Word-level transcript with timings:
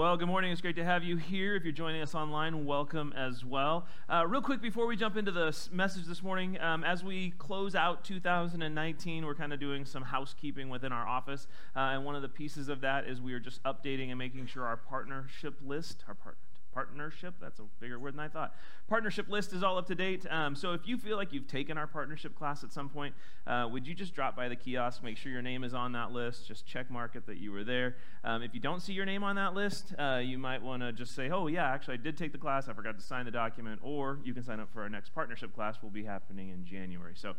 Well, 0.00 0.16
good 0.16 0.28
morning. 0.28 0.50
It's 0.50 0.62
great 0.62 0.76
to 0.76 0.84
have 0.84 1.04
you 1.04 1.18
here. 1.18 1.56
If 1.56 1.62
you're 1.62 1.72
joining 1.72 2.00
us 2.00 2.14
online, 2.14 2.64
welcome 2.64 3.12
as 3.14 3.44
well. 3.44 3.86
Uh, 4.08 4.24
real 4.26 4.40
quick, 4.40 4.62
before 4.62 4.86
we 4.86 4.96
jump 4.96 5.18
into 5.18 5.30
the 5.30 5.54
message 5.70 6.06
this 6.06 6.22
morning, 6.22 6.58
um, 6.58 6.84
as 6.84 7.04
we 7.04 7.32
close 7.32 7.74
out 7.74 8.02
2019, 8.02 9.26
we're 9.26 9.34
kind 9.34 9.52
of 9.52 9.60
doing 9.60 9.84
some 9.84 10.02
housekeeping 10.02 10.70
within 10.70 10.90
our 10.90 11.06
office. 11.06 11.46
Uh, 11.76 11.80
and 11.80 12.06
one 12.06 12.16
of 12.16 12.22
the 12.22 12.30
pieces 12.30 12.70
of 12.70 12.80
that 12.80 13.06
is 13.06 13.20
we 13.20 13.34
are 13.34 13.38
just 13.38 13.62
updating 13.64 14.08
and 14.08 14.16
making 14.16 14.46
sure 14.46 14.64
our 14.64 14.78
partnership 14.78 15.56
list, 15.62 16.02
our 16.08 16.14
partner 16.14 16.40
partnership. 16.72 17.34
That's 17.40 17.58
a 17.58 17.64
bigger 17.80 17.98
word 17.98 18.14
than 18.14 18.20
I 18.20 18.28
thought. 18.28 18.54
Partnership 18.88 19.28
list 19.28 19.52
is 19.52 19.62
all 19.62 19.78
up 19.78 19.86
to 19.88 19.94
date. 19.94 20.26
Um, 20.30 20.54
so 20.54 20.72
if 20.72 20.86
you 20.86 20.96
feel 20.96 21.16
like 21.16 21.32
you've 21.32 21.46
taken 21.46 21.78
our 21.78 21.86
partnership 21.86 22.34
class 22.34 22.64
at 22.64 22.72
some 22.72 22.88
point, 22.88 23.14
uh, 23.46 23.68
would 23.70 23.86
you 23.86 23.94
just 23.94 24.14
drop 24.14 24.36
by 24.36 24.48
the 24.48 24.56
kiosk, 24.56 25.02
make 25.02 25.16
sure 25.16 25.30
your 25.30 25.42
name 25.42 25.64
is 25.64 25.74
on 25.74 25.92
that 25.92 26.12
list, 26.12 26.46
just 26.46 26.66
check 26.66 26.90
mark 26.90 27.16
it 27.16 27.26
that 27.26 27.38
you 27.38 27.52
were 27.52 27.64
there. 27.64 27.96
Um, 28.24 28.42
if 28.42 28.54
you 28.54 28.60
don't 28.60 28.80
see 28.80 28.92
your 28.92 29.06
name 29.06 29.22
on 29.22 29.36
that 29.36 29.54
list, 29.54 29.94
uh, 29.98 30.20
you 30.22 30.38
might 30.38 30.62
want 30.62 30.82
to 30.82 30.92
just 30.92 31.14
say, 31.14 31.30
oh, 31.30 31.46
yeah, 31.46 31.66
actually, 31.66 31.94
I 31.94 31.98
did 31.98 32.16
take 32.16 32.32
the 32.32 32.38
class. 32.38 32.68
I 32.68 32.72
forgot 32.72 32.98
to 32.98 33.04
sign 33.04 33.24
the 33.24 33.30
document. 33.30 33.80
Or 33.82 34.18
you 34.24 34.34
can 34.34 34.42
sign 34.42 34.60
up 34.60 34.72
for 34.72 34.82
our 34.82 34.88
next 34.88 35.14
partnership 35.14 35.54
class, 35.54 35.82
will 35.82 35.90
be 35.90 36.04
happening 36.04 36.50
in 36.50 36.64
January. 36.64 37.14
So 37.16 37.34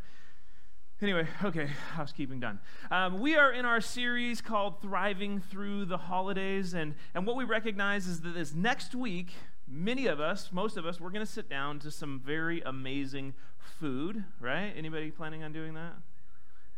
Anyway, 1.02 1.26
okay, 1.44 1.66
housekeeping 1.96 2.40
done. 2.40 2.60
Um, 2.92 3.20
we 3.20 3.36
are 3.36 3.52
in 3.52 3.66
our 3.66 3.82
series 3.82 4.40
called 4.40 4.82
Thriving 4.84 5.40
Through 5.40 5.86
the 5.86 5.98
Holidays, 5.98 6.76
and, 6.76 6.94
and 7.16 7.26
what 7.26 7.36
we 7.36 7.44
recognize 7.44 8.06
is 8.06 8.22
that 8.22 8.36
this 8.36 8.54
next 8.54 8.94
week, 8.94 9.32
many 9.68 10.06
of 10.06 10.20
us, 10.20 10.52
most 10.52 10.78
of 10.78 10.86
us, 10.86 11.00
we're 11.02 11.10
going 11.10 11.26
to 11.26 11.32
sit 11.32 11.50
down 11.50 11.80
to 11.80 11.90
some 11.90 12.22
very 12.24 12.62
amazing 12.62 13.34
food, 13.58 14.24
right? 14.40 14.74
Anybody 14.78 15.10
planning 15.10 15.42
on 15.42 15.52
doing 15.52 15.74
that? 15.74 15.94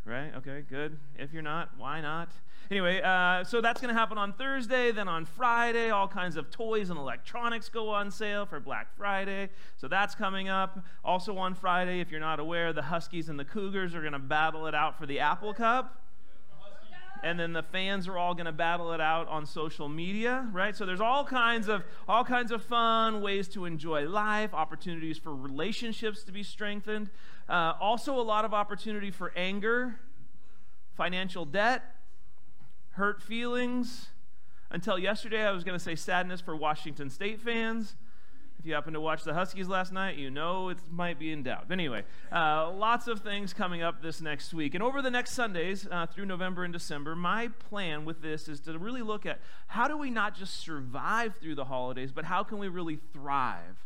Right? 0.06 0.32
Okay, 0.38 0.64
good. 0.70 0.98
If 1.18 1.34
you're 1.34 1.42
not, 1.42 1.72
why 1.78 2.00
not? 2.00 2.30
Anyway, 2.72 3.02
uh, 3.02 3.44
so 3.44 3.62
that's 3.62 3.82
going 3.82 3.94
to 3.94 4.00
happen 4.00 4.18
on 4.18 4.34
Thursday. 4.34 4.92
Then 4.92 5.08
on 5.08 5.26
Friday, 5.26 5.90
all 5.90 6.08
kinds 6.08 6.38
of 6.38 6.50
toys 6.50 6.90
and 6.90 6.98
electronics 6.98 7.70
go 7.70 7.90
on 7.90 8.10
sale 8.12 8.46
for 8.46 8.60
Black 8.60 8.96
Friday. 8.96 9.50
So 9.78 9.88
that's 9.88 10.16
coming 10.16 10.50
up. 10.50 10.80
Also 11.04 11.38
on 11.38 11.56
Friday, 11.56 12.00
if 12.00 12.10
you're 12.10 12.20
not 12.20 12.40
aware, 12.40 12.74
the 12.74 12.84
Huskies 12.84 13.30
and 13.30 13.40
the 13.40 13.46
Cougars 13.46 13.94
are 13.96 14.02
going 14.02 14.14
to 14.14 14.20
battle 14.20 14.68
it 14.68 14.76
out 14.76 14.98
for 14.98 15.06
the 15.06 15.20
Apple 15.20 15.54
Cup 15.54 16.00
and 17.24 17.40
then 17.40 17.54
the 17.54 17.64
fans 17.64 18.08
are 18.08 18.18
all 18.18 18.34
going 18.34 18.46
to 18.46 18.52
battle 18.52 18.92
it 18.92 19.00
out 19.00 19.28
on 19.30 19.46
social 19.46 19.88
media 19.88 20.48
right 20.52 20.76
so 20.76 20.86
there's 20.86 21.02
all 21.02 21.24
kinds 21.24 21.68
of 21.68 21.84
all 22.08 22.24
kinds 22.24 22.52
of 22.52 22.62
fun 22.62 23.22
ways 23.22 23.48
to 23.48 23.66
enjoy 23.66 24.08
life 24.08 24.54
opportunities 24.54 25.18
for 25.18 25.34
relationships 25.34 26.24
to 26.24 26.32
be 26.32 26.44
strengthened 26.44 27.10
uh, 27.50 27.74
also 27.80 28.20
a 28.20 28.22
lot 28.22 28.46
of 28.46 28.54
opportunity 28.54 29.10
for 29.10 29.32
anger 29.36 30.00
financial 30.96 31.46
debt 31.46 31.96
hurt 32.94 33.22
feelings. 33.22 34.08
Until 34.72 34.98
yesterday, 34.98 35.44
I 35.44 35.52
was 35.52 35.64
going 35.64 35.78
to 35.78 35.84
say 35.84 35.96
sadness 35.96 36.42
for 36.42 36.56
Washington 36.56 37.10
State 37.10 37.40
fans. 37.40 37.96
If 38.60 38.68
you 38.68 38.74
happen 38.74 38.94
to 38.94 39.02
watch 39.02 39.24
the 39.24 39.34
Huskies 39.34 39.68
last 39.68 39.92
night, 39.92 40.18
you 40.18 40.32
know 40.32 40.70
it 40.70 40.78
might 40.90 41.20
be 41.20 41.32
in 41.34 41.44
doubt. 41.44 41.66
But 41.68 41.74
anyway, 41.74 42.04
uh, 42.32 42.72
lots 42.72 43.08
of 43.08 43.20
things 43.20 43.54
coming 43.54 43.82
up 43.82 44.02
this 44.02 44.22
next 44.22 44.54
week. 44.54 44.74
And 44.74 44.82
over 44.82 45.02
the 45.02 45.12
next 45.12 45.34
Sundays 45.34 45.86
uh, 45.92 46.06
through 46.06 46.26
November 46.26 46.64
and 46.64 46.72
December, 46.72 47.14
my 47.16 47.50
plan 47.50 48.06
with 48.06 48.22
this 48.22 48.48
is 48.48 48.62
to 48.62 48.80
really 48.80 49.02
look 49.02 49.26
at 49.26 49.42
how 49.68 49.88
do 49.88 49.98
we 49.98 50.10
not 50.10 50.34
just 50.34 50.62
survive 50.62 51.36
through 51.36 51.56
the 51.56 51.66
holidays, 51.66 52.14
but 52.14 52.24
how 52.24 52.42
can 52.44 52.58
we 52.58 52.70
really 52.70 53.00
thrive? 53.12 53.84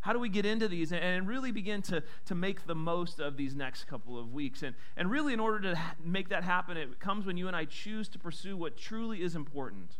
How 0.00 0.12
do 0.12 0.18
we 0.18 0.28
get 0.28 0.46
into 0.46 0.66
these 0.66 0.92
and 0.92 1.28
really 1.28 1.52
begin 1.52 1.82
to, 1.82 2.02
to 2.26 2.34
make 2.34 2.66
the 2.66 2.74
most 2.74 3.20
of 3.20 3.36
these 3.36 3.54
next 3.54 3.84
couple 3.84 4.18
of 4.18 4.32
weeks? 4.32 4.62
And, 4.62 4.74
and 4.96 5.10
really, 5.10 5.32
in 5.32 5.40
order 5.40 5.60
to 5.60 5.76
ha- 5.76 5.94
make 6.02 6.30
that 6.30 6.42
happen, 6.42 6.76
it 6.76 6.98
comes 7.00 7.26
when 7.26 7.36
you 7.36 7.48
and 7.48 7.56
I 7.56 7.66
choose 7.66 8.08
to 8.10 8.18
pursue 8.18 8.56
what 8.56 8.76
truly 8.76 9.22
is 9.22 9.36
important 9.36 9.98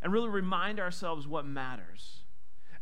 and 0.00 0.12
really 0.12 0.28
remind 0.28 0.78
ourselves 0.78 1.26
what 1.26 1.44
matters. 1.44 2.21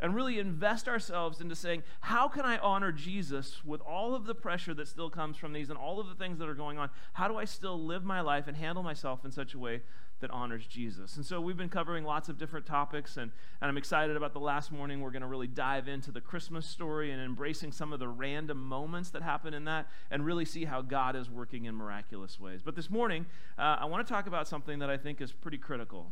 And 0.01 0.15
really 0.15 0.39
invest 0.39 0.87
ourselves 0.87 1.41
into 1.41 1.55
saying, 1.55 1.83
how 1.99 2.27
can 2.27 2.43
I 2.43 2.57
honor 2.57 2.91
Jesus 2.91 3.63
with 3.63 3.81
all 3.81 4.15
of 4.15 4.25
the 4.25 4.33
pressure 4.33 4.73
that 4.73 4.87
still 4.87 5.11
comes 5.11 5.37
from 5.37 5.53
these 5.53 5.69
and 5.69 5.77
all 5.77 5.99
of 5.99 6.07
the 6.07 6.15
things 6.15 6.39
that 6.39 6.49
are 6.49 6.55
going 6.55 6.79
on? 6.79 6.89
How 7.13 7.27
do 7.27 7.37
I 7.37 7.45
still 7.45 7.79
live 7.79 8.03
my 8.03 8.21
life 8.21 8.47
and 8.47 8.57
handle 8.57 8.81
myself 8.83 9.23
in 9.23 9.31
such 9.31 9.53
a 9.53 9.59
way 9.59 9.81
that 10.21 10.31
honors 10.31 10.65
Jesus. 10.65 11.17
And 11.17 11.25
so 11.25 11.41
we've 11.41 11.57
been 11.57 11.69
covering 11.69 12.05
lots 12.05 12.29
of 12.29 12.37
different 12.37 12.65
topics, 12.65 13.17
and, 13.17 13.31
and 13.61 13.69
I'm 13.69 13.77
excited 13.77 14.15
about 14.15 14.33
the 14.33 14.39
last 14.39 14.71
morning. 14.71 15.01
We're 15.01 15.11
going 15.11 15.23
to 15.23 15.27
really 15.27 15.47
dive 15.47 15.87
into 15.87 16.11
the 16.11 16.21
Christmas 16.21 16.65
story 16.65 17.11
and 17.11 17.21
embracing 17.21 17.71
some 17.71 17.91
of 17.91 17.99
the 17.99 18.07
random 18.07 18.63
moments 18.63 19.09
that 19.09 19.21
happen 19.21 19.53
in 19.53 19.65
that 19.65 19.87
and 20.09 20.25
really 20.25 20.45
see 20.45 20.65
how 20.65 20.81
God 20.81 21.15
is 21.15 21.29
working 21.29 21.65
in 21.65 21.75
miraculous 21.75 22.39
ways. 22.39 22.61
But 22.63 22.75
this 22.75 22.89
morning, 22.89 23.25
uh, 23.57 23.77
I 23.79 23.85
want 23.85 24.05
to 24.05 24.13
talk 24.13 24.27
about 24.27 24.47
something 24.47 24.79
that 24.79 24.89
I 24.89 24.97
think 24.97 25.21
is 25.21 25.31
pretty 25.31 25.57
critical. 25.57 26.11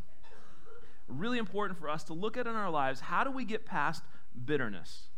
Really 1.10 1.38
important 1.38 1.80
for 1.80 1.90
us 1.90 2.04
to 2.06 2.14
look 2.14 2.38
at 2.38 2.48
in 2.48 2.56
our 2.56 2.70
lives 2.70 3.00
how 3.02 3.24
do 3.24 3.32
we 3.32 3.44
get 3.46 3.66
past 3.66 4.04
bitterness? 4.46 5.10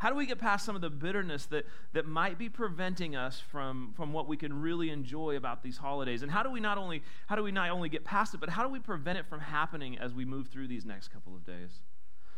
How 0.00 0.08
do 0.08 0.16
we 0.16 0.24
get 0.24 0.38
past 0.38 0.64
some 0.64 0.74
of 0.74 0.80
the 0.80 0.88
bitterness 0.88 1.44
that, 1.46 1.66
that 1.92 2.06
might 2.06 2.38
be 2.38 2.48
preventing 2.48 3.14
us 3.14 3.38
from, 3.38 3.92
from 3.94 4.14
what 4.14 4.26
we 4.26 4.36
can 4.38 4.62
really 4.62 4.88
enjoy 4.88 5.36
about 5.36 5.62
these 5.62 5.76
holidays? 5.76 6.22
And 6.22 6.32
how 6.32 6.42
do 6.42 6.50
we 6.50 6.58
not 6.58 6.78
only 6.78 7.02
how 7.26 7.36
do 7.36 7.42
we 7.42 7.52
not 7.52 7.68
only 7.68 7.90
get 7.90 8.02
past 8.02 8.32
it, 8.32 8.40
but 8.40 8.48
how 8.48 8.62
do 8.62 8.70
we 8.70 8.78
prevent 8.78 9.18
it 9.18 9.26
from 9.26 9.40
happening 9.40 9.98
as 9.98 10.14
we 10.14 10.24
move 10.24 10.48
through 10.48 10.68
these 10.68 10.86
next 10.86 11.08
couple 11.08 11.36
of 11.36 11.44
days? 11.44 11.82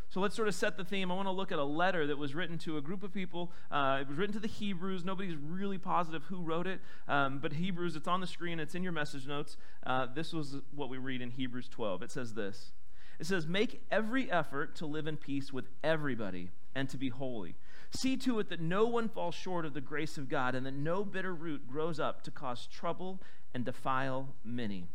So 0.08 0.20
let's 0.20 0.34
sort 0.34 0.48
of 0.48 0.56
set 0.56 0.76
the 0.76 0.84
theme. 0.84 1.10
I 1.10 1.14
want 1.14 1.28
to 1.28 1.32
look 1.32 1.52
at 1.52 1.58
a 1.58 1.64
letter 1.64 2.06
that 2.08 2.18
was 2.18 2.34
written 2.34 2.58
to 2.58 2.76
a 2.76 2.82
group 2.82 3.04
of 3.04 3.14
people. 3.14 3.52
Uh, 3.70 3.98
it 4.02 4.08
was 4.08 4.18
written 4.18 4.34
to 4.34 4.40
the 4.40 4.48
Hebrews. 4.48 5.04
Nobody's 5.04 5.36
really 5.36 5.78
positive 5.78 6.24
who 6.24 6.42
wrote 6.42 6.66
it, 6.66 6.80
um, 7.08 7.38
but 7.38 7.54
Hebrews, 7.54 7.94
it's 7.94 8.08
on 8.08 8.20
the 8.20 8.26
screen, 8.26 8.60
it's 8.60 8.74
in 8.74 8.82
your 8.82 8.92
message 8.92 9.26
notes. 9.26 9.56
Uh, 9.86 10.08
this 10.12 10.34
was 10.34 10.56
what 10.74 10.90
we 10.90 10.98
read 10.98 11.22
in 11.22 11.30
Hebrews 11.30 11.68
12. 11.68 12.02
It 12.02 12.10
says 12.10 12.34
this 12.34 12.72
It 13.18 13.26
says, 13.26 13.46
Make 13.46 13.82
every 13.90 14.30
effort 14.30 14.74
to 14.76 14.86
live 14.86 15.06
in 15.06 15.16
peace 15.16 15.52
with 15.52 15.66
everybody 15.82 16.50
and 16.74 16.88
to 16.88 16.96
be 16.96 17.08
holy. 17.08 17.56
See 17.94 18.16
to 18.18 18.38
it 18.38 18.48
that 18.48 18.60
no 18.60 18.86
one 18.86 19.08
falls 19.08 19.34
short 19.34 19.66
of 19.66 19.74
the 19.74 19.80
grace 19.80 20.16
of 20.16 20.28
God 20.28 20.54
and 20.54 20.64
that 20.64 20.74
no 20.74 21.04
bitter 21.04 21.34
root 21.34 21.68
grows 21.68 22.00
up 22.00 22.22
to 22.22 22.30
cause 22.30 22.66
trouble 22.66 23.20
and 23.54 23.64
defile 23.64 24.34
many. 24.44 24.88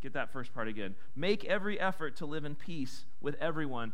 Get 0.00 0.12
that 0.12 0.32
first 0.32 0.54
part 0.54 0.68
again. 0.68 0.94
Make 1.16 1.44
every 1.44 1.80
effort 1.80 2.16
to 2.16 2.26
live 2.26 2.44
in 2.44 2.54
peace 2.54 3.06
with 3.20 3.34
everyone 3.40 3.92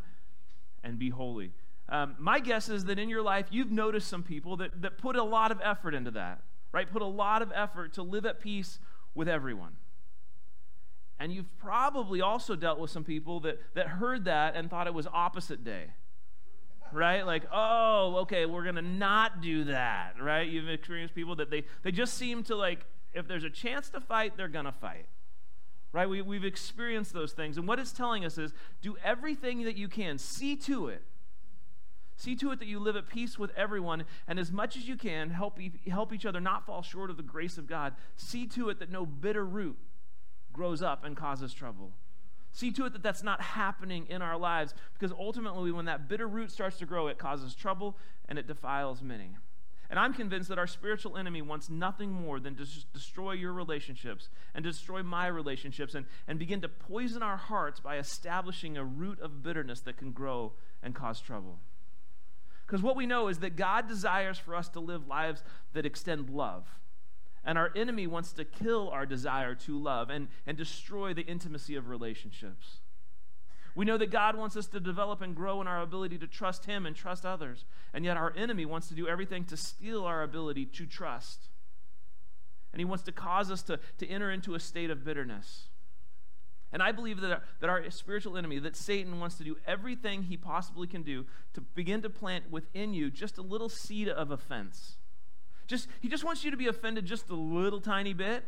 and 0.83 0.99
be 0.99 1.09
holy. 1.09 1.53
Um, 1.89 2.15
my 2.19 2.39
guess 2.39 2.69
is 2.69 2.85
that 2.85 2.99
in 2.99 3.09
your 3.09 3.23
life, 3.23 3.47
you've 3.49 3.71
noticed 3.71 4.07
some 4.07 4.23
people 4.23 4.57
that, 4.57 4.81
that 4.81 4.97
put 4.97 5.15
a 5.15 5.23
lot 5.23 5.51
of 5.51 5.59
effort 5.63 5.93
into 5.93 6.11
that, 6.11 6.41
right? 6.71 6.89
Put 6.89 7.01
a 7.01 7.07
lot 7.07 7.41
of 7.41 7.51
effort 7.53 7.93
to 7.93 8.03
live 8.03 8.25
at 8.25 8.39
peace 8.39 8.79
with 9.15 9.27
everyone. 9.27 9.75
And 11.23 11.31
you've 11.31 11.57
probably 11.57 12.19
also 12.19 12.53
dealt 12.53 12.79
with 12.79 12.91
some 12.91 13.05
people 13.05 13.39
that, 13.39 13.57
that 13.75 13.87
heard 13.87 14.25
that 14.25 14.57
and 14.57 14.69
thought 14.69 14.87
it 14.87 14.93
was 14.93 15.07
opposite 15.07 15.63
day 15.63 15.85
right? 16.91 17.25
Like, 17.25 17.45
oh, 17.51 18.17
okay, 18.17 18.45
we're 18.45 18.61
going 18.61 18.75
to 18.75 18.83
not 18.83 19.41
do 19.41 19.63
that, 19.63 20.13
right? 20.21 20.47
You've 20.47 20.69
experienced 20.69 21.15
people 21.15 21.35
that 21.37 21.49
they, 21.49 21.63
they 21.81 21.91
just 21.91 22.13
seem 22.13 22.43
to 22.43 22.55
like, 22.55 22.85
if 23.15 23.27
there's 23.27 23.43
a 23.43 23.49
chance 23.49 23.89
to 23.89 23.99
fight, 23.99 24.37
they're 24.37 24.47
going 24.47 24.65
to 24.65 24.71
fight, 24.71 25.07
right? 25.91 26.07
We, 26.07 26.21
we've 26.21 26.43
experienced 26.43 27.11
those 27.11 27.31
things. 27.31 27.57
And 27.57 27.67
what 27.67 27.79
it's 27.79 27.93
telling 27.93 28.25
us 28.25 28.37
is 28.37 28.53
do 28.83 28.95
everything 29.03 29.63
that 29.63 29.75
you 29.75 29.87
can, 29.87 30.19
see 30.19 30.55
to 30.57 30.89
it. 30.89 31.01
See 32.15 32.35
to 32.35 32.51
it 32.51 32.59
that 32.59 32.67
you 32.67 32.77
live 32.79 32.95
at 32.95 33.07
peace 33.07 33.39
with 33.39 33.49
everyone, 33.57 34.03
and 34.27 34.37
as 34.37 34.51
much 34.51 34.77
as 34.77 34.87
you 34.87 34.95
can, 34.95 35.31
help, 35.31 35.59
e- 35.59 35.71
help 35.89 36.13
each 36.13 36.27
other 36.27 36.39
not 36.39 36.63
fall 36.67 36.83
short 36.83 37.09
of 37.09 37.17
the 37.17 37.23
grace 37.23 37.57
of 37.57 37.65
God. 37.65 37.95
See 38.17 38.45
to 38.49 38.69
it 38.69 38.77
that 38.77 38.91
no 38.91 39.03
bitter 39.03 39.43
root 39.43 39.79
grows 40.53 40.81
up 40.81 41.03
and 41.03 41.17
causes 41.17 41.53
trouble. 41.53 41.91
See 42.51 42.71
to 42.71 42.85
it 42.85 42.93
that 42.93 43.01
that's 43.01 43.23
not 43.23 43.41
happening 43.41 44.05
in 44.07 44.21
our 44.21 44.37
lives 44.37 44.75
because 44.93 45.11
ultimately, 45.11 45.71
when 45.71 45.85
that 45.85 46.07
bitter 46.07 46.27
root 46.27 46.51
starts 46.51 46.77
to 46.77 46.85
grow, 46.85 47.07
it 47.07 47.17
causes 47.17 47.55
trouble 47.55 47.97
and 48.29 48.37
it 48.37 48.47
defiles 48.47 49.01
many. 49.01 49.31
And 49.89 49.99
I'm 49.99 50.13
convinced 50.13 50.49
that 50.49 50.57
our 50.57 50.67
spiritual 50.67 51.17
enemy 51.17 51.41
wants 51.41 51.69
nothing 51.69 52.11
more 52.11 52.39
than 52.39 52.55
to 52.55 52.65
destroy 52.93 53.33
your 53.33 53.53
relationships 53.53 54.29
and 54.53 54.63
destroy 54.63 55.03
my 55.03 55.27
relationships 55.27 55.93
and, 55.93 56.05
and 56.27 56.39
begin 56.39 56.61
to 56.61 56.69
poison 56.69 57.21
our 57.21 57.37
hearts 57.37 57.79
by 57.79 57.97
establishing 57.97 58.77
a 58.77 58.83
root 58.83 59.19
of 59.19 59.43
bitterness 59.43 59.81
that 59.81 59.97
can 59.97 60.11
grow 60.11 60.53
and 60.81 60.95
cause 60.95 61.19
trouble. 61.19 61.59
Because 62.65 62.81
what 62.81 62.95
we 62.95 63.05
know 63.05 63.27
is 63.27 63.39
that 63.39 63.55
God 63.55 63.87
desires 63.87 64.37
for 64.37 64.55
us 64.55 64.69
to 64.69 64.79
live 64.79 65.07
lives 65.07 65.43
that 65.73 65.85
extend 65.85 66.29
love 66.29 66.67
and 67.45 67.57
our 67.57 67.71
enemy 67.75 68.07
wants 68.07 68.31
to 68.33 68.45
kill 68.45 68.89
our 68.89 69.05
desire 69.05 69.55
to 69.55 69.77
love 69.77 70.09
and, 70.09 70.27
and 70.47 70.57
destroy 70.57 71.13
the 71.13 71.23
intimacy 71.23 71.75
of 71.75 71.89
relationships. 71.89 72.77
We 73.75 73.85
know 73.85 73.97
that 73.97 74.11
God 74.11 74.35
wants 74.35 74.55
us 74.55 74.67
to 74.67 74.79
develop 74.79 75.21
and 75.21 75.35
grow 75.35 75.59
in 75.59 75.67
our 75.67 75.81
ability 75.81 76.19
to 76.19 76.27
trust 76.27 76.65
Him 76.65 76.85
and 76.85 76.95
trust 76.95 77.25
others. 77.25 77.65
And 77.93 78.05
yet 78.05 78.17
our 78.17 78.33
enemy 78.35 78.65
wants 78.65 78.87
to 78.89 78.93
do 78.93 79.07
everything 79.07 79.45
to 79.45 79.57
steal 79.57 80.05
our 80.05 80.21
ability 80.21 80.65
to 80.67 80.85
trust. 80.85 81.49
And 82.71 82.79
he 82.79 82.85
wants 82.85 83.03
to 83.03 83.11
cause 83.11 83.51
us 83.51 83.61
to, 83.63 83.79
to 83.99 84.07
enter 84.07 84.31
into 84.31 84.55
a 84.55 84.59
state 84.59 84.89
of 84.89 85.03
bitterness. 85.03 85.67
And 86.71 86.81
I 86.81 86.91
believe 86.91 87.21
that 87.21 87.31
our, 87.31 87.41
that 87.59 87.69
our 87.69 87.89
spiritual 87.91 88.35
enemy, 88.35 88.57
that 88.59 88.75
Satan 88.75 89.19
wants 89.19 89.37
to 89.37 89.43
do 89.43 89.57
everything 89.67 90.23
he 90.23 90.37
possibly 90.37 90.87
can 90.87 91.03
do 91.03 91.25
to 91.53 91.61
begin 91.61 92.01
to 92.01 92.09
plant 92.09 92.49
within 92.49 92.93
you 92.95 93.11
just 93.11 93.37
a 93.37 93.43
little 93.43 93.69
seed 93.69 94.09
of 94.09 94.31
offense 94.31 94.97
just, 95.67 95.87
he 96.01 96.07
just 96.07 96.23
wants 96.23 96.43
you 96.43 96.51
to 96.51 96.57
be 96.57 96.67
offended 96.67 97.05
just 97.05 97.29
a 97.29 97.35
little 97.35 97.81
tiny 97.81 98.13
bit. 98.13 98.43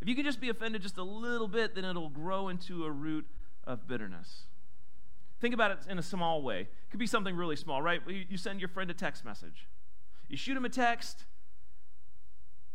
If 0.00 0.08
you 0.08 0.14
can 0.14 0.24
just 0.24 0.40
be 0.40 0.48
offended 0.48 0.82
just 0.82 0.96
a 0.96 1.02
little 1.02 1.48
bit, 1.48 1.74
then 1.74 1.84
it'll 1.84 2.08
grow 2.08 2.48
into 2.48 2.84
a 2.84 2.90
root 2.90 3.26
of 3.64 3.86
bitterness. 3.86 4.44
Think 5.40 5.54
about 5.54 5.70
it 5.70 5.78
in 5.88 5.98
a 5.98 6.02
small 6.02 6.42
way. 6.42 6.60
It 6.60 6.90
could 6.90 7.00
be 7.00 7.06
something 7.06 7.34
really 7.34 7.56
small, 7.56 7.82
right? 7.82 8.00
You 8.06 8.36
send 8.36 8.60
your 8.60 8.68
friend 8.68 8.90
a 8.90 8.94
text 8.94 9.24
message. 9.24 9.66
You 10.28 10.36
shoot 10.36 10.56
him 10.56 10.64
a 10.64 10.68
text, 10.68 11.24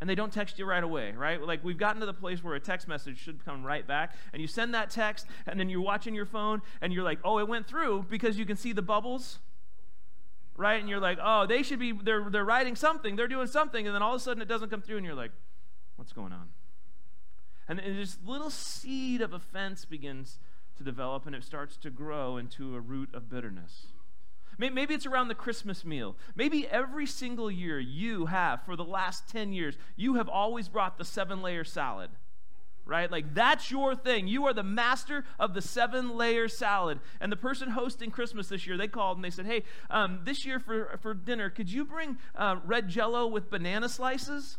and 0.02 0.10
they 0.10 0.16
don't 0.16 0.34
text 0.34 0.60
you 0.60 0.66
right 0.66 0.84
away, 0.84 1.14
right? 1.14 1.42
Like 1.42 1.64
we've 1.64 1.78
gotten 1.78 2.00
to 2.02 2.06
the 2.06 2.14
place 2.14 2.44
where 2.44 2.56
a 2.56 2.60
text 2.60 2.88
message 2.88 3.18
should 3.18 3.44
come 3.46 3.64
right 3.64 3.88
back, 3.88 4.16
and 4.34 4.42
you 4.42 4.48
send 4.48 4.74
that 4.74 4.90
text, 4.90 5.26
and 5.48 5.60
then 5.60 5.70
you're 5.70 5.82
watching 5.82 6.14
your 6.14 6.26
phone, 6.26 6.62
and 6.82 6.92
you're 6.92 7.04
like, 7.04 7.20
oh, 7.24 7.40
it 7.40 7.48
went 7.48 7.68
through 7.68 8.06
because 8.10 8.38
you 8.38 8.46
can 8.46 8.58
see 8.58 8.74
the 8.74 8.82
bubbles, 8.82 9.40
right? 10.56 10.80
And 10.80 10.90
you're 10.90 11.00
like, 11.00 11.18
oh, 11.22 11.46
they 11.46 11.64
should 11.64 11.80
be, 11.80 11.92
they're, 11.92 12.30
they're 12.30 12.46
writing 12.46 12.76
something, 12.76 13.16
they're 13.16 13.28
doing 13.28 13.48
something, 13.48 13.86
and 13.86 13.96
then 13.96 14.02
all 14.02 14.16
of 14.16 14.22
a 14.22 14.24
sudden 14.24 14.42
it 14.42 14.48
doesn't 14.48 14.70
come 14.70 14.82
through, 14.82 14.98
and 14.98 15.06
you're 15.06 15.16
like, 15.16 15.32
what's 15.96 16.14
going 16.14 16.32
on? 16.32 16.50
And, 17.68 17.80
and 17.80 17.98
this 17.98 18.18
little 18.26 18.50
seed 18.50 19.22
of 19.22 19.34
offense 19.34 19.86
begins 19.86 20.40
to 20.78 20.84
develop 20.84 21.26
and 21.26 21.36
it 21.36 21.44
starts 21.44 21.78
to 21.78 21.90
grow 21.90 22.38
into 22.38 22.76
a 22.76 22.80
root 22.80 23.10
of 23.14 23.30
bitterness. 23.30 23.88
Maybe 24.58 24.94
it's 24.94 25.06
around 25.06 25.28
the 25.28 25.36
Christmas 25.36 25.84
meal. 25.84 26.16
Maybe 26.34 26.66
every 26.68 27.06
single 27.06 27.52
year 27.52 27.78
you 27.78 28.28
have, 28.28 28.64
for 28.64 28.78
the 28.78 28.86
last 28.86 29.28
10 29.28 29.52
years, 29.52 29.78
you 29.98 30.16
have 30.16 30.30
always 30.30 30.70
brought 30.70 30.98
the 30.98 31.04
seven 31.04 31.42
layer 31.42 31.66
salad, 31.66 32.12
right? 32.86 33.12
Like 33.12 33.34
that's 33.34 33.72
your 33.72 33.96
thing. 33.96 34.28
You 34.28 34.46
are 34.46 34.54
the 34.54 34.64
master 34.64 35.26
of 35.40 35.54
the 35.54 35.62
seven 35.62 36.16
layer 36.16 36.48
salad. 36.48 37.00
And 37.20 37.32
the 37.32 37.38
person 37.38 37.70
hosting 37.70 38.12
Christmas 38.12 38.48
this 38.48 38.68
year, 38.68 38.78
they 38.78 38.88
called 38.88 39.18
and 39.18 39.26
they 39.26 39.30
said, 39.30 39.46
hey, 39.46 39.64
um, 39.90 40.22
this 40.24 40.46
year 40.46 40.60
for, 40.60 40.98
for 41.02 41.14
dinner, 41.14 41.50
could 41.50 41.72
you 41.72 41.86
bring 41.86 42.18
uh, 42.36 42.58
red 42.66 42.88
jello 42.88 43.28
with 43.28 43.50
banana 43.50 43.90
slices? 43.90 44.58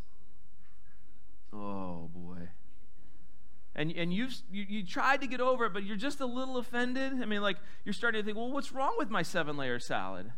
Oh, 1.52 2.10
boy 2.14 2.48
and, 3.76 3.92
and 3.92 4.12
you've, 4.12 4.34
you, 4.50 4.64
you 4.66 4.82
tried 4.84 5.20
to 5.20 5.26
get 5.26 5.40
over 5.40 5.66
it, 5.66 5.74
but 5.74 5.84
you're 5.84 5.96
just 5.96 6.20
a 6.20 6.26
little 6.26 6.56
offended. 6.56 7.12
I 7.22 7.26
mean, 7.26 7.42
like, 7.42 7.58
you're 7.84 7.92
starting 7.92 8.22
to 8.22 8.24
think, 8.24 8.36
well, 8.36 8.50
what's 8.50 8.72
wrong 8.72 8.94
with 8.96 9.10
my 9.10 9.22
seven 9.22 9.58
layer 9.58 9.78
salad? 9.78 10.32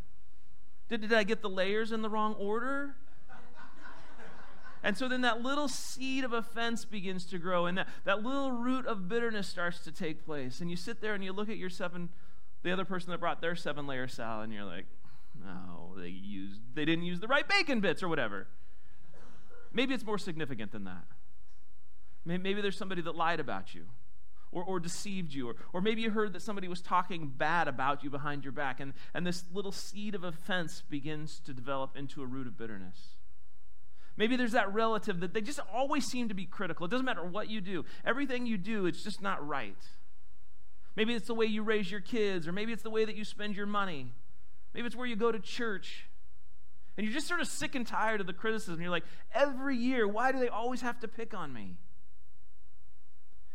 Did, 0.89 1.01
did 1.01 1.13
I 1.13 1.23
get 1.23 1.41
the 1.41 1.49
layers 1.49 1.93
in 1.93 2.01
the 2.01 2.09
wrong 2.09 2.33
order? 2.33 2.97
And 4.83 4.97
so 4.97 5.07
then 5.07 5.21
that 5.21 5.41
little 5.41 5.67
seed 5.67 6.23
of 6.23 6.33
offense 6.33 6.85
begins 6.85 7.25
to 7.25 7.37
grow, 7.37 7.65
and 7.65 7.77
that, 7.77 7.87
that 8.05 8.23
little 8.23 8.51
root 8.51 8.85
of 8.85 9.07
bitterness 9.07 9.47
starts 9.47 9.79
to 9.79 9.91
take 9.91 10.25
place. 10.25 10.61
And 10.61 10.69
you 10.69 10.75
sit 10.75 11.01
there 11.01 11.13
and 11.13 11.23
you 11.23 11.33
look 11.33 11.49
at 11.49 11.57
your 11.57 11.69
seven, 11.69 12.09
the 12.63 12.71
other 12.71 12.85
person 12.85 13.11
that 13.11 13.19
brought 13.19 13.41
their 13.41 13.55
seven 13.55 13.87
layer 13.87 14.07
salad, 14.07 14.45
and 14.45 14.53
you're 14.53 14.63
like, 14.63 14.85
no, 15.43 15.95
they 15.97 16.09
used, 16.09 16.61
they 16.73 16.85
didn't 16.85 17.05
use 17.05 17.19
the 17.19 17.27
right 17.27 17.47
bacon 17.47 17.79
bits 17.79 18.03
or 18.03 18.07
whatever. 18.07 18.47
Maybe 19.71 19.93
it's 19.93 20.05
more 20.05 20.17
significant 20.17 20.71
than 20.71 20.85
that. 20.85 21.05
Maybe 22.25 22.61
there's 22.61 22.77
somebody 22.77 23.01
that 23.01 23.15
lied 23.15 23.39
about 23.39 23.73
you 23.73 23.85
or, 24.51 24.63
or 24.63 24.79
deceived 24.79 25.33
you, 25.33 25.49
or, 25.49 25.55
or 25.73 25.81
maybe 25.81 26.01
you 26.01 26.09
heard 26.09 26.33
that 26.33 26.41
somebody 26.41 26.67
was 26.67 26.81
talking 26.81 27.27
bad 27.27 27.67
about 27.67 28.03
you 28.03 28.09
behind 28.09 28.43
your 28.43 28.51
back, 28.51 28.79
and, 28.79 28.93
and 29.13 29.25
this 29.25 29.45
little 29.53 29.71
seed 29.71 30.15
of 30.15 30.23
offense 30.23 30.83
begins 30.89 31.39
to 31.39 31.53
develop 31.53 31.95
into 31.95 32.21
a 32.21 32.25
root 32.25 32.47
of 32.47 32.57
bitterness. 32.57 33.17
Maybe 34.19 34.35
there's 34.35 34.51
that 34.51 34.73
relative 34.73 35.21
that 35.21 35.33
they 35.33 35.39
just 35.39 35.61
always 35.73 36.05
seem 36.05 36.27
to 36.27 36.35
be 36.35 36.45
critical. 36.45 36.85
It 36.85 36.91
doesn't 36.91 37.05
matter 37.05 37.23
what 37.23 37.49
you 37.49 37.61
do, 37.61 37.85
everything 38.05 38.45
you 38.45 38.57
do, 38.57 38.85
it's 38.85 39.01
just 39.01 39.21
not 39.21 39.47
right. 39.47 39.77
Maybe 40.97 41.13
it's 41.13 41.27
the 41.27 41.33
way 41.33 41.45
you 41.45 41.63
raise 41.63 41.89
your 41.89 42.01
kids, 42.01 42.45
or 42.45 42.51
maybe 42.51 42.73
it's 42.73 42.83
the 42.83 42.89
way 42.89 43.05
that 43.05 43.15
you 43.15 43.23
spend 43.23 43.55
your 43.55 43.65
money. 43.65 44.11
Maybe 44.73 44.85
it's 44.85 44.95
where 44.95 45.07
you 45.07 45.15
go 45.15 45.31
to 45.31 45.39
church. 45.39 46.09
And 46.97 47.05
you're 47.05 47.13
just 47.13 47.29
sort 47.29 47.39
of 47.39 47.47
sick 47.47 47.75
and 47.75 47.87
tired 47.87 48.19
of 48.19 48.27
the 48.27 48.33
criticism. 48.33 48.81
You're 48.81 48.91
like, 48.91 49.05
every 49.33 49.77
year, 49.77 50.05
why 50.05 50.33
do 50.33 50.39
they 50.39 50.49
always 50.49 50.81
have 50.81 50.99
to 50.99 51.07
pick 51.07 51.33
on 51.33 51.53
me? 51.53 51.77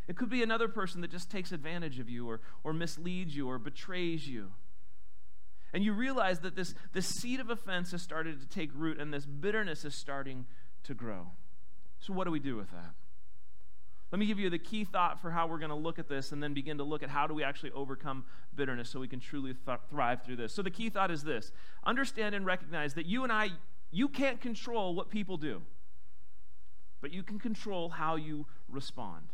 It 0.08 0.16
could 0.16 0.30
be 0.30 0.42
another 0.42 0.68
person 0.68 1.02
that 1.02 1.10
just 1.10 1.30
takes 1.30 1.52
advantage 1.52 1.98
of 1.98 2.08
you 2.08 2.26
or, 2.26 2.40
or 2.62 2.72
misleads 2.72 3.36
you 3.36 3.50
or 3.50 3.58
betrays 3.58 4.26
you. 4.26 4.52
And 5.74 5.84
you 5.84 5.92
realize 5.92 6.38
that 6.40 6.54
this, 6.54 6.72
this 6.92 7.08
seed 7.08 7.40
of 7.40 7.50
offense 7.50 7.90
has 7.90 8.00
started 8.00 8.40
to 8.40 8.46
take 8.46 8.70
root 8.74 9.00
and 9.00 9.12
this 9.12 9.26
bitterness 9.26 9.84
is 9.84 9.96
starting 9.96 10.46
to 10.84 10.94
grow. 10.94 11.32
So, 11.98 12.12
what 12.12 12.24
do 12.24 12.30
we 12.30 12.38
do 12.38 12.54
with 12.56 12.70
that? 12.70 12.92
Let 14.12 14.20
me 14.20 14.26
give 14.26 14.38
you 14.38 14.48
the 14.48 14.58
key 14.58 14.84
thought 14.84 15.20
for 15.20 15.32
how 15.32 15.48
we're 15.48 15.58
going 15.58 15.70
to 15.70 15.76
look 15.76 15.98
at 15.98 16.08
this 16.08 16.30
and 16.30 16.40
then 16.40 16.54
begin 16.54 16.78
to 16.78 16.84
look 16.84 17.02
at 17.02 17.10
how 17.10 17.26
do 17.26 17.34
we 17.34 17.42
actually 17.42 17.72
overcome 17.72 18.24
bitterness 18.54 18.88
so 18.88 19.00
we 19.00 19.08
can 19.08 19.18
truly 19.18 19.54
th- 19.66 19.78
thrive 19.90 20.22
through 20.22 20.36
this. 20.36 20.54
So, 20.54 20.62
the 20.62 20.70
key 20.70 20.90
thought 20.90 21.10
is 21.10 21.24
this 21.24 21.50
understand 21.84 22.36
and 22.36 22.46
recognize 22.46 22.94
that 22.94 23.06
you 23.06 23.24
and 23.24 23.32
I, 23.32 23.48
you 23.90 24.08
can't 24.08 24.40
control 24.40 24.94
what 24.94 25.10
people 25.10 25.36
do, 25.36 25.60
but 27.00 27.10
you 27.10 27.24
can 27.24 27.40
control 27.40 27.88
how 27.88 28.14
you 28.14 28.46
respond. 28.68 29.32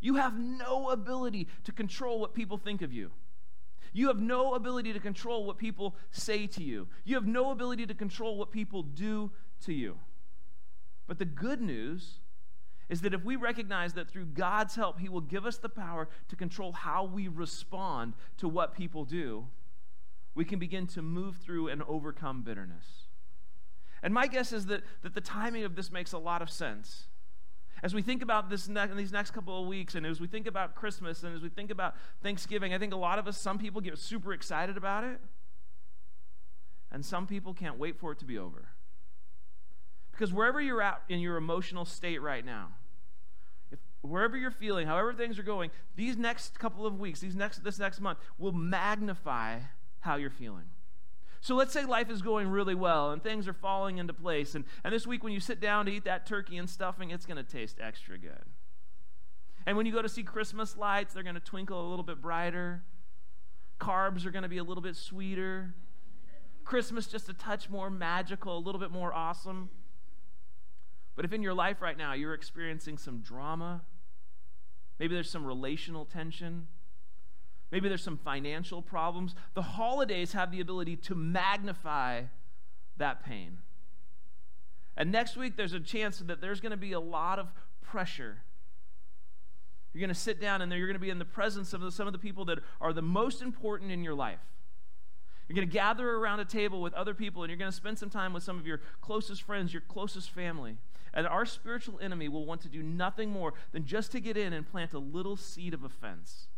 You 0.00 0.14
have 0.14 0.38
no 0.38 0.90
ability 0.90 1.48
to 1.64 1.72
control 1.72 2.20
what 2.20 2.34
people 2.34 2.56
think 2.56 2.82
of 2.82 2.92
you. 2.92 3.10
You 3.92 4.08
have 4.08 4.20
no 4.20 4.54
ability 4.54 4.92
to 4.92 5.00
control 5.00 5.44
what 5.44 5.58
people 5.58 5.96
say 6.10 6.46
to 6.48 6.62
you. 6.62 6.88
You 7.04 7.14
have 7.16 7.26
no 7.26 7.50
ability 7.50 7.86
to 7.86 7.94
control 7.94 8.36
what 8.36 8.50
people 8.50 8.82
do 8.82 9.30
to 9.64 9.72
you. 9.72 9.98
But 11.06 11.18
the 11.18 11.24
good 11.24 11.60
news 11.60 12.20
is 12.88 13.02
that 13.02 13.14
if 13.14 13.24
we 13.24 13.36
recognize 13.36 13.94
that 13.94 14.08
through 14.08 14.26
God's 14.26 14.74
help, 14.74 14.98
He 14.98 15.08
will 15.08 15.20
give 15.20 15.44
us 15.44 15.58
the 15.58 15.68
power 15.68 16.08
to 16.28 16.36
control 16.36 16.72
how 16.72 17.04
we 17.04 17.28
respond 17.28 18.14
to 18.38 18.48
what 18.48 18.74
people 18.74 19.04
do, 19.04 19.46
we 20.34 20.44
can 20.44 20.58
begin 20.58 20.86
to 20.88 21.02
move 21.02 21.36
through 21.36 21.68
and 21.68 21.82
overcome 21.82 22.42
bitterness. 22.42 23.08
And 24.02 24.14
my 24.14 24.26
guess 24.26 24.52
is 24.52 24.66
that, 24.66 24.82
that 25.02 25.14
the 25.14 25.20
timing 25.20 25.64
of 25.64 25.74
this 25.74 25.90
makes 25.90 26.12
a 26.12 26.18
lot 26.18 26.42
of 26.42 26.50
sense. 26.50 27.07
As 27.82 27.94
we 27.94 28.02
think 28.02 28.22
about 28.22 28.50
this 28.50 28.68
ne- 28.68 28.86
these 28.94 29.12
next 29.12 29.30
couple 29.30 29.60
of 29.60 29.68
weeks, 29.68 29.94
and 29.94 30.04
as 30.04 30.20
we 30.20 30.26
think 30.26 30.46
about 30.46 30.74
Christmas, 30.74 31.22
and 31.22 31.34
as 31.34 31.42
we 31.42 31.48
think 31.48 31.70
about 31.70 31.94
Thanksgiving, 32.22 32.74
I 32.74 32.78
think 32.78 32.92
a 32.92 32.96
lot 32.96 33.18
of 33.18 33.28
us, 33.28 33.38
some 33.38 33.58
people 33.58 33.80
get 33.80 33.98
super 33.98 34.32
excited 34.32 34.76
about 34.76 35.04
it, 35.04 35.20
and 36.90 37.04
some 37.04 37.26
people 37.26 37.54
can't 37.54 37.78
wait 37.78 37.98
for 37.98 38.12
it 38.12 38.18
to 38.18 38.24
be 38.24 38.38
over. 38.38 38.68
Because 40.10 40.32
wherever 40.32 40.60
you're 40.60 40.82
at 40.82 41.02
in 41.08 41.20
your 41.20 41.36
emotional 41.36 41.84
state 41.84 42.20
right 42.20 42.44
now, 42.44 42.70
if, 43.70 43.78
wherever 44.00 44.36
you're 44.36 44.50
feeling, 44.50 44.88
however 44.88 45.12
things 45.12 45.38
are 45.38 45.44
going, 45.44 45.70
these 45.94 46.16
next 46.16 46.58
couple 46.58 46.84
of 46.84 46.98
weeks, 46.98 47.20
these 47.20 47.36
next, 47.36 47.62
this 47.62 47.78
next 47.78 48.00
month, 48.00 48.18
will 48.38 48.52
magnify 48.52 49.60
how 50.00 50.16
you're 50.16 50.30
feeling. 50.30 50.64
So 51.40 51.54
let's 51.54 51.72
say 51.72 51.84
life 51.84 52.10
is 52.10 52.22
going 52.22 52.48
really 52.48 52.74
well 52.74 53.10
and 53.10 53.22
things 53.22 53.46
are 53.46 53.52
falling 53.52 53.98
into 53.98 54.12
place. 54.12 54.54
And, 54.54 54.64
and 54.84 54.92
this 54.92 55.06
week, 55.06 55.22
when 55.22 55.32
you 55.32 55.40
sit 55.40 55.60
down 55.60 55.86
to 55.86 55.92
eat 55.92 56.04
that 56.04 56.26
turkey 56.26 56.56
and 56.56 56.68
stuffing, 56.68 57.10
it's 57.10 57.26
going 57.26 57.36
to 57.36 57.42
taste 57.42 57.78
extra 57.80 58.18
good. 58.18 58.44
And 59.66 59.76
when 59.76 59.86
you 59.86 59.92
go 59.92 60.02
to 60.02 60.08
see 60.08 60.22
Christmas 60.22 60.76
lights, 60.76 61.14
they're 61.14 61.22
going 61.22 61.34
to 61.34 61.40
twinkle 61.40 61.86
a 61.86 61.88
little 61.88 62.04
bit 62.04 62.20
brighter. 62.20 62.82
Carbs 63.78 64.26
are 64.26 64.30
going 64.30 64.42
to 64.42 64.48
be 64.48 64.58
a 64.58 64.64
little 64.64 64.82
bit 64.82 64.96
sweeter. 64.96 65.74
Christmas 66.64 67.06
just 67.06 67.28
a 67.28 67.32
touch 67.32 67.70
more 67.70 67.90
magical, 67.90 68.56
a 68.56 68.60
little 68.60 68.80
bit 68.80 68.90
more 68.90 69.12
awesome. 69.12 69.70
But 71.16 71.24
if 71.24 71.32
in 71.32 71.42
your 71.42 71.54
life 71.54 71.80
right 71.80 71.96
now 71.96 72.12
you're 72.12 72.34
experiencing 72.34 72.98
some 72.98 73.20
drama, 73.20 73.82
maybe 74.98 75.14
there's 75.14 75.30
some 75.30 75.44
relational 75.44 76.04
tension, 76.04 76.66
Maybe 77.70 77.88
there's 77.88 78.02
some 78.02 78.16
financial 78.16 78.80
problems. 78.80 79.34
The 79.54 79.62
holidays 79.62 80.32
have 80.32 80.50
the 80.50 80.60
ability 80.60 80.96
to 80.96 81.14
magnify 81.14 82.22
that 82.96 83.24
pain. 83.24 83.58
And 84.96 85.12
next 85.12 85.36
week, 85.36 85.56
there's 85.56 85.74
a 85.74 85.80
chance 85.80 86.18
that 86.18 86.40
there's 86.40 86.60
going 86.60 86.70
to 86.70 86.76
be 86.76 86.92
a 86.92 87.00
lot 87.00 87.38
of 87.38 87.52
pressure. 87.82 88.38
You're 89.92 90.00
going 90.00 90.08
to 90.08 90.14
sit 90.14 90.40
down 90.40 90.62
and 90.62 90.72
you're 90.72 90.86
going 90.86 90.94
to 90.94 91.00
be 91.00 91.10
in 91.10 91.18
the 91.18 91.24
presence 91.24 91.72
of 91.72 91.92
some 91.92 92.06
of 92.06 92.12
the 92.12 92.18
people 92.18 92.44
that 92.46 92.58
are 92.80 92.92
the 92.92 93.02
most 93.02 93.42
important 93.42 93.92
in 93.92 94.02
your 94.02 94.14
life. 94.14 94.40
You're 95.46 95.56
going 95.56 95.68
to 95.68 95.72
gather 95.72 96.08
around 96.10 96.40
a 96.40 96.44
table 96.44 96.82
with 96.82 96.92
other 96.94 97.14
people 97.14 97.42
and 97.42 97.50
you're 97.50 97.58
going 97.58 97.70
to 97.70 97.76
spend 97.76 97.98
some 97.98 98.10
time 98.10 98.32
with 98.32 98.42
some 98.42 98.58
of 98.58 98.66
your 98.66 98.80
closest 99.00 99.42
friends, 99.42 99.72
your 99.72 99.82
closest 99.82 100.30
family. 100.30 100.76
And 101.14 101.26
our 101.26 101.46
spiritual 101.46 101.98
enemy 102.02 102.28
will 102.28 102.44
want 102.44 102.60
to 102.62 102.68
do 102.68 102.82
nothing 102.82 103.30
more 103.30 103.54
than 103.72 103.86
just 103.86 104.12
to 104.12 104.20
get 104.20 104.36
in 104.36 104.52
and 104.52 104.70
plant 104.70 104.92
a 104.92 104.98
little 104.98 105.36
seed 105.36 105.72
of 105.72 105.84
offense 105.84 106.48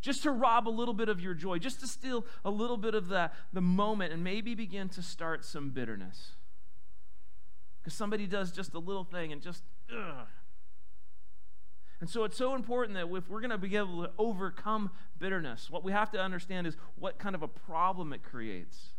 just 0.00 0.22
to 0.22 0.30
rob 0.30 0.68
a 0.68 0.70
little 0.70 0.94
bit 0.94 1.08
of 1.08 1.20
your 1.20 1.34
joy, 1.34 1.58
just 1.58 1.80
to 1.80 1.86
steal 1.86 2.26
a 2.44 2.50
little 2.50 2.76
bit 2.76 2.94
of 2.94 3.08
the, 3.08 3.30
the 3.52 3.60
moment 3.60 4.12
and 4.12 4.22
maybe 4.22 4.54
begin 4.54 4.88
to 4.90 5.02
start 5.02 5.44
some 5.44 5.70
bitterness. 5.70 6.32
Because 7.82 7.94
somebody 7.94 8.26
does 8.26 8.52
just 8.52 8.74
a 8.74 8.78
little 8.78 9.04
thing 9.04 9.32
and 9.32 9.40
just, 9.40 9.62
ugh. 9.92 10.26
And 12.00 12.10
so 12.10 12.24
it's 12.24 12.36
so 12.36 12.54
important 12.54 12.94
that 12.94 13.06
if 13.14 13.28
we're 13.28 13.40
going 13.40 13.50
to 13.50 13.58
be 13.58 13.74
able 13.76 14.02
to 14.02 14.10
overcome 14.18 14.90
bitterness, 15.18 15.70
what 15.70 15.82
we 15.82 15.92
have 15.92 16.10
to 16.10 16.20
understand 16.20 16.66
is 16.66 16.76
what 16.96 17.18
kind 17.18 17.34
of 17.34 17.42
a 17.42 17.48
problem 17.48 18.12
it 18.12 18.22
creates. 18.22 18.90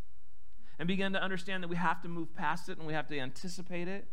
And 0.80 0.88
begin 0.88 1.14
to 1.14 1.22
understand 1.22 1.64
that 1.64 1.68
we 1.68 1.76
have 1.76 2.02
to 2.02 2.08
move 2.08 2.36
past 2.36 2.70
it 2.70 2.78
and 2.78 2.88
we 2.88 2.94
have 2.94 3.08
to 3.08 3.20
anticipate 3.20 3.88
it. 3.88 4.08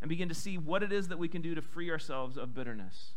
And 0.00 0.08
begin 0.08 0.28
to 0.28 0.34
see 0.34 0.58
what 0.58 0.82
it 0.82 0.92
is 0.92 1.08
that 1.08 1.18
we 1.18 1.28
can 1.28 1.42
do 1.42 1.54
to 1.54 1.62
free 1.62 1.90
ourselves 1.90 2.36
of 2.36 2.54
bitterness. 2.54 3.13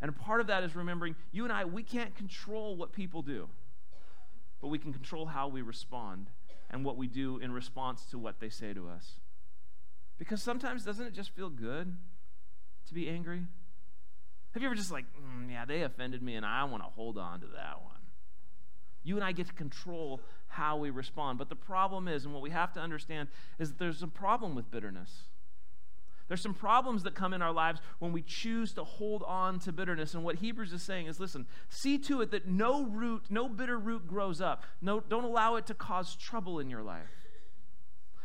And 0.00 0.14
part 0.14 0.40
of 0.40 0.46
that 0.48 0.62
is 0.62 0.76
remembering 0.76 1.16
you 1.32 1.44
and 1.44 1.52
I, 1.52 1.64
we 1.64 1.82
can't 1.82 2.14
control 2.14 2.76
what 2.76 2.92
people 2.92 3.22
do, 3.22 3.48
but 4.60 4.68
we 4.68 4.78
can 4.78 4.92
control 4.92 5.26
how 5.26 5.48
we 5.48 5.62
respond 5.62 6.28
and 6.70 6.84
what 6.84 6.96
we 6.96 7.06
do 7.06 7.38
in 7.38 7.52
response 7.52 8.04
to 8.10 8.18
what 8.18 8.40
they 8.40 8.48
say 8.48 8.74
to 8.74 8.88
us. 8.88 9.20
Because 10.18 10.42
sometimes 10.42 10.84
doesn't 10.84 11.06
it 11.06 11.14
just 11.14 11.30
feel 11.30 11.48
good 11.48 11.96
to 12.86 12.94
be 12.94 13.08
angry? 13.08 13.42
Have 14.52 14.62
you 14.62 14.68
ever 14.68 14.74
just 14.74 14.90
like, 14.90 15.04
mm, 15.14 15.50
yeah, 15.50 15.64
they 15.64 15.82
offended 15.82 16.22
me 16.22 16.34
and 16.34 16.46
I 16.46 16.64
want 16.64 16.82
to 16.82 16.88
hold 16.88 17.18
on 17.18 17.40
to 17.40 17.46
that 17.46 17.82
one? 17.82 17.94
You 19.04 19.16
and 19.16 19.24
I 19.24 19.32
get 19.32 19.46
to 19.46 19.52
control 19.52 20.20
how 20.48 20.78
we 20.78 20.90
respond. 20.90 21.38
But 21.38 21.48
the 21.48 21.56
problem 21.56 22.08
is, 22.08 22.24
and 22.24 22.32
what 22.32 22.42
we 22.42 22.50
have 22.50 22.72
to 22.72 22.80
understand, 22.80 23.28
is 23.58 23.68
that 23.68 23.78
there's 23.78 24.02
a 24.02 24.08
problem 24.08 24.54
with 24.54 24.70
bitterness. 24.70 25.24
There's 26.28 26.40
some 26.40 26.54
problems 26.54 27.04
that 27.04 27.14
come 27.14 27.32
in 27.32 27.42
our 27.42 27.52
lives 27.52 27.80
when 27.98 28.12
we 28.12 28.22
choose 28.22 28.72
to 28.74 28.84
hold 28.84 29.22
on 29.24 29.58
to 29.60 29.72
bitterness. 29.72 30.14
And 30.14 30.24
what 30.24 30.36
Hebrews 30.36 30.72
is 30.72 30.82
saying 30.82 31.06
is 31.06 31.20
listen, 31.20 31.46
see 31.68 31.98
to 31.98 32.20
it 32.20 32.30
that 32.32 32.48
no 32.48 32.84
root, 32.84 33.26
no 33.30 33.48
bitter 33.48 33.78
root 33.78 34.08
grows 34.08 34.40
up. 34.40 34.64
No, 34.82 35.00
don't 35.00 35.24
allow 35.24 35.54
it 35.56 35.66
to 35.66 35.74
cause 35.74 36.16
trouble 36.16 36.58
in 36.58 36.68
your 36.68 36.82
life. 36.82 37.06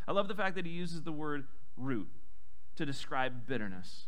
I 0.07 0.13
love 0.13 0.27
the 0.27 0.35
fact 0.35 0.55
that 0.55 0.65
he 0.65 0.71
uses 0.71 1.03
the 1.03 1.11
word 1.11 1.45
root 1.77 2.07
to 2.75 2.85
describe 2.85 3.45
bitterness. 3.45 4.05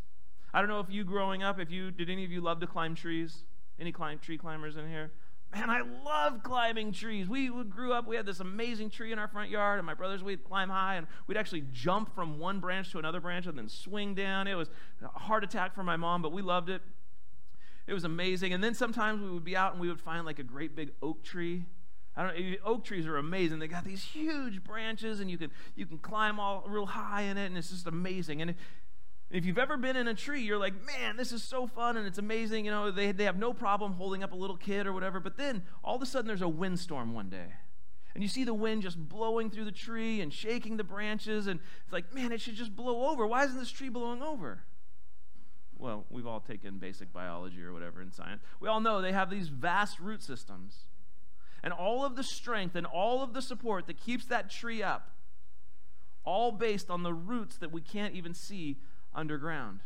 I 0.54 0.60
don't 0.60 0.70
know 0.70 0.80
if 0.80 0.90
you 0.90 1.04
growing 1.04 1.44
up, 1.44 1.60
if 1.60 1.70
you 1.72 1.92
did 1.92 2.10
any 2.10 2.26
of 2.26 2.32
you 2.32 2.42
love 2.42 2.60
to 2.62 2.68
climb 2.68 2.96
trees? 2.96 3.44
Any 3.80 3.92
climb 3.92 4.20
tree 4.20 4.38
climbers 4.38 4.76
in 4.76 4.90
here? 4.90 5.12
Man, 5.54 5.70
I 5.70 5.82
love 6.04 6.42
climbing 6.42 6.92
trees. 6.94 7.30
We 7.30 7.48
grew 7.66 7.94
up, 7.94 8.08
we 8.08 8.16
had 8.16 8.26
this 8.26 8.40
amazing 8.40 8.90
tree 8.90 9.12
in 9.12 9.20
our 9.20 9.28
front 9.28 9.52
yard, 9.52 9.78
and 9.80 9.86
my 9.86 9.94
brothers, 9.94 10.24
we'd 10.24 10.44
climb 10.44 10.70
high, 10.70 10.96
and 10.96 11.06
we'd 11.28 11.38
actually 11.38 11.64
jump 11.72 12.16
from 12.16 12.40
one 12.40 12.60
branch 12.60 12.92
to 12.92 13.00
another 13.00 13.20
branch 13.20 13.46
and 13.46 13.58
then 13.58 13.70
swing 13.70 14.16
down. 14.16 14.48
It 14.48 14.56
was 14.56 14.70
a 15.04 15.20
heart 15.20 15.44
attack 15.44 15.76
for 15.76 15.84
my 15.84 15.96
mom, 15.96 16.24
but 16.24 16.32
we 16.32 16.42
loved 16.42 16.70
it. 16.70 16.82
It 17.86 17.94
was 17.94 18.04
amazing. 18.04 18.54
And 18.54 18.64
then 18.64 18.74
sometimes 18.74 19.22
we 19.22 19.30
would 19.30 19.44
be 19.44 19.56
out 19.56 19.74
and 19.74 19.82
we 19.82 19.90
would 19.90 20.02
find 20.02 20.26
like 20.26 20.40
a 20.40 20.44
great 20.44 20.76
big 20.76 20.92
oak 21.02 21.24
tree. 21.24 21.66
I 22.16 22.24
don't 22.24 22.40
know, 22.40 22.56
oak 22.64 22.84
trees 22.84 23.06
are 23.06 23.18
amazing. 23.18 23.60
They 23.60 23.68
got 23.68 23.84
these 23.84 24.04
huge 24.04 24.64
branches, 24.64 25.20
and 25.20 25.30
you 25.32 25.38
can 25.38 25.50
you 25.76 25.86
can 25.86 25.98
climb 25.98 26.40
all 26.40 26.64
real 26.68 26.86
high 26.86 27.24
in 27.24 27.38
it, 27.38 27.48
and 27.48 27.58
it's 27.58 27.72
just 27.72 27.88
amazing. 27.88 28.42
And 28.42 28.54
if 29.34 29.46
you've 29.46 29.58
ever 29.58 29.78
been 29.78 29.96
in 29.96 30.08
a 30.08 30.14
tree, 30.14 30.42
you're 30.42 30.60
like, 30.60 30.76
man, 30.86 31.18
this 31.18 31.32
is 31.32 31.44
so 31.44 31.66
fun 31.66 31.98
and 31.98 32.06
it's 32.06 32.20
amazing. 32.20 32.66
You 32.66 32.72
know, 32.72 32.92
they, 32.92 33.12
they 33.12 33.24
have 33.24 33.38
no 33.38 33.52
problem 33.52 33.94
holding 33.94 34.24
up 34.24 34.32
a 34.32 34.36
little 34.36 34.56
kid 34.56 34.86
or 34.86 34.94
whatever. 34.94 35.20
But 35.20 35.38
then 35.38 35.64
all 35.84 35.96
of 35.96 36.04
a 36.04 36.06
sudden 36.06 36.28
there's 36.28 36.44
a 36.44 36.48
windstorm 36.48 37.16
one 37.16 37.30
day. 37.30 37.48
And 38.14 38.22
you 38.22 38.30
see 38.30 38.44
the 38.44 38.54
wind 38.54 38.84
just 38.84 39.10
blowing 39.10 39.50
through 39.50 39.66
the 39.66 39.72
tree 39.72 40.22
and 40.22 40.32
shaking 40.32 40.78
the 40.78 40.84
branches. 40.84 41.48
And 41.48 41.60
it's 41.84 41.92
like, 41.92 42.14
man, 42.14 42.32
it 42.32 42.42
should 42.42 42.54
just 42.54 42.76
blow 42.76 43.08
over. 43.08 43.26
Why 43.26 43.44
isn't 43.44 43.58
this 43.58 43.72
tree 43.72 43.90
blowing 43.90 44.22
over? 44.22 44.66
Well, 45.80 46.06
we've 46.12 46.28
all 46.28 46.40
taken 46.40 46.78
basic 46.78 47.12
biology 47.12 47.64
or 47.64 47.74
whatever 47.74 48.04
in 48.04 48.12
science. 48.12 48.44
We 48.60 48.70
all 48.70 48.82
know 48.82 49.02
they 49.02 49.14
have 49.14 49.32
these 49.32 49.48
vast 49.48 50.00
root 50.00 50.22
systems. 50.22 50.86
And 51.64 51.74
all 51.74 52.06
of 52.06 52.16
the 52.16 52.24
strength 52.24 52.76
and 52.76 52.86
all 52.86 53.24
of 53.24 53.34
the 53.34 53.42
support 53.42 53.88
that 53.88 53.98
keeps 53.98 54.26
that 54.28 54.52
tree 54.52 54.84
up, 54.84 55.10
all 56.24 56.52
based 56.52 56.92
on 56.92 57.02
the 57.02 57.14
roots 57.14 57.58
that 57.58 57.72
we 57.72 57.82
can't 57.82 58.14
even 58.14 58.36
see 58.36 58.78
underground. 59.16 59.80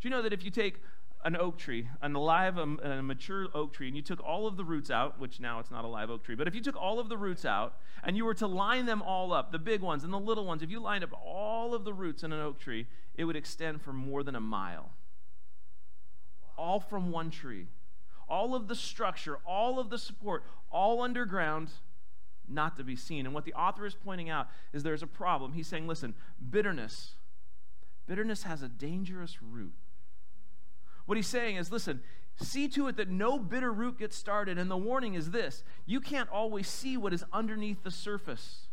Do 0.00 0.08
you 0.08 0.10
know 0.10 0.22
that 0.22 0.32
if 0.32 0.44
you 0.44 0.50
take 0.50 0.80
an 1.24 1.36
oak 1.36 1.58
tree, 1.58 1.88
an 2.00 2.14
alive, 2.14 2.58
um, 2.58 2.78
a, 2.82 3.02
mature 3.02 3.48
oak 3.54 3.72
tree, 3.72 3.88
and 3.88 3.96
you 3.96 4.02
took 4.02 4.22
all 4.24 4.46
of 4.46 4.56
the 4.56 4.64
roots 4.64 4.90
out, 4.90 5.18
which 5.18 5.40
now 5.40 5.58
it's 5.58 5.70
not 5.70 5.84
a 5.84 5.88
live 5.88 6.10
oak 6.10 6.22
tree, 6.22 6.36
but 6.36 6.46
if 6.46 6.54
you 6.54 6.60
took 6.60 6.76
all 6.76 7.00
of 7.00 7.08
the 7.08 7.16
roots 7.16 7.44
out 7.44 7.74
and 8.04 8.16
you 8.16 8.24
were 8.24 8.34
to 8.34 8.46
line 8.46 8.86
them 8.86 9.02
all 9.02 9.32
up, 9.32 9.50
the 9.50 9.58
big 9.58 9.80
ones 9.80 10.04
and 10.04 10.12
the 10.12 10.18
little 10.18 10.46
ones, 10.46 10.62
if 10.62 10.70
you 10.70 10.78
lined 10.78 11.02
up 11.02 11.10
all 11.24 11.74
of 11.74 11.84
the 11.84 11.92
roots 11.92 12.22
in 12.22 12.32
an 12.32 12.40
oak 12.40 12.60
tree, 12.60 12.86
it 13.16 13.24
would 13.24 13.36
extend 13.36 13.82
for 13.82 13.92
more 13.92 14.22
than 14.22 14.36
a 14.36 14.40
mile. 14.40 14.90
All 16.56 16.78
from 16.78 17.10
one 17.10 17.30
tree. 17.30 17.66
All 18.28 18.54
of 18.54 18.68
the 18.68 18.74
structure, 18.74 19.38
all 19.44 19.80
of 19.80 19.90
the 19.90 19.98
support, 19.98 20.44
all 20.70 21.02
underground, 21.02 21.70
not 22.48 22.76
to 22.76 22.84
be 22.84 22.94
seen. 22.94 23.26
And 23.26 23.34
what 23.34 23.44
the 23.44 23.54
author 23.54 23.86
is 23.86 23.94
pointing 23.94 24.30
out 24.30 24.48
is 24.72 24.82
there's 24.82 25.02
a 25.02 25.06
problem. 25.06 25.52
He's 25.52 25.66
saying, 25.66 25.88
listen, 25.88 26.14
bitterness 26.50 27.14
Bitterness 28.08 28.42
has 28.44 28.62
a 28.62 28.68
dangerous 28.68 29.42
root. 29.42 29.74
What 31.06 31.16
he's 31.16 31.26
saying 31.26 31.56
is 31.56 31.70
listen, 31.70 32.00
see 32.40 32.68
to 32.68 32.88
it 32.88 32.96
that 32.96 33.08
no 33.08 33.38
bitter 33.38 33.72
root 33.72 33.98
gets 33.98 34.16
started. 34.16 34.58
And 34.58 34.70
the 34.70 34.76
warning 34.76 35.14
is 35.14 35.30
this 35.30 35.62
you 35.86 36.00
can't 36.00 36.28
always 36.30 36.68
see 36.68 36.96
what 36.96 37.12
is 37.12 37.24
underneath 37.32 37.84
the 37.84 37.90
surface. 37.90 38.68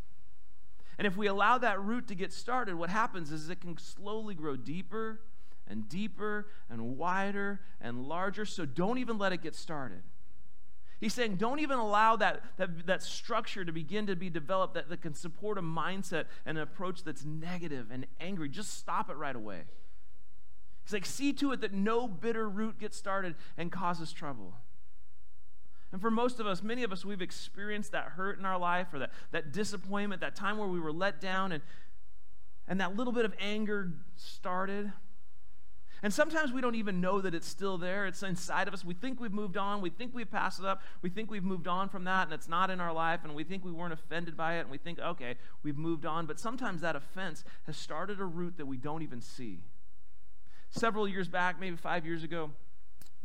And 0.98 1.06
if 1.06 1.18
we 1.18 1.28
allow 1.28 1.58
that 1.58 1.82
root 1.82 2.08
to 2.08 2.16
get 2.16 2.32
started, 2.32 2.76
what 2.76 2.90
happens 2.90 3.32
is 3.32 3.50
it 3.50 3.60
can 3.60 3.78
slowly 3.78 4.34
grow 4.34 4.56
deeper 4.56 5.20
and 5.68 5.90
deeper 5.90 6.48
and 6.70 6.98
wider 6.98 7.60
and 7.82 8.08
larger. 8.08 8.46
So 8.46 8.66
don't 8.66 8.98
even 8.98 9.18
let 9.18 9.34
it 9.34 9.42
get 9.42 9.56
started. 9.56 10.04
He's 11.06 11.14
saying, 11.14 11.36
don't 11.36 11.60
even 11.60 11.78
allow 11.78 12.16
that, 12.16 12.42
that, 12.58 12.88
that 12.88 13.04
structure 13.04 13.64
to 13.64 13.72
begin 13.72 14.08
to 14.08 14.16
be 14.16 14.32
developed 14.32 14.74
that, 14.74 14.90
that 14.90 15.04
can 15.04 15.14
support 15.14 15.60
a 15.60 15.62
mindset 15.62 16.26
and 16.48 16.58
an 16.58 16.64
approach 16.64 17.04
that's 17.04 17.24
negative 17.24 17.92
and 17.92 18.08
angry. 18.20 18.50
Just 18.50 18.80
stop 18.80 19.12
it 19.12 19.14
right 19.14 19.36
away. 19.36 19.66
He's 20.84 20.94
like, 20.94 21.06
see 21.06 21.32
to 21.34 21.52
it 21.52 21.62
that 21.62 21.74
no 21.74 22.08
bitter 22.08 22.50
root 22.50 22.80
gets 22.80 22.98
started 22.98 23.36
and 23.56 23.72
causes 23.72 24.12
trouble. 24.12 24.56
And 25.92 26.02
for 26.02 26.10
most 26.10 26.40
of 26.40 26.48
us, 26.48 26.64
many 26.64 26.82
of 26.82 26.92
us, 26.92 27.06
we've 27.06 27.22
experienced 27.22 27.92
that 27.92 28.06
hurt 28.06 28.40
in 28.40 28.46
our 28.46 28.58
life 28.58 28.88
or 28.92 28.98
that, 28.98 29.12
that 29.30 29.54
disappointment, 29.54 30.22
that 30.22 30.36
time 30.36 30.58
where 30.58 30.68
we 30.68 30.80
were 30.80 30.92
let 30.92 31.22
down 31.22 31.52
and, 31.52 31.62
and 32.68 32.82
that 32.82 32.96
little 32.96 33.14
bit 33.14 33.26
of 33.26 33.36
anger 33.40 33.92
started. 34.16 34.92
And 36.04 36.14
sometimes 36.14 36.52
we 36.52 36.62
don't 36.62 36.76
even 36.76 37.02
know 37.02 37.22
that 37.22 37.34
it's 37.34 37.48
still 37.48 37.78
there. 37.78 38.06
It's 38.06 38.22
inside 38.22 38.68
of 38.68 38.74
us. 38.74 38.84
We 38.84 38.94
think 38.94 39.20
we've 39.20 39.34
moved 39.34 39.58
on. 39.58 39.82
We 39.82 39.90
think 39.90 40.14
we've 40.14 40.30
passed 40.30 40.60
it 40.60 40.66
up. 40.66 40.82
We 41.02 41.10
think 41.10 41.32
we've 41.32 41.44
moved 41.44 41.68
on 41.68 41.90
from 41.90 42.04
that 42.04 42.28
and 42.28 42.34
it's 42.34 42.48
not 42.48 42.70
in 42.70 42.80
our 42.80 42.94
life. 42.94 43.22
And 43.24 43.34
we 43.34 43.44
think 43.44 43.64
we 43.64 43.72
weren't 43.72 43.94
offended 43.94 44.36
by 44.36 44.56
it. 44.56 44.62
And 44.62 44.70
we 44.72 44.78
think, 44.78 45.00
okay, 45.00 45.36
we've 45.64 45.78
moved 45.78 46.06
on. 46.06 46.26
But 46.26 46.40
sometimes 46.40 46.82
that 46.82 46.96
offense 46.96 47.44
has 47.66 47.78
started 47.78 48.20
a 48.20 48.26
root 48.26 48.58
that 48.58 48.66
we 48.66 48.78
don't 48.78 49.02
even 49.02 49.22
see. 49.22 49.60
Several 50.70 51.08
years 51.08 51.30
back, 51.30 51.60
maybe 51.60 51.78
five 51.78 52.06
years 52.06 52.24
ago, 52.24 52.52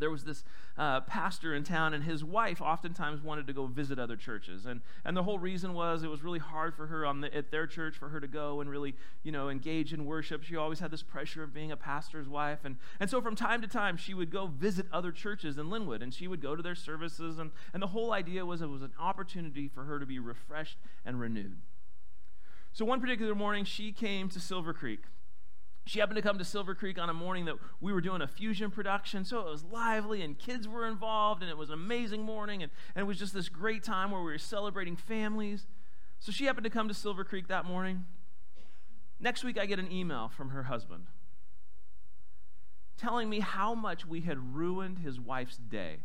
there 0.00 0.10
was 0.10 0.24
this 0.24 0.44
uh, 0.76 1.00
pastor 1.02 1.54
in 1.54 1.62
town, 1.62 1.94
and 1.94 2.04
his 2.04 2.24
wife 2.24 2.60
oftentimes 2.60 3.22
wanted 3.22 3.46
to 3.46 3.52
go 3.52 3.66
visit 3.66 3.98
other 3.98 4.16
churches. 4.16 4.66
And, 4.66 4.80
and 5.04 5.16
the 5.16 5.22
whole 5.22 5.38
reason 5.38 5.74
was 5.74 6.02
it 6.02 6.08
was 6.08 6.22
really 6.22 6.38
hard 6.38 6.74
for 6.74 6.86
her 6.86 7.06
on 7.06 7.20
the, 7.20 7.34
at 7.34 7.50
their 7.50 7.66
church 7.66 7.96
for 7.96 8.08
her 8.08 8.20
to 8.20 8.26
go 8.26 8.60
and 8.60 8.70
really, 8.70 8.94
you 9.22 9.32
know, 9.32 9.48
engage 9.48 9.92
in 9.92 10.04
worship. 10.04 10.42
She 10.42 10.56
always 10.56 10.80
had 10.80 10.90
this 10.90 11.02
pressure 11.02 11.42
of 11.42 11.54
being 11.54 11.70
a 11.70 11.76
pastor's 11.76 12.28
wife. 12.28 12.60
And, 12.64 12.76
and 12.98 13.08
so 13.08 13.20
from 13.20 13.36
time 13.36 13.60
to 13.62 13.68
time, 13.68 13.96
she 13.96 14.14
would 14.14 14.30
go 14.30 14.46
visit 14.46 14.86
other 14.92 15.12
churches 15.12 15.58
in 15.58 15.66
Lynnwood 15.66 16.02
and 16.02 16.12
she 16.12 16.26
would 16.26 16.40
go 16.40 16.56
to 16.56 16.62
their 16.62 16.74
services. 16.74 17.38
And, 17.38 17.50
and 17.72 17.82
the 17.82 17.88
whole 17.88 18.12
idea 18.12 18.46
was 18.46 18.62
it 18.62 18.66
was 18.66 18.82
an 18.82 18.92
opportunity 18.98 19.68
for 19.68 19.84
her 19.84 19.98
to 19.98 20.06
be 20.06 20.18
refreshed 20.18 20.78
and 21.04 21.20
renewed. 21.20 21.58
So 22.72 22.84
one 22.84 23.00
particular 23.00 23.34
morning, 23.34 23.64
she 23.64 23.92
came 23.92 24.28
to 24.28 24.40
Silver 24.40 24.72
Creek 24.72 25.00
she 25.86 25.98
happened 25.98 26.16
to 26.16 26.22
come 26.22 26.38
to 26.38 26.44
Silver 26.44 26.74
Creek 26.74 26.98
on 26.98 27.08
a 27.08 27.14
morning 27.14 27.46
that 27.46 27.56
we 27.80 27.92
were 27.92 28.00
doing 28.00 28.22
a 28.22 28.28
fusion 28.28 28.70
production, 28.70 29.24
so 29.24 29.40
it 29.40 29.46
was 29.46 29.64
lively 29.64 30.22
and 30.22 30.38
kids 30.38 30.68
were 30.68 30.86
involved, 30.86 31.42
and 31.42 31.50
it 31.50 31.56
was 31.56 31.70
an 31.70 31.74
amazing 31.74 32.22
morning, 32.22 32.62
and, 32.62 32.70
and 32.94 33.02
it 33.02 33.06
was 33.06 33.18
just 33.18 33.34
this 33.34 33.48
great 33.48 33.82
time 33.82 34.10
where 34.10 34.20
we 34.20 34.30
were 34.30 34.38
celebrating 34.38 34.96
families. 34.96 35.66
So 36.20 36.32
she 36.32 36.44
happened 36.44 36.64
to 36.64 36.70
come 36.70 36.88
to 36.88 36.94
Silver 36.94 37.24
Creek 37.24 37.48
that 37.48 37.64
morning. 37.64 38.04
Next 39.18 39.42
week, 39.42 39.58
I 39.58 39.66
get 39.66 39.78
an 39.78 39.90
email 39.90 40.28
from 40.28 40.50
her 40.50 40.64
husband 40.64 41.06
telling 43.00 43.30
me 43.30 43.40
how 43.40 43.74
much 43.74 44.04
we 44.04 44.20
had 44.20 44.54
ruined 44.54 44.98
his 44.98 45.18
wife's 45.18 45.56
day 45.56 46.00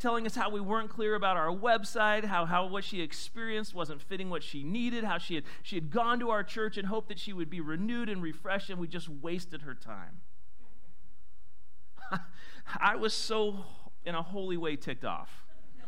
telling 0.00 0.26
us 0.26 0.34
how 0.34 0.50
we 0.50 0.60
weren't 0.60 0.90
clear 0.90 1.14
about 1.14 1.36
our 1.36 1.54
website, 1.54 2.24
how, 2.24 2.46
how 2.46 2.66
what 2.66 2.82
she 2.82 3.02
experienced 3.02 3.74
wasn't 3.74 4.00
fitting 4.00 4.30
what 4.30 4.42
she 4.42 4.64
needed, 4.64 5.04
how 5.04 5.18
she 5.18 5.36
had, 5.36 5.44
she 5.62 5.76
had 5.76 5.90
gone 5.90 6.18
to 6.18 6.30
our 6.30 6.42
church 6.42 6.78
and 6.78 6.88
hoped 6.88 7.08
that 7.08 7.18
she 7.18 7.32
would 7.32 7.50
be 7.50 7.60
renewed 7.60 8.08
and 8.08 8.22
refreshed, 8.22 8.70
and 8.70 8.80
we 8.80 8.88
just 8.88 9.08
wasted 9.08 9.62
her 9.62 9.74
time. 9.74 10.22
I 12.80 12.96
was 12.96 13.12
so, 13.12 13.64
in 14.04 14.14
a 14.14 14.22
holy 14.22 14.56
way, 14.56 14.74
ticked 14.74 15.04
off. 15.04 15.44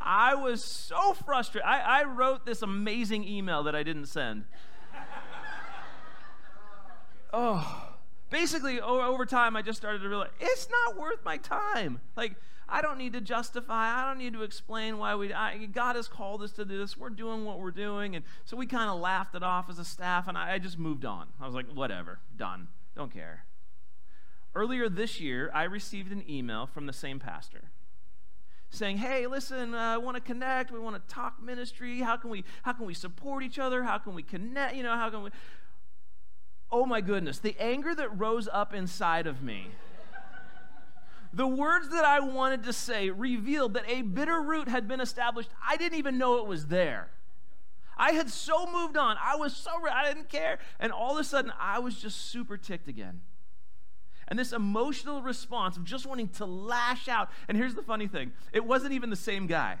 I 0.00 0.34
was 0.34 0.64
so 0.64 1.12
frustrated. 1.12 1.68
I, 1.68 2.00
I 2.00 2.04
wrote 2.04 2.46
this 2.46 2.62
amazing 2.62 3.28
email 3.28 3.62
that 3.64 3.76
I 3.76 3.82
didn't 3.82 4.06
send. 4.06 4.46
Oh 7.34 7.91
basically 8.32 8.80
over 8.80 9.26
time 9.26 9.54
i 9.54 9.62
just 9.62 9.78
started 9.78 10.00
to 10.00 10.08
realize 10.08 10.30
it's 10.40 10.66
not 10.70 10.98
worth 10.98 11.24
my 11.24 11.36
time. 11.36 12.00
Like 12.16 12.34
i 12.68 12.80
don't 12.80 12.96
need 12.96 13.12
to 13.12 13.20
justify 13.20 14.02
i 14.02 14.06
don't 14.06 14.18
need 14.18 14.32
to 14.32 14.42
explain 14.42 14.96
why 14.98 15.14
we 15.14 15.32
I, 15.32 15.66
god 15.66 15.96
has 15.96 16.08
called 16.08 16.42
us 16.42 16.52
to 16.52 16.64
do 16.64 16.78
this 16.78 16.96
we're 16.96 17.10
doing 17.10 17.44
what 17.44 17.60
we're 17.60 17.70
doing 17.70 18.16
and 18.16 18.24
so 18.44 18.56
we 18.56 18.66
kind 18.66 18.88
of 18.88 18.98
laughed 18.98 19.34
it 19.34 19.42
off 19.42 19.68
as 19.68 19.78
a 19.78 19.84
staff 19.84 20.26
and 20.26 20.38
I, 20.38 20.54
I 20.54 20.58
just 20.58 20.78
moved 20.78 21.04
on. 21.04 21.28
I 21.40 21.46
was 21.46 21.54
like 21.54 21.70
whatever 21.72 22.20
done 22.36 22.68
don't 22.96 23.12
care. 23.12 23.44
Earlier 24.54 24.88
this 24.88 25.20
year 25.20 25.50
i 25.54 25.64
received 25.64 26.10
an 26.10 26.24
email 26.28 26.66
from 26.66 26.86
the 26.86 26.92
same 26.92 27.18
pastor 27.18 27.70
saying 28.70 28.96
hey 28.96 29.26
listen 29.26 29.74
uh, 29.74 29.78
i 29.78 29.98
want 29.98 30.16
to 30.16 30.20
connect 30.20 30.72
we 30.72 30.78
want 30.78 30.96
to 30.96 31.14
talk 31.14 31.42
ministry 31.42 32.00
how 32.00 32.16
can 32.16 32.30
we 32.30 32.42
how 32.62 32.72
can 32.72 32.86
we 32.86 32.94
support 32.94 33.42
each 33.42 33.58
other 33.58 33.82
how 33.82 33.98
can 33.98 34.14
we 34.14 34.22
connect 34.22 34.74
you 34.74 34.82
know 34.82 34.94
how 34.96 35.10
can 35.10 35.22
we 35.22 35.30
oh 36.72 36.86
my 36.86 37.02
goodness, 37.02 37.38
the 37.38 37.54
anger 37.60 37.94
that 37.94 38.18
rose 38.18 38.48
up 38.50 38.72
inside 38.72 39.26
of 39.26 39.42
me. 39.42 39.68
the 41.32 41.46
words 41.46 41.90
that 41.90 42.04
I 42.04 42.20
wanted 42.20 42.64
to 42.64 42.72
say 42.72 43.10
revealed 43.10 43.74
that 43.74 43.84
a 43.86 44.02
bitter 44.02 44.40
root 44.40 44.68
had 44.68 44.88
been 44.88 45.00
established. 45.00 45.50
I 45.66 45.76
didn't 45.76 45.98
even 45.98 46.18
know 46.18 46.38
it 46.38 46.46
was 46.46 46.66
there. 46.66 47.10
I 47.96 48.12
had 48.12 48.30
so 48.30 48.66
moved 48.66 48.96
on. 48.96 49.16
I 49.22 49.36
was 49.36 49.54
so, 49.54 49.70
I 49.88 50.08
didn't 50.08 50.30
care. 50.30 50.58
And 50.80 50.90
all 50.90 51.12
of 51.12 51.18
a 51.18 51.24
sudden, 51.24 51.52
I 51.60 51.78
was 51.78 52.00
just 52.00 52.30
super 52.30 52.56
ticked 52.56 52.88
again. 52.88 53.20
And 54.28 54.38
this 54.38 54.52
emotional 54.52 55.20
response 55.20 55.76
of 55.76 55.84
just 55.84 56.06
wanting 56.06 56.28
to 56.28 56.46
lash 56.46 57.06
out. 57.06 57.28
And 57.48 57.56
here's 57.56 57.74
the 57.74 57.82
funny 57.82 58.08
thing 58.08 58.32
it 58.52 58.64
wasn't 58.64 58.94
even 58.94 59.10
the 59.10 59.16
same 59.16 59.46
guy. 59.46 59.78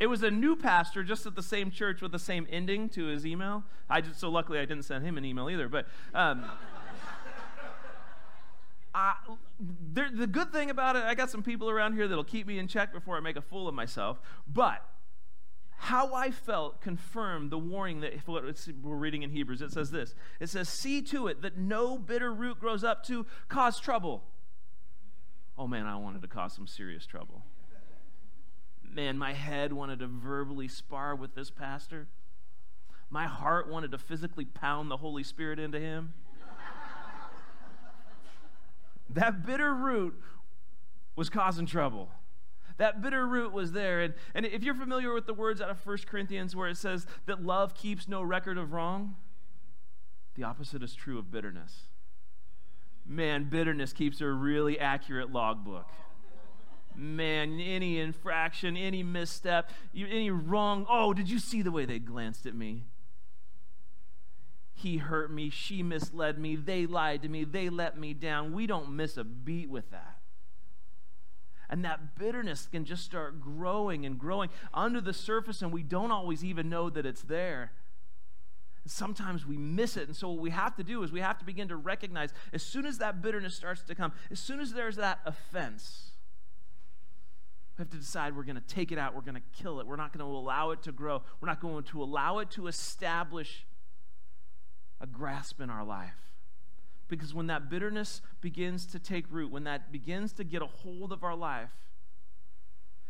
It 0.00 0.06
was 0.06 0.22
a 0.22 0.30
new 0.30 0.56
pastor 0.56 1.04
just 1.04 1.26
at 1.26 1.36
the 1.36 1.42
same 1.42 1.70
church 1.70 2.00
with 2.00 2.10
the 2.10 2.18
same 2.18 2.46
ending 2.50 2.88
to 2.90 3.04
his 3.04 3.26
email. 3.26 3.64
I 3.88 4.00
just, 4.00 4.18
so 4.18 4.30
luckily 4.30 4.58
I 4.58 4.64
didn't 4.64 4.84
send 4.84 5.04
him 5.04 5.18
an 5.18 5.26
email 5.26 5.50
either. 5.50 5.68
But 5.68 5.86
um, 6.14 6.42
I, 8.94 9.14
the 9.92 10.26
good 10.26 10.52
thing 10.52 10.70
about 10.70 10.96
it, 10.96 11.04
I 11.04 11.14
got 11.14 11.28
some 11.28 11.42
people 11.42 11.68
around 11.68 11.92
here 11.92 12.08
that'll 12.08 12.24
keep 12.24 12.46
me 12.46 12.58
in 12.58 12.66
check 12.66 12.94
before 12.94 13.18
I 13.18 13.20
make 13.20 13.36
a 13.36 13.42
fool 13.42 13.68
of 13.68 13.74
myself. 13.74 14.22
But 14.48 14.82
how 15.82 16.14
I 16.14 16.30
felt 16.30 16.80
confirmed 16.80 17.50
the 17.50 17.58
warning 17.58 18.00
that 18.00 18.12
we're 18.26 18.96
reading 18.96 19.22
in 19.22 19.30
Hebrews. 19.30 19.62
It 19.62 19.72
says 19.72 19.90
this 19.90 20.14
It 20.38 20.48
says, 20.48 20.68
See 20.68 21.02
to 21.02 21.26
it 21.26 21.42
that 21.42 21.58
no 21.58 21.98
bitter 21.98 22.32
root 22.32 22.58
grows 22.58 22.84
up 22.84 23.04
to 23.04 23.26
cause 23.48 23.78
trouble. 23.80 24.24
Oh 25.58 25.66
man, 25.66 25.86
I 25.86 25.96
wanted 25.96 26.22
to 26.22 26.28
cause 26.28 26.54
some 26.54 26.66
serious 26.66 27.06
trouble. 27.06 27.44
Man, 28.92 29.16
my 29.18 29.32
head 29.32 29.72
wanted 29.72 30.00
to 30.00 30.08
verbally 30.08 30.66
spar 30.66 31.14
with 31.14 31.34
this 31.34 31.50
pastor. 31.50 32.08
My 33.08 33.26
heart 33.26 33.68
wanted 33.68 33.92
to 33.92 33.98
physically 33.98 34.44
pound 34.44 34.90
the 34.90 34.96
Holy 34.96 35.22
Spirit 35.22 35.58
into 35.58 35.78
him. 35.78 36.12
that 39.10 39.46
bitter 39.46 39.72
root 39.72 40.20
was 41.14 41.30
causing 41.30 41.66
trouble. 41.66 42.08
That 42.78 43.00
bitter 43.00 43.26
root 43.26 43.52
was 43.52 43.72
there. 43.72 44.00
And, 44.00 44.14
and 44.34 44.46
if 44.46 44.62
you're 44.62 44.74
familiar 44.74 45.12
with 45.12 45.26
the 45.26 45.34
words 45.34 45.60
out 45.60 45.70
of 45.70 45.84
1 45.84 45.98
Corinthians 46.06 46.56
where 46.56 46.68
it 46.68 46.76
says 46.76 47.06
that 47.26 47.44
love 47.44 47.74
keeps 47.74 48.08
no 48.08 48.22
record 48.22 48.58
of 48.58 48.72
wrong, 48.72 49.16
the 50.34 50.44
opposite 50.44 50.82
is 50.82 50.94
true 50.94 51.18
of 51.18 51.30
bitterness. 51.30 51.88
Man, 53.06 53.44
bitterness 53.44 53.92
keeps 53.92 54.20
a 54.20 54.28
really 54.28 54.78
accurate 54.78 55.32
logbook 55.32 55.88
man, 56.96 57.60
any 57.60 57.98
infraction, 57.98 58.76
any 58.76 59.02
misstep, 59.02 59.70
any 59.94 60.30
wrong. 60.30 60.86
Oh, 60.88 61.12
did 61.12 61.30
you 61.30 61.38
see 61.38 61.62
the 61.62 61.70
way 61.70 61.84
they 61.84 61.98
glanced 61.98 62.46
at 62.46 62.54
me? 62.54 62.84
He 64.74 64.96
hurt 64.96 65.30
me. 65.30 65.50
She 65.50 65.82
misled 65.82 66.38
me. 66.38 66.56
They 66.56 66.86
lied 66.86 67.22
to 67.22 67.28
me. 67.28 67.44
They 67.44 67.68
let 67.68 67.98
me 67.98 68.14
down. 68.14 68.54
We 68.54 68.66
don't 68.66 68.96
miss 68.96 69.18
a 69.18 69.24
beat 69.24 69.68
with 69.68 69.90
that. 69.90 70.16
And 71.68 71.84
that 71.84 72.18
bitterness 72.18 72.66
can 72.66 72.84
just 72.84 73.04
start 73.04 73.40
growing 73.40 74.06
and 74.06 74.18
growing 74.18 74.48
under 74.72 75.00
the 75.00 75.12
surface, 75.12 75.62
and 75.62 75.70
we 75.70 75.82
don't 75.82 76.10
always 76.10 76.42
even 76.42 76.68
know 76.68 76.90
that 76.90 77.06
it's 77.06 77.22
there. 77.22 77.72
Sometimes 78.86 79.46
we 79.46 79.56
miss 79.56 79.96
it. 79.96 80.08
And 80.08 80.16
so, 80.16 80.30
what 80.30 80.40
we 80.40 80.50
have 80.50 80.74
to 80.76 80.82
do 80.82 81.02
is 81.02 81.12
we 81.12 81.20
have 81.20 81.38
to 81.38 81.44
begin 81.44 81.68
to 81.68 81.76
recognize 81.76 82.32
as 82.52 82.62
soon 82.62 82.86
as 82.86 82.98
that 82.98 83.22
bitterness 83.22 83.54
starts 83.54 83.82
to 83.82 83.94
come, 83.94 84.12
as 84.30 84.40
soon 84.40 84.58
as 84.58 84.72
there's 84.72 84.96
that 84.96 85.20
offense, 85.24 86.09
we 87.80 87.84
have 87.84 87.90
to 87.90 87.96
decide 87.96 88.36
we're 88.36 88.42
going 88.42 88.60
to 88.60 88.74
take 88.74 88.92
it 88.92 88.98
out, 88.98 89.14
we're 89.14 89.22
going 89.22 89.36
to 89.36 89.62
kill 89.62 89.80
it, 89.80 89.86
we're 89.86 89.96
not 89.96 90.12
going 90.12 90.24
to 90.24 90.30
allow 90.30 90.70
it 90.70 90.82
to 90.82 90.92
grow, 90.92 91.22
we're 91.40 91.48
not 91.48 91.60
going 91.60 91.82
to 91.82 92.02
allow 92.02 92.38
it 92.38 92.50
to 92.50 92.66
establish 92.66 93.64
a 95.00 95.06
grasp 95.06 95.62
in 95.62 95.70
our 95.70 95.82
life. 95.82 96.28
Because 97.08 97.32
when 97.32 97.46
that 97.46 97.70
bitterness 97.70 98.20
begins 98.42 98.84
to 98.84 98.98
take 98.98 99.24
root, 99.30 99.50
when 99.50 99.64
that 99.64 99.90
begins 99.90 100.34
to 100.34 100.44
get 100.44 100.60
a 100.60 100.66
hold 100.66 101.10
of 101.10 101.24
our 101.24 101.34
life, 101.34 101.70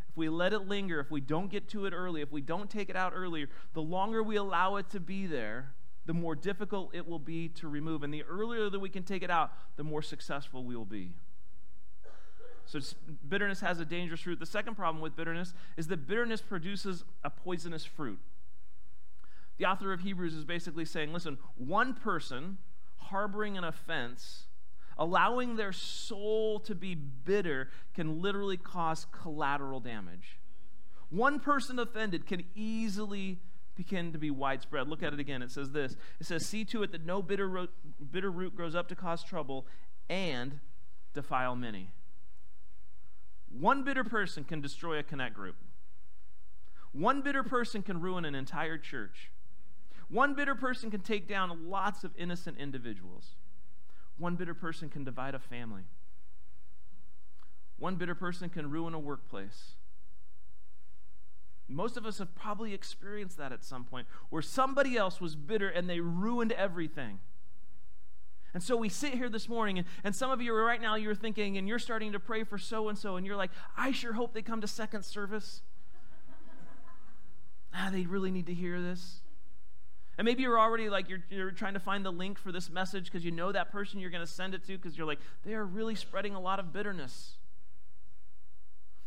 if 0.09 0.17
we 0.17 0.29
let 0.29 0.53
it 0.53 0.69
linger, 0.69 1.01
if 1.01 1.11
we 1.11 1.21
don't 1.21 1.51
get 1.51 1.69
to 1.71 1.87
it 1.87 1.93
early, 1.93 2.21
if 2.21 2.31
we 2.31 2.41
don't 2.41 2.71
take 2.71 2.89
it 2.89 2.97
out 2.97 3.13
earlier, 3.13 3.49
the 3.75 3.83
longer 3.83 4.23
we 4.23 4.37
allow 4.37 4.77
it 4.77 4.89
to 4.91 5.01
be 5.01 5.27
there, 5.27 5.75
the 6.07 6.15
more 6.15 6.37
difficult 6.37 6.95
it 6.95 7.09
will 7.09 7.19
be 7.19 7.49
to 7.49 7.67
remove. 7.67 8.05
And 8.05 8.15
the 8.15 8.23
earlier 8.23 8.71
that 8.71 8.79
we 8.79 8.89
can 8.89 9.03
take 9.03 9.25
it 9.25 9.31
out, 9.33 9.53
the 9.77 9.85
more 9.85 10.01
successful 10.01 10.65
we 10.65 10.77
will 10.77 10.85
be. 10.85 11.15
So 12.71 12.79
bitterness 13.29 13.61
has 13.63 13.81
a 13.81 13.85
dangerous 13.85 14.21
fruit. 14.21 14.39
The 14.39 14.47
second 14.47 14.77
problem 14.77 15.03
with 15.03 15.17
bitterness 15.17 15.55
is 15.77 15.89
that 15.89 16.07
bitterness 16.07 16.41
produces 16.41 17.03
a 17.25 17.31
poisonous 17.31 17.85
fruit. 17.85 18.21
The 19.59 19.65
author 19.67 19.93
of 19.93 20.03
Hebrews 20.03 20.35
is 20.35 20.45
basically 20.45 20.85
saying 20.85 21.13
listen, 21.13 21.39
one 21.57 21.95
person 21.95 22.59
harboring 22.99 23.59
an 23.59 23.65
offense, 23.65 24.47
allowing 24.97 25.57
their 25.57 25.73
soul 25.73 26.61
to 26.61 26.77
be 26.77 26.95
bitter, 26.95 27.71
can 27.93 28.23
literally 28.23 28.57
cause 28.57 29.05
collateral 29.11 29.81
damage. 29.81 30.39
One 31.09 31.41
person 31.41 31.77
offended 31.81 32.25
can 32.25 32.45
easily 32.55 33.41
begin 33.75 34.13
to 34.13 34.19
be 34.19 34.31
widespread. 34.31 34.87
Look 34.87 35.03
at 35.03 35.13
it 35.13 35.19
again. 35.19 35.43
It 35.43 35.51
says 35.51 35.73
this 35.73 35.97
It 36.21 36.27
says, 36.27 36.47
See 36.47 36.65
to 36.67 36.85
it 36.85 36.93
that 36.93 37.05
no 37.05 37.21
bitter 37.21 37.49
root, 37.49 37.71
bitter 38.13 38.31
root 38.31 38.55
grows 38.55 38.77
up 38.77 38.87
to 38.91 38.95
cause 38.95 39.25
trouble 39.25 39.67
and 40.09 40.61
defile 41.15 41.57
many. 41.57 41.91
One 43.51 43.83
bitter 43.83 44.05
person 44.05 44.45
can 44.45 44.61
destroy 44.61 44.99
a 44.99 45.03
connect 45.03 45.35
group. 45.35 45.57
One 46.93 47.23
bitter 47.23 47.43
person 47.43 47.83
can 47.83 48.01
ruin 48.01 48.25
an 48.25 48.35
entire 48.35 48.79
church. 48.79 49.31
One 50.09 50.35
bitter 50.35 50.55
person 50.55 50.91
can 50.91 51.01
take 51.01 51.29
down 51.29 51.69
lots 51.69 52.03
of 52.03 52.13
innocent 52.17 52.59
individuals. 52.59 53.35
One 54.19 54.37
bitter 54.37 54.55
person 54.55 54.89
can 54.89 55.05
divide 55.05 55.35
a 55.35 55.39
family. 55.39 55.85
One 57.79 57.97
bitter 57.97 58.15
person 58.15 58.51
can 58.51 58.71
ruin 58.71 58.93
a 58.93 58.99
workplace. 58.99 59.75
Most 61.69 61.97
of 61.97 62.05
us 62.05 62.19
have 62.19 62.35
probably 62.35 62.75
experienced 62.75 63.39
that 63.39 63.53
at 63.53 63.65
some 63.65 63.85
point 63.85 64.09
where 64.29 64.43
somebody 64.43 64.97
else 64.97 65.21
was 65.21 65.37
bitter 65.37 65.69
and 65.69 65.89
they 65.89 66.01
ruined 66.01 66.53
everything. 66.53 67.21
And 68.53 68.63
so 68.63 68.77
we 68.77 68.89
sit 68.89 69.15
here 69.15 69.29
this 69.29 69.49
morning, 69.49 69.79
and, 69.79 69.87
and 70.03 70.15
some 70.15 70.31
of 70.31 70.43
you 70.43 70.55
are 70.55 70.65
right 70.65 70.81
now, 70.81 70.97
you're 70.97 71.15
thinking, 71.15 71.57
and 71.57 71.69
you're 71.69 71.79
starting 71.79 72.13
to 72.13 72.21
pray 72.21 72.43
for 72.43 72.59
so 72.59 72.89
and 72.89 72.99
so, 72.99 73.17
and 73.17 73.25
you're 73.25 73.37
like, 73.37 73.51
I 73.77 73.93
sure 73.93 74.13
hope 74.13 74.35
they 74.35 74.43
come 74.43 74.61
to 74.61 74.67
second 74.67 75.05
service. 75.05 75.63
ah, 77.75 77.91
they 77.93 78.07
really 78.07 78.31
need 78.31 78.47
to 78.47 78.55
hear 78.55 78.81
this. 78.81 79.21
And 80.19 80.25
maybe 80.25 80.43
you're 80.43 80.59
already 80.59 80.91
like, 80.91 81.09
you're, 81.09 81.23
you're 81.31 81.53
trying 81.53 81.75
to 81.75 81.81
find 81.81 82.05
the 82.05 82.11
link 82.11 82.39
for 82.39 82.53
this 82.53 82.69
message 82.69 83.05
because 83.05 83.25
you 83.25 83.31
know 83.31 83.53
that 83.53 83.71
person 83.71 84.01
you're 84.01 84.11
going 84.11 84.27
to 84.27 84.31
send 84.31 84.55
it 84.55 84.65
to 84.67 84.77
because 84.77 84.99
you're 84.99 85.07
like, 85.07 85.21
they 85.45 85.55
are 85.55 85.65
really 85.65 85.95
spreading 85.95 86.35
a 86.35 86.41
lot 86.41 86.59
of 86.59 86.73
bitterness. 86.73 87.37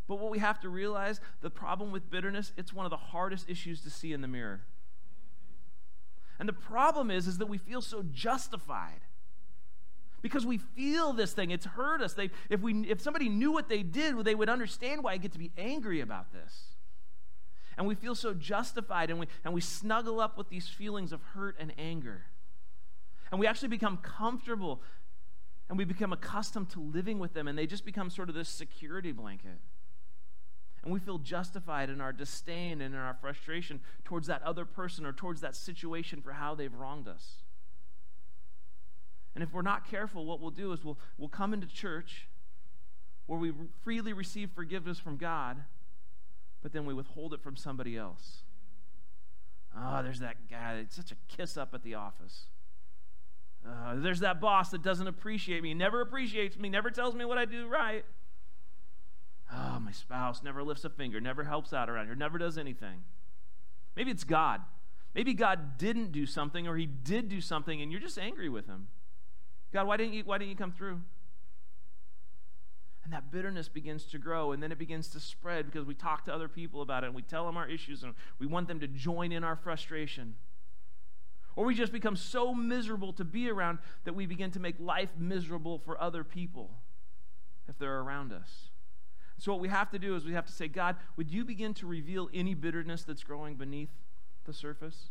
But 0.08 0.20
what 0.20 0.32
we 0.32 0.40
have 0.40 0.60
to 0.62 0.70
realize 0.70 1.22
the 1.42 1.50
problem 1.50 1.92
with 1.92 2.10
bitterness, 2.10 2.52
it's 2.58 2.74
one 2.74 2.86
of 2.86 2.90
the 2.90 2.98
hardest 2.98 3.50
issues 3.50 3.82
to 3.82 3.90
see 3.90 4.14
in 4.14 4.22
the 4.22 4.28
mirror. 4.28 4.62
And 6.40 6.50
the 6.50 6.54
problem 6.54 7.12
is, 7.12 7.28
is 7.28 7.38
that 7.38 7.48
we 7.48 7.58
feel 7.58 7.82
so 7.82 8.04
justified 8.12 9.02
because 10.24 10.46
we 10.46 10.58
feel 10.58 11.14
this 11.14 11.34
thing. 11.34 11.52
It's 11.52 11.66
hurt 11.66 12.02
us. 12.02 12.14
They, 12.14 12.32
if, 12.50 12.62
we, 12.62 12.90
if 12.90 13.02
somebody 13.02 13.30
knew 13.30 13.52
what 13.52 13.70
they 13.70 13.84
did, 13.84 14.18
they 14.24 14.34
would 14.34 14.50
understand 14.50 15.04
why 15.04 15.12
I 15.12 15.18
get 15.18 15.34
to 15.34 15.38
be 15.38 15.52
angry 15.56 16.00
about 16.00 16.34
this. 16.34 16.70
And 17.78 17.86
we 17.86 17.94
feel 17.94 18.16
so 18.16 18.34
justified, 18.34 19.10
and 19.10 19.20
we, 19.20 19.28
and 19.44 19.54
we 19.54 19.62
snuggle 19.62 20.20
up 20.20 20.38
with 20.38 20.50
these 20.50 20.68
feelings 20.68 21.12
of 21.12 21.22
hurt 21.22 21.58
and 21.60 21.74
anger. 21.78 22.24
And 23.32 23.40
we 23.40 23.48
actually 23.48 23.68
become 23.68 23.98
comfortable 23.98 24.82
and 25.70 25.78
we 25.78 25.86
become 25.86 26.14
accustomed 26.14 26.70
to 26.70 26.80
living 26.80 27.20
with 27.20 27.34
them, 27.34 27.48
and 27.48 27.58
they 27.58 27.66
just 27.66 27.86
become 27.86 28.10
sort 28.10 28.30
of 28.30 28.36
this 28.36 28.50
security 28.50 29.12
blanket. 29.12 29.60
And 30.84 30.92
we 30.94 31.00
feel 31.00 31.18
justified 31.18 31.90
in 31.90 32.02
our 32.02 32.12
disdain 32.12 32.82
and 32.82 32.94
in 32.94 33.00
our 33.00 33.18
frustration 33.20 33.80
towards 34.04 34.28
that 34.28 34.44
other 34.44 34.66
person 34.66 35.06
or 35.06 35.14
towards 35.14 35.42
that 35.42 35.56
situation 35.56 36.22
for 36.22 36.34
how 36.34 36.54
they've 36.54 36.74
wronged 36.74 37.08
us. 37.08 37.44
And 39.36 39.44
if 39.44 39.52
we're 39.54 39.62
not 39.62 39.90
careful, 39.90 40.26
what 40.26 40.40
we'll 40.40 40.52
do 40.52 40.74
is 40.74 40.84
we'll, 40.84 40.98
we'll 41.18 41.30
come 41.30 41.54
into 41.54 41.68
church 41.68 42.28
where 43.26 43.40
we 43.40 43.52
freely 43.84 44.14
receive 44.14 44.52
forgiveness 44.52 45.00
from 45.00 45.18
God, 45.18 45.58
but 46.62 46.74
then 46.74 46.86
we 46.86 46.94
withhold 46.94 47.34
it 47.34 47.42
from 47.42 47.56
somebody 47.56 47.98
else. 47.98 48.44
Oh, 49.76 50.04
there's 50.04 50.20
that 50.20 50.50
guy. 50.50 50.78
It's 50.82 50.96
such 50.96 51.12
a 51.12 51.16
kiss 51.28 51.58
up 51.58 51.74
at 51.74 51.84
the 51.84 51.96
office. 51.96 52.46
Uh, 53.68 53.96
there's 53.96 54.20
that 54.20 54.42
boss 54.42 54.70
that 54.72 54.84
doesn't 54.84 55.08
appreciate 55.08 55.64
me, 55.64 55.74
never 55.74 56.02
appreciates 56.02 56.58
me, 56.58 56.68
never 56.70 56.92
tells 56.92 57.16
me 57.16 57.24
what 57.24 57.38
I 57.38 57.46
do 57.46 57.68
right. 57.68 58.04
Oh, 59.52 59.80
my 59.80 59.92
spouse 59.92 60.44
never 60.44 60.64
lifts 60.64 60.84
a 60.84 60.90
finger, 60.90 61.22
never 61.22 61.44
helps 61.44 61.74
out 61.74 61.90
around 61.90 62.08
here, 62.08 62.16
never 62.16 62.38
does 62.38 62.58
anything. 62.58 63.04
Maybe 63.96 64.12
it's 64.12 64.24
God. 64.24 64.62
Maybe 65.16 65.34
God 65.34 65.78
didn't 65.78 66.12
do 66.12 66.26
something 66.26 66.68
or 66.68 66.76
he 66.76 66.86
did 66.86 67.30
do 67.30 67.40
something 67.40 67.82
and 67.82 67.92
you're 67.92 68.02
just 68.02 68.18
angry 68.18 68.50
with 68.50 68.68
him. 68.68 68.88
God, 69.74 69.88
why 69.88 69.98
didn't 69.98 70.14
you, 70.14 70.24
why 70.24 70.38
didn't 70.38 70.52
you 70.52 70.56
come 70.56 70.72
through? 70.72 71.02
And 73.04 73.12
that 73.12 73.32
bitterness 73.32 73.68
begins 73.68 74.06
to 74.06 74.18
grow, 74.18 74.54
and 74.54 74.64
then 74.64 74.72
it 74.72 74.78
begins 74.78 75.10
to 75.10 75.20
spread 75.20 75.66
because 75.66 75.86
we 75.86 75.94
talk 75.94 76.24
to 76.26 76.34
other 76.34 76.48
people 76.48 76.82
about 76.82 77.04
it 77.04 77.08
and 77.08 77.16
we 77.16 77.22
tell 77.22 77.46
them 77.46 77.58
our 77.58 77.68
issues 77.68 78.04
and 78.04 78.14
we 78.40 78.46
want 78.48 78.68
them 78.68 78.80
to 78.80 78.88
join 78.88 79.32
in 79.32 79.44
our 79.44 79.58
frustration. 79.58 80.36
Or 81.56 81.66
we 81.66 81.76
just 81.76 81.92
become 81.92 82.16
so 82.16 82.54
miserable 82.54 83.12
to 83.14 83.26
be 83.26 83.50
around 83.50 83.80
that 84.06 84.14
we 84.14 84.26
begin 84.26 84.52
to 84.52 84.60
make 84.60 84.76
life 84.80 85.10
miserable 85.18 85.80
for 85.80 86.02
other 86.02 86.24
people 86.24 86.72
if 87.68 87.78
they're 87.78 88.00
around 88.00 88.32
us. 88.32 88.70
So, 89.38 89.52
what 89.52 89.62
we 89.62 89.68
have 89.68 89.90
to 89.92 90.00
do 90.00 90.16
is 90.16 90.26
we 90.26 90.34
have 90.34 90.46
to 90.46 90.54
say, 90.54 90.68
God, 90.68 90.96
would 91.18 91.30
you 91.30 91.44
begin 91.44 91.74
to 91.76 91.88
reveal 91.88 92.30
any 92.34 92.54
bitterness 92.54 93.04
that's 93.04 93.24
growing 93.24 93.56
beneath 93.56 93.92
the 94.46 94.54
surface? 94.54 95.10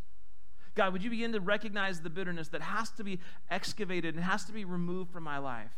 God, 0.74 0.92
would 0.92 1.02
you 1.02 1.10
begin 1.10 1.32
to 1.32 1.40
recognize 1.40 2.00
the 2.00 2.10
bitterness 2.10 2.48
that 2.48 2.62
has 2.62 2.90
to 2.92 3.04
be 3.04 3.18
excavated 3.50 4.14
and 4.14 4.24
has 4.24 4.44
to 4.44 4.52
be 4.52 4.64
removed 4.64 5.12
from 5.12 5.24
my 5.24 5.38
life? 5.38 5.72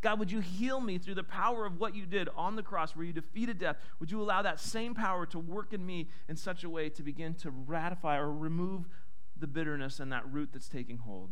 God, 0.00 0.20
would 0.20 0.30
you 0.30 0.38
heal 0.38 0.80
me 0.80 0.98
through 0.98 1.16
the 1.16 1.24
power 1.24 1.66
of 1.66 1.80
what 1.80 1.96
you 1.96 2.06
did 2.06 2.28
on 2.36 2.54
the 2.54 2.62
cross 2.62 2.94
where 2.94 3.04
you 3.04 3.12
defeated 3.12 3.58
death? 3.58 3.76
Would 3.98 4.12
you 4.12 4.22
allow 4.22 4.42
that 4.42 4.60
same 4.60 4.94
power 4.94 5.26
to 5.26 5.38
work 5.38 5.72
in 5.72 5.84
me 5.84 6.08
in 6.28 6.36
such 6.36 6.62
a 6.62 6.70
way 6.70 6.88
to 6.90 7.02
begin 7.02 7.34
to 7.34 7.50
ratify 7.50 8.18
or 8.18 8.32
remove 8.32 8.88
the 9.36 9.48
bitterness 9.48 9.98
and 9.98 10.12
that 10.12 10.30
root 10.30 10.50
that's 10.52 10.68
taking 10.68 10.98
hold? 10.98 11.30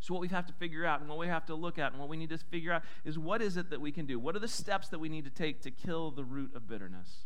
So, 0.00 0.14
what 0.14 0.20
we 0.20 0.28
have 0.28 0.46
to 0.46 0.52
figure 0.52 0.86
out 0.86 1.00
and 1.00 1.08
what 1.08 1.18
we 1.18 1.26
have 1.26 1.46
to 1.46 1.56
look 1.56 1.78
at 1.78 1.90
and 1.90 2.00
what 2.00 2.08
we 2.08 2.16
need 2.16 2.28
to 2.30 2.38
figure 2.38 2.72
out 2.72 2.82
is 3.04 3.18
what 3.18 3.42
is 3.42 3.56
it 3.56 3.70
that 3.70 3.80
we 3.80 3.90
can 3.90 4.06
do? 4.06 4.20
What 4.20 4.36
are 4.36 4.40
the 4.40 4.46
steps 4.46 4.88
that 4.90 5.00
we 5.00 5.08
need 5.08 5.24
to 5.24 5.30
take 5.30 5.62
to 5.62 5.72
kill 5.72 6.12
the 6.12 6.22
root 6.22 6.54
of 6.54 6.68
bitterness? 6.68 7.24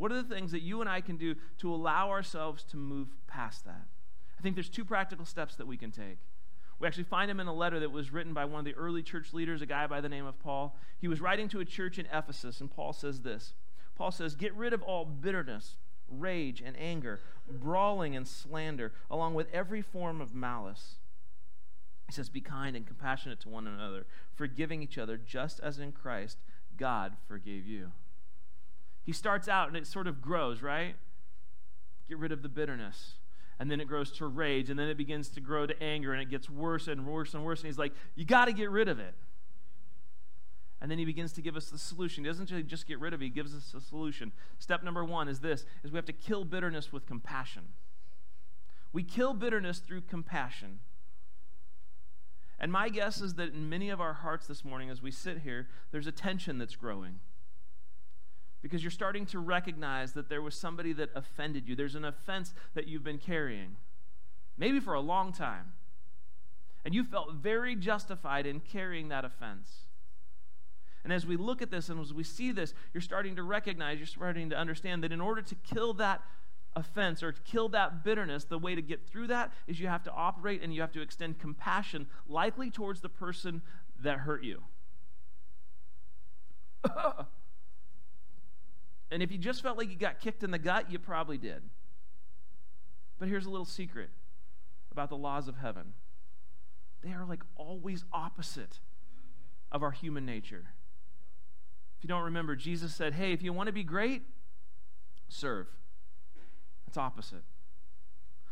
What 0.00 0.10
are 0.10 0.22
the 0.22 0.34
things 0.34 0.50
that 0.52 0.62
you 0.62 0.80
and 0.80 0.88
I 0.88 1.02
can 1.02 1.18
do 1.18 1.34
to 1.58 1.74
allow 1.74 2.08
ourselves 2.08 2.64
to 2.70 2.78
move 2.78 3.08
past 3.26 3.66
that? 3.66 3.86
I 4.38 4.42
think 4.42 4.56
there's 4.56 4.70
two 4.70 4.86
practical 4.86 5.26
steps 5.26 5.56
that 5.56 5.66
we 5.66 5.76
can 5.76 5.90
take. 5.90 6.16
We 6.78 6.86
actually 6.86 7.04
find 7.04 7.30
him 7.30 7.38
in 7.38 7.46
a 7.46 7.52
letter 7.52 7.78
that 7.80 7.92
was 7.92 8.10
written 8.10 8.32
by 8.32 8.46
one 8.46 8.60
of 8.60 8.64
the 8.64 8.72
early 8.80 9.02
church 9.02 9.34
leaders, 9.34 9.60
a 9.60 9.66
guy 9.66 9.86
by 9.86 10.00
the 10.00 10.08
name 10.08 10.24
of 10.24 10.40
Paul. 10.40 10.74
He 10.98 11.06
was 11.06 11.20
writing 11.20 11.50
to 11.50 11.60
a 11.60 11.66
church 11.66 11.98
in 11.98 12.06
Ephesus, 12.06 12.62
and 12.62 12.70
Paul 12.70 12.94
says 12.94 13.20
this 13.20 13.52
Paul 13.94 14.10
says, 14.10 14.34
Get 14.34 14.54
rid 14.54 14.72
of 14.72 14.82
all 14.82 15.04
bitterness, 15.04 15.76
rage, 16.08 16.62
and 16.64 16.78
anger, 16.78 17.20
brawling 17.46 18.16
and 18.16 18.26
slander, 18.26 18.94
along 19.10 19.34
with 19.34 19.48
every 19.52 19.82
form 19.82 20.22
of 20.22 20.34
malice. 20.34 20.94
He 22.06 22.14
says, 22.14 22.30
Be 22.30 22.40
kind 22.40 22.74
and 22.74 22.86
compassionate 22.86 23.40
to 23.40 23.50
one 23.50 23.66
another, 23.66 24.06
forgiving 24.34 24.82
each 24.82 24.96
other, 24.96 25.18
just 25.18 25.60
as 25.60 25.78
in 25.78 25.92
Christ 25.92 26.38
God 26.78 27.18
forgave 27.28 27.66
you. 27.66 27.92
He 29.04 29.12
starts 29.12 29.48
out 29.48 29.68
and 29.68 29.76
it 29.76 29.86
sort 29.86 30.06
of 30.06 30.20
grows, 30.20 30.62
right? 30.62 30.94
Get 32.08 32.18
rid 32.18 32.32
of 32.32 32.42
the 32.42 32.48
bitterness. 32.48 33.14
And 33.58 33.70
then 33.70 33.80
it 33.80 33.88
grows 33.88 34.10
to 34.12 34.26
rage, 34.26 34.70
and 34.70 34.78
then 34.78 34.88
it 34.88 34.96
begins 34.96 35.28
to 35.30 35.40
grow 35.40 35.66
to 35.66 35.82
anger, 35.82 36.14
and 36.14 36.22
it 36.22 36.30
gets 36.30 36.48
worse 36.48 36.88
and 36.88 37.06
worse 37.06 37.34
and 37.34 37.44
worse. 37.44 37.60
And 37.60 37.66
he's 37.66 37.76
like, 37.76 37.92
You 38.16 38.24
got 38.24 38.46
to 38.46 38.54
get 38.54 38.70
rid 38.70 38.88
of 38.88 38.98
it. 38.98 39.14
And 40.80 40.90
then 40.90 40.98
he 40.98 41.04
begins 41.04 41.32
to 41.34 41.42
give 41.42 41.56
us 41.56 41.68
the 41.68 41.78
solution. 41.78 42.24
He 42.24 42.30
doesn't 42.30 42.66
just 42.66 42.86
get 42.86 42.98
rid 42.98 43.12
of 43.12 43.20
it, 43.20 43.26
he 43.26 43.30
gives 43.30 43.54
us 43.54 43.74
a 43.74 43.80
solution. 43.80 44.32
Step 44.58 44.82
number 44.82 45.04
one 45.04 45.28
is 45.28 45.40
this 45.40 45.66
is 45.84 45.92
we 45.92 45.96
have 45.96 46.06
to 46.06 46.12
kill 46.12 46.44
bitterness 46.44 46.90
with 46.92 47.06
compassion. 47.06 47.64
We 48.92 49.02
kill 49.02 49.34
bitterness 49.34 49.78
through 49.78 50.02
compassion. 50.02 50.80
And 52.58 52.72
my 52.72 52.88
guess 52.88 53.20
is 53.20 53.34
that 53.34 53.54
in 53.54 53.68
many 53.68 53.88
of 53.88 54.00
our 54.00 54.14
hearts 54.14 54.46
this 54.46 54.64
morning, 54.64 54.90
as 54.90 55.00
we 55.00 55.10
sit 55.10 55.38
here, 55.38 55.68
there's 55.92 56.06
a 56.06 56.12
tension 56.12 56.58
that's 56.58 56.76
growing. 56.76 57.20
Because 58.62 58.82
you're 58.82 58.90
starting 58.90 59.24
to 59.26 59.38
recognize 59.38 60.12
that 60.12 60.28
there 60.28 60.42
was 60.42 60.54
somebody 60.54 60.92
that 60.94 61.10
offended 61.14 61.66
you. 61.66 61.74
There's 61.74 61.94
an 61.94 62.04
offense 62.04 62.52
that 62.74 62.86
you've 62.86 63.04
been 63.04 63.18
carrying, 63.18 63.76
maybe 64.58 64.80
for 64.80 64.94
a 64.94 65.00
long 65.00 65.32
time. 65.32 65.72
And 66.84 66.94
you 66.94 67.04
felt 67.04 67.34
very 67.34 67.76
justified 67.76 68.46
in 68.46 68.60
carrying 68.60 69.08
that 69.08 69.24
offense. 69.24 69.86
And 71.04 71.12
as 71.12 71.26
we 71.26 71.36
look 71.36 71.62
at 71.62 71.70
this 71.70 71.88
and 71.88 72.00
as 72.00 72.12
we 72.12 72.24
see 72.24 72.52
this, 72.52 72.74
you're 72.92 73.00
starting 73.00 73.36
to 73.36 73.42
recognize, 73.42 73.98
you're 73.98 74.06
starting 74.06 74.50
to 74.50 74.56
understand 74.56 75.02
that 75.02 75.12
in 75.12 75.20
order 75.20 75.42
to 75.42 75.54
kill 75.54 75.94
that 75.94 76.22
offense 76.76 77.22
or 77.22 77.32
to 77.32 77.40
kill 77.42 77.68
that 77.70 78.04
bitterness, 78.04 78.44
the 78.44 78.58
way 78.58 78.74
to 78.74 78.82
get 78.82 79.06
through 79.08 79.26
that 79.28 79.52
is 79.66 79.80
you 79.80 79.88
have 79.88 80.02
to 80.04 80.12
operate 80.12 80.62
and 80.62 80.74
you 80.74 80.80
have 80.80 80.92
to 80.92 81.00
extend 81.00 81.38
compassion, 81.38 82.06
likely 82.28 82.70
towards 82.70 83.00
the 83.00 83.08
person 83.08 83.62
that 84.02 84.18
hurt 84.18 84.44
you. 84.44 84.62
and 89.10 89.22
if 89.22 89.32
you 89.32 89.38
just 89.38 89.62
felt 89.62 89.76
like 89.76 89.90
you 89.90 89.96
got 89.96 90.20
kicked 90.20 90.42
in 90.42 90.50
the 90.50 90.58
gut, 90.58 90.90
you 90.90 90.98
probably 90.98 91.38
did. 91.38 91.62
But 93.18 93.28
here's 93.28 93.46
a 93.46 93.50
little 93.50 93.66
secret 93.66 94.10
about 94.92 95.08
the 95.08 95.16
laws 95.16 95.48
of 95.48 95.56
heaven 95.56 95.94
they 97.02 97.12
are 97.12 97.24
like 97.24 97.42
always 97.56 98.04
opposite 98.12 98.78
of 99.72 99.82
our 99.82 99.90
human 99.90 100.26
nature. 100.26 100.64
If 101.96 102.04
you 102.04 102.08
don't 102.08 102.24
remember, 102.24 102.54
Jesus 102.56 102.94
said, 102.94 103.14
Hey, 103.14 103.32
if 103.32 103.42
you 103.42 103.54
want 103.54 103.68
to 103.68 103.72
be 103.72 103.82
great, 103.82 104.22
serve. 105.28 105.66
It's 106.86 106.98
opposite. 106.98 107.44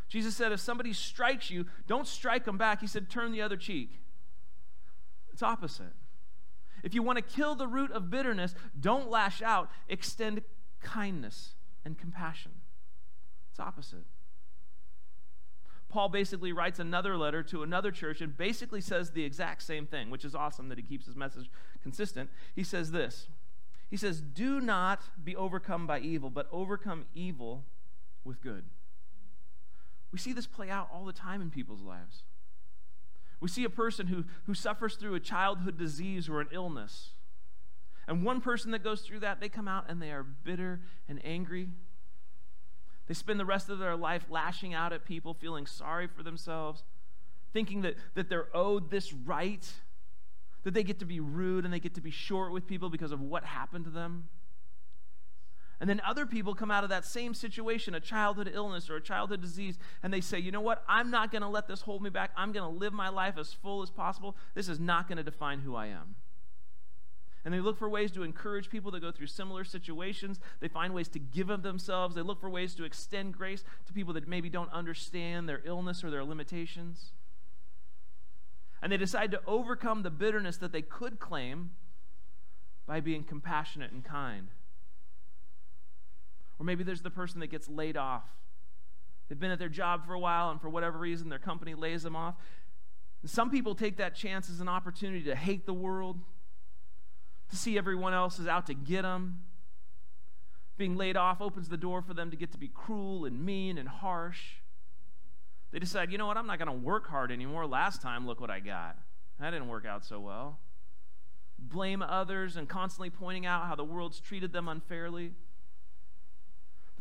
Jesus 0.09 0.35
said, 0.35 0.53
if 0.53 0.61
somebody 0.61 0.93
strikes 0.93 1.51
you, 1.51 1.67
don't 1.87 2.07
strike 2.07 2.45
them 2.45 2.57
back. 2.57 2.81
He 2.81 2.87
said, 2.87 3.11
turn 3.11 3.31
the 3.31 3.43
other 3.43 3.57
cheek. 3.57 4.01
It's 5.33 5.43
opposite. 5.43 5.93
If 6.83 6.95
you 6.95 7.03
want 7.03 7.17
to 7.19 7.23
kill 7.23 7.55
the 7.55 7.67
root 7.67 7.91
of 7.93 8.11
bitterness, 8.11 8.55
don't 8.79 9.11
lash 9.11 9.43
out. 9.43 9.71
Extend 9.89 10.43
kindness 10.81 11.55
and 11.85 11.99
compassion. 11.99 12.53
It's 13.51 13.61
opposite. 13.61 14.05
Paul 15.89 16.11
basically 16.11 16.53
writes 16.53 16.79
another 16.79 17.17
letter 17.17 17.43
to 17.45 17.63
another 17.63 17.91
church 17.91 18.21
and 18.21 18.37
basically 18.37 18.81
says 18.81 19.11
the 19.11 19.25
exact 19.25 19.63
same 19.63 19.87
thing, 19.87 20.11
which 20.11 20.25
is 20.25 20.35
awesome 20.35 20.69
that 20.69 20.79
he 20.79 20.85
keeps 20.85 21.07
his 21.07 21.17
message 21.17 21.51
consistent. 21.83 22.31
He 22.55 22.63
says 22.63 22.91
this 22.91 23.29
He 23.91 23.97
says, 23.97 24.21
Do 24.21 24.61
not 24.61 25.03
be 25.23 25.35
overcome 25.35 25.87
by 25.87 26.01
evil, 26.01 26.31
but 26.31 26.47
overcome 26.53 27.07
evil 27.15 27.65
with 28.23 28.41
good. 28.43 28.65
We 30.13 30.19
see 30.19 30.33
this 30.33 30.47
play 30.47 30.71
out 30.71 30.89
all 30.93 31.05
the 31.05 31.13
time 31.13 31.41
in 31.41 31.51
people's 31.51 31.83
lives. 31.83 32.23
We 33.41 33.49
see 33.49 33.65
a 33.65 33.71
person 33.71 34.09
who, 34.09 34.25
who 34.47 34.55
suffers 34.55 34.97
through 34.97 35.15
a 35.15 35.21
childhood 35.21 35.79
disease 35.79 36.29
or 36.29 36.41
an 36.41 36.49
illness. 36.51 37.11
And 38.07 38.25
one 38.25 38.41
person 38.41 38.71
that 38.73 38.83
goes 38.83 39.03
through 39.03 39.21
that, 39.21 39.41
they 39.41 39.49
come 39.49 39.69
out 39.69 39.87
and 39.89 40.01
they 40.01 40.11
are 40.11 40.23
bitter 40.23 40.81
and 41.09 41.21
angry. 41.25 41.69
They 43.07 43.15
spend 43.15 43.39
the 43.39 43.45
rest 43.45 43.69
of 43.69 43.79
their 43.79 43.97
life 43.97 44.25
lashing 44.31 44.75
out 44.75 44.93
at 44.93 45.05
people, 45.05 45.35
feeling 45.35 45.67
sorry 45.67 46.07
for 46.07 46.23
themselves, 46.23 46.83
thinking 47.53 47.83
that, 47.83 47.97
that 48.15 48.29
they're 48.29 48.55
owed 48.55 48.91
this 48.91 49.13
right, 49.13 49.71
that 50.65 50.75
they 50.75 50.83
get 50.83 50.99
to 50.99 51.05
be 51.05 51.21
rude 51.21 51.65
and 51.65 51.73
they 51.73 51.81
get 51.81 51.95
to 51.95 52.01
be 52.01 52.11
short 52.11 52.53
with 52.53 52.67
people 52.67 52.91
because 52.91 53.13
of 53.13 53.21
what 53.21 53.45
happened 53.45 53.85
to 53.85 53.91
them. 53.91 54.29
And 55.81 55.89
then 55.89 56.01
other 56.05 56.27
people 56.27 56.55
come 56.55 56.73
out 56.73 56.83
of 56.83 56.91
that 56.91 57.05
same 57.05 57.35
situation, 57.35 57.95
a 57.95 58.01
childhood 58.01 58.51
illness 58.53 58.91
or 58.91 58.97
a 58.97 59.01
childhood 59.01 59.41
disease, 59.41 59.79
and 60.03 60.13
they 60.13 60.21
say, 60.21 60.39
you 60.39 60.51
know 60.51 60.61
what? 60.61 60.83
I'm 60.89 61.11
not 61.11 61.31
going 61.31 61.43
to 61.43 61.49
let 61.49 61.69
this 61.69 61.83
hold 61.83 62.03
me 62.03 62.11
back. 62.11 62.33
I'm 62.37 62.51
going 62.51 62.69
to 62.69 62.79
live 62.79 62.93
my 62.93 63.09
life 63.09 63.39
as 63.39 63.53
full 63.53 63.83
as 63.83 63.91
possible. 63.91 64.37
This 64.55 64.69
is 64.69 64.81
not 64.81 65.07
going 65.07 65.19
to 65.19 65.23
define 65.23 65.61
who 65.61 65.77
I 65.77 65.87
am. 65.87 66.17
And 67.45 67.55
they 67.55 67.61
look 67.61 67.79
for 67.79 67.89
ways 67.89 68.11
to 68.13 68.25
encourage 68.25 68.69
people 68.69 68.91
that 68.91 69.01
go 69.01 69.13
through 69.13 69.29
similar 69.29 69.63
situations. 69.63 70.41
They 70.61 70.69
find 70.69 70.93
ways 70.93 71.09
to 71.11 71.21
give 71.21 71.49
of 71.49 71.63
themselves. 71.63 72.17
They 72.17 72.23
look 72.23 72.41
for 72.41 72.51
ways 72.51 72.75
to 72.75 72.85
extend 72.85 73.35
grace 73.35 73.63
to 73.87 73.93
people 73.93 74.13
that 74.15 74.27
maybe 74.27 74.51
don't 74.51 74.73
understand 74.73 75.49
their 75.49 75.63
illness 75.65 76.03
or 76.03 76.11
their 76.11 76.25
limitations. 76.25 77.13
And 78.83 78.91
they 78.91 78.97
decide 78.97 79.31
to 79.31 79.41
overcome 79.47 80.03
the 80.03 80.11
bitterness 80.11 80.57
that 80.59 80.73
they 80.73 80.83
could 80.83 81.21
claim 81.21 81.71
by 82.87 83.01
being 83.01 83.23
compassionate 83.23 83.93
and 83.93 84.05
kind. 84.05 84.49
Or 86.59 86.65
maybe 86.65 86.85
there's 86.85 87.03
the 87.03 87.11
person 87.11 87.41
that 87.41 87.49
gets 87.49 87.69
laid 87.69 87.97
off. 87.97 88.25
They've 89.29 89.39
been 89.39 89.51
at 89.51 89.59
their 89.59 89.69
job 89.69 90.07
for 90.07 90.15
a 90.15 90.19
while, 90.19 90.51
and 90.51 90.61
for 90.61 90.69
whatever 90.69 90.99
reason, 90.99 91.29
their 91.29 91.39
company 91.39 91.75
lays 91.75 92.03
them 92.03 92.17
off. 92.17 92.35
And 93.23 93.31
some 93.31 93.51
people 93.51 93.75
take 93.75 93.99
that 93.99 94.15
chance 94.15 94.49
as 94.49 94.61
an 94.61 94.69
opportunity 94.69 95.25
to 95.25 95.35
hate 95.35 95.67
the 95.67 95.75
world, 95.75 96.19
to 97.51 97.57
see 97.57 97.77
everyone 97.77 98.15
else 98.15 98.39
is 98.39 98.47
out 98.47 98.67
to 98.67 98.75
get 98.75 99.03
them. 99.03 99.41
Being 100.77 100.97
laid 100.97 101.17
off 101.17 101.41
opens 101.41 101.69
the 101.69 101.77
door 101.77 102.03
for 102.03 102.15
them 102.15 102.31
to 102.31 102.37
get 102.37 102.53
to 102.53 102.59
be 102.59 102.69
cruel 102.69 103.25
and 103.25 103.45
mean 103.45 103.79
and 103.79 103.89
harsh. 103.89 104.57
They 105.73 105.79
decide, 105.79 106.11
you 106.11 106.19
know 106.19 106.27
what, 106.27 106.37
I'm 106.37 106.47
not 106.47 106.59
going 106.59 106.69
to 106.69 106.87
work 106.87 107.09
hard 107.09 107.31
anymore. 107.31 107.67
Last 107.67 108.01
time, 108.01 108.27
look 108.27 108.41
what 108.41 108.51
I 108.51 108.61
got. 108.61 108.97
That 109.41 109.51
didn't 109.51 109.69
work 109.69 109.85
out 109.85 110.05
so 110.05 110.21
well. 110.21 110.59
Blame 111.59 112.01
others 112.01 112.57
and 112.57 112.69
constantly 112.69 113.11
pointing 113.11 113.45
out 113.45 113.67
how 113.67 113.75
the 113.75 113.85
world's 113.85 114.21
treated 114.21 114.53
them 114.53 114.69
unfairly. 114.69 115.33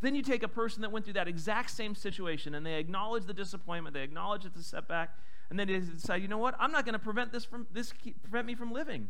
Then 0.01 0.15
you 0.15 0.21
take 0.21 0.43
a 0.43 0.47
person 0.47 0.81
that 0.83 0.91
went 0.91 1.05
through 1.05 1.15
that 1.15 1.27
exact 1.27 1.71
same 1.71 1.95
situation 1.95 2.53
and 2.53 2.65
they 2.65 2.75
acknowledge 2.75 3.25
the 3.25 3.33
disappointment, 3.33 3.93
they 3.93 4.03
acknowledge 4.03 4.45
it's 4.45 4.60
a 4.60 4.63
setback, 4.63 5.17
and 5.49 5.60
then 5.60 5.67
they 5.67 5.79
decide, 5.79 6.21
you 6.21 6.27
know 6.27 6.38
what? 6.38 6.55
I'm 6.60 6.71
not 6.71 6.86
going 6.86 6.93
to 6.93 6.99
prevent 6.99 7.31
this 7.31 7.45
from 7.45 7.67
this 7.71 7.93
prevent 8.21 8.45
me 8.45 8.55
from 8.55 8.71
living. 8.71 9.10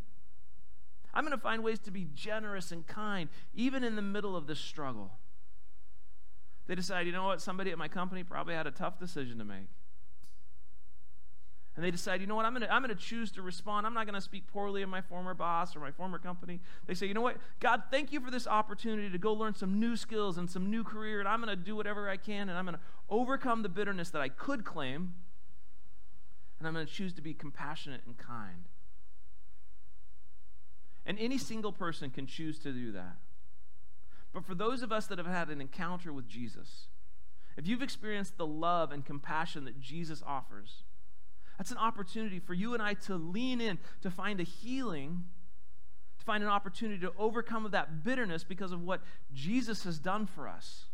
I'm 1.14 1.24
going 1.24 1.36
to 1.36 1.42
find 1.42 1.64
ways 1.64 1.80
to 1.80 1.92
be 1.92 2.08
generous 2.14 2.72
and 2.72 2.86
kind, 2.86 3.30
even 3.54 3.84
in 3.84 3.96
the 3.96 4.02
middle 4.02 4.36
of 4.36 4.46
this 4.46 4.60
struggle. 4.60 5.14
They 6.68 6.76
decide, 6.76 7.08
you 7.08 7.12
know 7.12 7.26
what? 7.26 7.42
Somebody 7.42 7.72
at 7.72 7.78
my 7.78 7.88
company 7.88 8.24
probably 8.24 8.54
had 8.54 8.68
a 8.68 8.72
tough 8.72 9.00
decision 9.00 9.40
to 9.40 9.46
make 9.46 9.68
and 11.78 11.86
they 11.86 11.92
decide, 11.92 12.22
you 12.22 12.28
know 12.28 12.34
what, 12.36 12.46
I'm 12.46 12.54
going 12.54 12.64
to 12.64 12.74
I'm 12.74 12.82
going 12.82 12.94
to 12.94 13.00
choose 13.02 13.32
to 13.34 13.44
respond. 13.44 13.86
I'm 13.86 13.94
not 13.94 14.08
going 14.08 14.16
to 14.16 14.22
speak 14.22 14.48
poorly 14.48 14.82
of 14.82 14.90
my 14.90 15.00
former 15.00 15.36
boss 15.36 15.76
or 15.76 15.80
my 15.80 15.92
former 15.92 16.18
company. 16.18 16.60
They 16.88 16.96
say, 16.96 17.06
you 17.06 17.14
know 17.14 17.22
what, 17.22 17.38
God, 17.60 17.84
thank 17.92 18.12
you 18.12 18.20
for 18.20 18.32
this 18.32 18.48
opportunity 18.48 19.12
to 19.12 19.18
go 19.20 19.32
learn 19.32 19.54
some 19.54 19.80
new 19.80 19.96
skills 19.96 20.40
and 20.40 20.50
some 20.50 20.72
new 20.72 20.84
career, 20.84 21.20
and 21.20 21.30
I'm 21.30 21.40
going 21.40 21.56
to 21.56 21.64
do 21.64 21.76
whatever 21.76 22.10
I 22.10 22.18
can, 22.18 22.50
and 22.50 22.58
I'm 22.58 22.66
going 22.66 22.76
to 22.76 22.82
overcome 23.12 23.62
the 23.62 23.70
bitterness 23.70 24.10
that 24.10 24.22
I 24.24 24.28
could 24.28 24.66
claim, 24.66 25.14
and 26.58 26.68
I'm 26.68 26.74
going 26.74 26.88
to 26.88 26.92
choose 26.92 27.14
to 27.14 27.22
be 27.22 27.36
compassionate 27.36 28.02
and 28.08 28.18
kind. 28.18 28.66
And 31.06 31.20
any 31.20 31.38
single 31.38 31.72
person 31.72 32.10
can 32.10 32.26
choose 32.26 32.58
to 32.60 32.72
do 32.72 32.92
that. 32.94 33.18
But 34.34 34.46
for 34.46 34.56
those 34.56 34.82
of 34.82 34.92
us 34.92 35.06
that 35.08 35.20
have 35.20 35.28
had 35.28 35.50
an 35.50 35.62
encounter 35.62 36.12
with 36.12 36.28
Jesus, 36.28 36.88
if 37.56 37.68
you've 37.68 37.84
experienced 37.84 38.38
the 38.38 38.48
love 38.48 38.92
and 38.92 39.06
compassion 39.06 39.64
that 39.66 39.80
Jesus 39.80 40.24
offers, 40.26 40.84
that's 41.58 41.72
an 41.72 41.78
opportunity 41.78 42.40
for 42.40 42.54
you 42.54 42.74
and 42.74 42.84
I 42.84 42.94
to 42.94 43.16
lean 43.16 43.62
in 43.62 43.80
to 44.02 44.12
find 44.12 44.40
a 44.40 44.44
healing, 44.44 45.26
to 46.20 46.26
find 46.26 46.44
an 46.44 46.50
opportunity 46.50 47.00
to 47.02 47.12
overcome 47.18 47.68
that 47.72 48.04
bitterness 48.04 48.44
because 48.44 48.72
of 48.72 48.82
what 48.84 49.02
Jesus 49.34 49.84
has 49.84 50.00
done 50.00 50.28
for 50.28 50.48
us. 50.48 50.86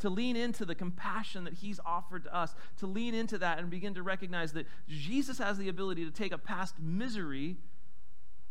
To 0.00 0.10
lean 0.10 0.36
into 0.36 0.64
the 0.64 0.74
compassion 0.74 1.44
that 1.44 1.54
he's 1.54 1.78
offered 1.84 2.24
to 2.24 2.34
us, 2.34 2.54
to 2.78 2.86
lean 2.86 3.14
into 3.14 3.38
that 3.38 3.58
and 3.58 3.70
begin 3.70 3.94
to 3.94 4.02
recognize 4.02 4.52
that 4.52 4.66
Jesus 4.88 5.38
has 5.38 5.56
the 5.56 5.68
ability 5.68 6.04
to 6.04 6.10
take 6.10 6.32
a 6.32 6.38
past 6.38 6.80
misery 6.80 7.56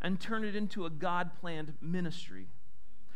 and 0.02 0.20
turn 0.20 0.44
it 0.44 0.56
into 0.56 0.86
a 0.86 0.90
God 0.90 1.32
planned 1.40 1.74
ministry 1.82 2.48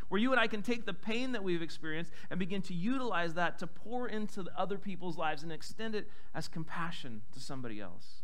where 0.09 0.19
you 0.19 0.31
and 0.31 0.39
I 0.39 0.47
can 0.47 0.61
take 0.61 0.85
the 0.85 0.93
pain 0.93 1.33
that 1.33 1.43
we've 1.43 1.61
experienced 1.61 2.11
and 2.29 2.39
begin 2.39 2.61
to 2.63 2.73
utilize 2.73 3.33
that 3.33 3.59
to 3.59 3.67
pour 3.67 4.07
into 4.07 4.45
other 4.57 4.77
people's 4.77 5.17
lives 5.17 5.43
and 5.43 5.51
extend 5.51 5.95
it 5.95 6.09
as 6.33 6.47
compassion 6.47 7.21
to 7.33 7.39
somebody 7.39 7.81
else. 7.81 8.23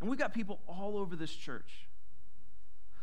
And 0.00 0.10
we've 0.10 0.18
got 0.18 0.34
people 0.34 0.60
all 0.66 0.98
over 0.98 1.16
this 1.16 1.32
church 1.32 1.88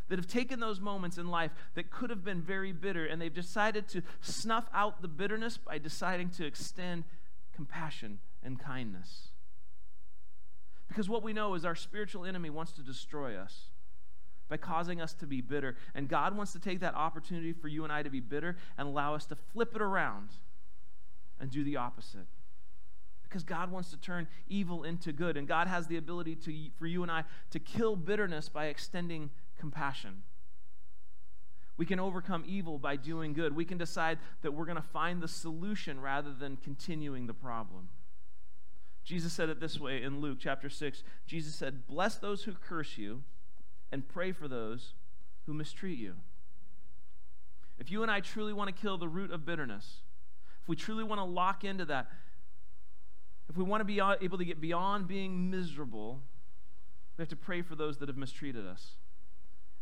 that 0.09 0.19
have 0.19 0.27
taken 0.27 0.59
those 0.59 0.81
moments 0.81 1.17
in 1.17 1.27
life 1.29 1.51
that 1.75 1.89
could 1.89 2.09
have 2.09 2.23
been 2.23 2.41
very 2.41 2.73
bitter 2.73 3.05
and 3.05 3.21
they've 3.21 3.33
decided 3.33 3.87
to 3.87 4.01
snuff 4.19 4.65
out 4.73 5.01
the 5.01 5.07
bitterness 5.07 5.57
by 5.57 5.77
deciding 5.77 6.29
to 6.31 6.45
extend 6.45 7.05
compassion 7.55 8.19
and 8.43 8.59
kindness. 8.59 9.29
Because 10.89 11.07
what 11.07 11.23
we 11.23 11.31
know 11.31 11.53
is 11.53 11.63
our 11.63 11.75
spiritual 11.75 12.25
enemy 12.25 12.49
wants 12.49 12.73
to 12.73 12.81
destroy 12.81 13.37
us 13.37 13.70
by 14.51 14.57
causing 14.57 14.99
us 14.99 15.13
to 15.13 15.25
be 15.25 15.39
bitter. 15.39 15.77
And 15.95 16.09
God 16.09 16.35
wants 16.35 16.51
to 16.51 16.59
take 16.59 16.81
that 16.81 16.93
opportunity 16.93 17.53
for 17.53 17.69
you 17.69 17.85
and 17.85 17.91
I 17.91 18.03
to 18.03 18.09
be 18.09 18.19
bitter 18.19 18.57
and 18.77 18.85
allow 18.85 19.15
us 19.15 19.25
to 19.27 19.35
flip 19.35 19.73
it 19.77 19.81
around 19.81 20.31
and 21.39 21.49
do 21.49 21.63
the 21.63 21.77
opposite. 21.77 22.27
Because 23.23 23.43
God 23.45 23.71
wants 23.71 23.91
to 23.91 23.97
turn 23.97 24.27
evil 24.49 24.83
into 24.83 25.13
good. 25.13 25.37
And 25.37 25.47
God 25.47 25.69
has 25.69 25.87
the 25.87 25.95
ability 25.95 26.35
to, 26.35 26.53
for 26.77 26.85
you 26.85 27.01
and 27.01 27.09
I 27.09 27.23
to 27.51 27.59
kill 27.59 27.95
bitterness 27.95 28.49
by 28.49 28.65
extending 28.65 29.29
compassion. 29.57 30.23
We 31.77 31.85
can 31.85 32.01
overcome 32.01 32.43
evil 32.45 32.77
by 32.77 32.97
doing 32.97 33.31
good. 33.31 33.55
We 33.55 33.63
can 33.63 33.77
decide 33.77 34.19
that 34.41 34.51
we're 34.51 34.65
going 34.65 34.75
to 34.75 34.81
find 34.81 35.21
the 35.21 35.29
solution 35.29 36.01
rather 36.01 36.33
than 36.33 36.57
continuing 36.57 37.25
the 37.25 37.33
problem. 37.33 37.87
Jesus 39.05 39.31
said 39.31 39.47
it 39.47 39.61
this 39.61 39.79
way 39.79 40.03
in 40.03 40.19
Luke 40.19 40.39
chapter 40.41 40.69
6. 40.69 41.03
Jesus 41.25 41.55
said, 41.55 41.87
Bless 41.87 42.15
those 42.17 42.43
who 42.43 42.51
curse 42.51 42.97
you 42.97 43.23
and 43.91 44.07
pray 44.07 44.31
for 44.31 44.47
those 44.47 44.93
who 45.45 45.53
mistreat 45.53 45.99
you. 45.99 46.15
If 47.79 47.89
you 47.91 48.03
and 48.03 48.11
I 48.11 48.19
truly 48.19 48.53
want 48.53 48.73
to 48.73 48.81
kill 48.81 48.97
the 48.97 49.07
root 49.07 49.31
of 49.31 49.45
bitterness, 49.45 50.01
if 50.61 50.69
we 50.69 50.75
truly 50.75 51.03
want 51.03 51.19
to 51.19 51.25
lock 51.25 51.63
into 51.63 51.85
that, 51.85 52.07
if 53.49 53.57
we 53.57 53.63
want 53.63 53.81
to 53.81 53.85
be 53.85 53.99
able 53.99 54.37
to 54.37 54.45
get 54.45 54.61
beyond 54.61 55.07
being 55.07 55.49
miserable, 55.49 56.21
we 57.17 57.21
have 57.21 57.29
to 57.29 57.35
pray 57.35 57.61
for 57.61 57.75
those 57.75 57.97
that 57.97 58.07
have 58.07 58.17
mistreated 58.17 58.65
us. 58.65 58.91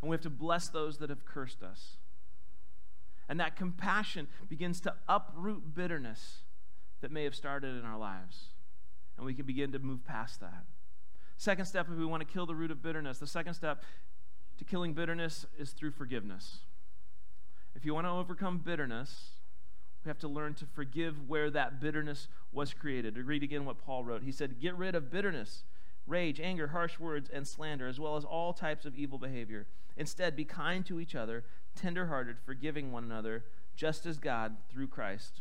And 0.01 0.09
we 0.09 0.13
have 0.13 0.21
to 0.21 0.29
bless 0.29 0.69
those 0.69 0.97
that 0.99 1.09
have 1.09 1.25
cursed 1.25 1.61
us. 1.61 1.97
And 3.27 3.39
that 3.39 3.55
compassion 3.55 4.27
begins 4.47 4.81
to 4.81 4.95
uproot 5.07 5.75
bitterness 5.75 6.39
that 7.01 7.11
may 7.11 7.25
have 7.25 7.35
started 7.35 7.77
in 7.77 7.85
our 7.85 7.97
lives. 7.97 8.45
And 9.17 9.25
we 9.25 9.33
can 9.33 9.45
begin 9.45 9.71
to 9.73 9.79
move 9.79 10.05
past 10.05 10.39
that. 10.39 10.63
Second 11.39 11.63
step, 11.67 11.87
if 11.89 11.97
we 11.97 12.05
want 12.05 12.19
to 12.19 12.27
kill 12.27 12.45
the 12.45 12.53
root 12.53 12.69
of 12.69 12.83
bitterness, 12.83 13.17
the 13.17 13.25
second 13.25 13.53
step 13.53 13.81
to 14.57 14.65
killing 14.65 14.91
bitterness 14.91 15.45
is 15.57 15.71
through 15.71 15.91
forgiveness. 15.91 16.57
If 17.73 17.85
you 17.85 17.93
want 17.93 18.07
to 18.07 18.11
overcome 18.11 18.57
bitterness, 18.57 19.29
we 20.03 20.09
have 20.09 20.19
to 20.19 20.27
learn 20.27 20.53
to 20.55 20.65
forgive 20.65 21.29
where 21.29 21.49
that 21.49 21.79
bitterness 21.79 22.27
was 22.51 22.73
created. 22.73 23.15
To 23.15 23.23
read 23.23 23.41
again 23.41 23.63
what 23.63 23.77
Paul 23.77 24.03
wrote. 24.03 24.23
He 24.23 24.33
said, 24.33 24.59
Get 24.59 24.75
rid 24.75 24.95
of 24.95 25.09
bitterness, 25.09 25.63
rage, 26.05 26.41
anger, 26.41 26.67
harsh 26.67 26.99
words, 26.99 27.29
and 27.33 27.47
slander, 27.47 27.87
as 27.87 28.01
well 28.01 28.17
as 28.17 28.25
all 28.25 28.51
types 28.51 28.85
of 28.85 28.97
evil 28.97 29.17
behavior. 29.17 29.65
Instead, 29.95 30.35
be 30.35 30.43
kind 30.43 30.85
to 30.87 30.99
each 30.99 31.15
other, 31.15 31.45
tenderhearted, 31.73 32.35
forgiving 32.45 32.91
one 32.91 33.05
another, 33.05 33.45
just 33.77 34.05
as 34.05 34.17
God, 34.17 34.57
through 34.69 34.87
Christ, 34.87 35.39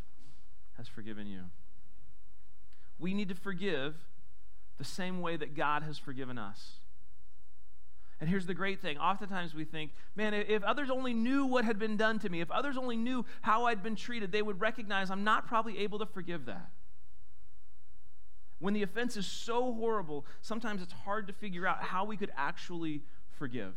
has 0.77 0.87
forgiven 0.87 1.27
you. 1.27 1.41
We 2.97 3.13
need 3.13 3.27
to 3.27 3.35
forgive 3.35 3.95
the 4.79 4.85
same 4.85 5.21
way 5.21 5.37
that 5.37 5.55
God 5.55 5.83
has 5.83 5.99
forgiven 5.99 6.39
us. 6.39 6.79
And 8.19 8.29
here's 8.29 8.47
the 8.47 8.53
great 8.53 8.81
thing. 8.81 8.97
Oftentimes 8.97 9.53
we 9.53 9.63
think, 9.63 9.91
man, 10.15 10.33
if 10.33 10.63
others 10.63 10.89
only 10.89 11.13
knew 11.13 11.45
what 11.45 11.63
had 11.63 11.77
been 11.77 11.95
done 11.95 12.19
to 12.19 12.29
me, 12.29 12.41
if 12.41 12.51
others 12.51 12.75
only 12.75 12.97
knew 12.97 13.25
how 13.41 13.65
I'd 13.65 13.83
been 13.83 13.95
treated, 13.95 14.31
they 14.31 14.41
would 14.41 14.59
recognize 14.59 15.09
I'm 15.09 15.23
not 15.23 15.47
probably 15.47 15.77
able 15.79 15.99
to 15.99 16.05
forgive 16.05 16.45
that. 16.45 16.69
When 18.59 18.73
the 18.73 18.83
offense 18.83 19.15
is 19.15 19.25
so 19.25 19.73
horrible, 19.73 20.25
sometimes 20.41 20.81
it's 20.81 20.91
hard 20.91 21.27
to 21.27 21.33
figure 21.33 21.65
out 21.65 21.81
how 21.81 22.03
we 22.03 22.17
could 22.17 22.31
actually 22.35 23.03
forgive. 23.37 23.73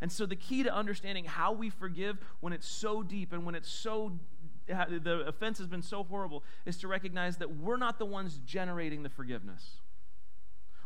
And 0.00 0.10
so, 0.10 0.24
the 0.24 0.36
key 0.36 0.62
to 0.62 0.74
understanding 0.74 1.24
how 1.24 1.52
we 1.52 1.70
forgive 1.70 2.18
when 2.40 2.52
it's 2.52 2.68
so 2.68 3.02
deep 3.02 3.32
and 3.32 3.44
when 3.44 3.54
it's 3.54 3.70
so 3.70 4.18
the 4.66 5.24
offense 5.26 5.58
has 5.58 5.66
been 5.66 5.82
so 5.82 6.04
horrible 6.04 6.42
is 6.64 6.76
to 6.78 6.88
recognize 6.88 7.36
that 7.38 7.56
we're 7.56 7.76
not 7.76 7.98
the 7.98 8.06
ones 8.06 8.40
generating 8.44 9.02
the 9.02 9.10
forgiveness. 9.10 9.80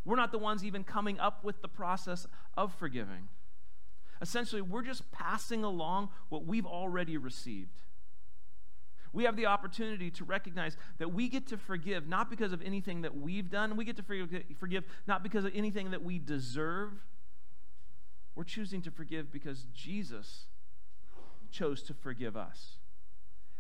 We're 0.04 0.16
not 0.16 0.32
the 0.32 0.38
ones 0.38 0.64
even 0.64 0.84
coming 0.84 1.20
up 1.20 1.44
with 1.44 1.60
the 1.62 1.68
process 1.68 2.26
of 2.56 2.74
forgiving. 2.74 3.28
Essentially, 4.20 4.62
we're 4.62 4.82
just 4.82 5.10
passing 5.12 5.64
along 5.64 6.08
what 6.28 6.44
we've 6.44 6.66
already 6.66 7.16
received. 7.16 7.82
We 9.12 9.24
have 9.24 9.36
the 9.36 9.46
opportunity 9.46 10.10
to 10.12 10.24
recognize 10.24 10.76
that 10.98 11.12
we 11.12 11.28
get 11.28 11.46
to 11.48 11.56
forgive 11.56 12.06
not 12.08 12.28
because 12.28 12.52
of 12.52 12.60
anything 12.62 13.02
that 13.02 13.16
we've 13.16 13.50
done. 13.50 13.76
We 13.76 13.84
get 13.84 13.96
to 13.96 14.02
forgive 14.02 14.84
not 15.06 15.22
because 15.22 15.44
of 15.44 15.52
anything 15.54 15.92
that 15.92 16.02
we 16.02 16.18
deserve. 16.18 16.92
We're 18.34 18.44
choosing 18.44 18.82
to 18.82 18.90
forgive 18.90 19.32
because 19.32 19.66
Jesus 19.72 20.46
chose 21.50 21.82
to 21.84 21.94
forgive 21.94 22.36
us. 22.36 22.76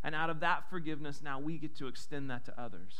And 0.02 0.14
out 0.14 0.30
of 0.30 0.40
that 0.40 0.68
forgiveness, 0.70 1.22
now 1.22 1.40
we 1.40 1.58
get 1.58 1.76
to 1.76 1.88
extend 1.88 2.30
that 2.30 2.44
to 2.46 2.60
others. 2.60 2.94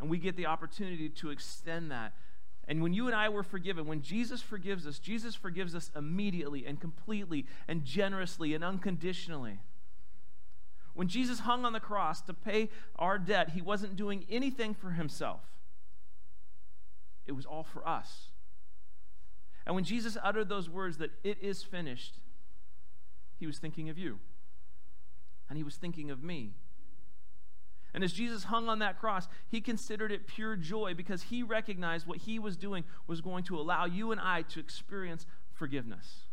And 0.00 0.10
we 0.10 0.18
get 0.18 0.36
the 0.36 0.46
opportunity 0.46 1.08
to 1.08 1.30
extend 1.30 1.90
that. 1.90 2.14
And 2.66 2.82
when 2.82 2.92
you 2.92 3.06
and 3.06 3.16
I 3.16 3.30
were 3.30 3.42
forgiven, 3.42 3.86
when 3.86 4.02
Jesus 4.02 4.42
forgives 4.42 4.86
us, 4.86 4.98
Jesus 4.98 5.34
forgives 5.34 5.74
us 5.74 5.90
immediately 5.96 6.66
and 6.66 6.78
completely 6.78 7.46
and 7.66 7.84
generously 7.84 8.54
and 8.54 8.62
unconditionally. 8.62 9.60
When 10.94 11.08
Jesus 11.08 11.40
hung 11.40 11.64
on 11.64 11.72
the 11.72 11.80
cross 11.80 12.20
to 12.22 12.34
pay 12.34 12.70
our 12.96 13.18
debt, 13.18 13.50
he 13.50 13.62
wasn't 13.62 13.96
doing 13.96 14.26
anything 14.28 14.74
for 14.74 14.90
himself, 14.90 15.40
it 17.26 17.32
was 17.32 17.46
all 17.46 17.62
for 17.62 17.86
us. 17.86 18.28
And 19.64 19.74
when 19.74 19.84
Jesus 19.84 20.16
uttered 20.22 20.48
those 20.48 20.68
words 20.68 20.96
that 20.96 21.10
it 21.22 21.38
is 21.42 21.62
finished, 21.62 22.18
he 23.38 23.46
was 23.46 23.58
thinking 23.58 23.90
of 23.90 23.98
you 23.98 24.18
and 25.48 25.56
he 25.56 25.64
was 25.64 25.76
thinking 25.76 26.10
of 26.10 26.22
me. 26.22 26.54
And 27.94 28.04
as 28.04 28.12
Jesus 28.12 28.44
hung 28.44 28.68
on 28.68 28.80
that 28.80 28.98
cross, 28.98 29.28
he 29.48 29.60
considered 29.60 30.12
it 30.12 30.26
pure 30.26 30.56
joy 30.56 30.94
because 30.94 31.24
he 31.24 31.42
recognized 31.42 32.06
what 32.06 32.18
he 32.18 32.38
was 32.38 32.56
doing 32.56 32.84
was 33.06 33.20
going 33.20 33.44
to 33.44 33.58
allow 33.58 33.86
you 33.86 34.12
and 34.12 34.20
I 34.20 34.42
to 34.42 34.60
experience 34.60 35.26
forgiveness. 35.52 36.24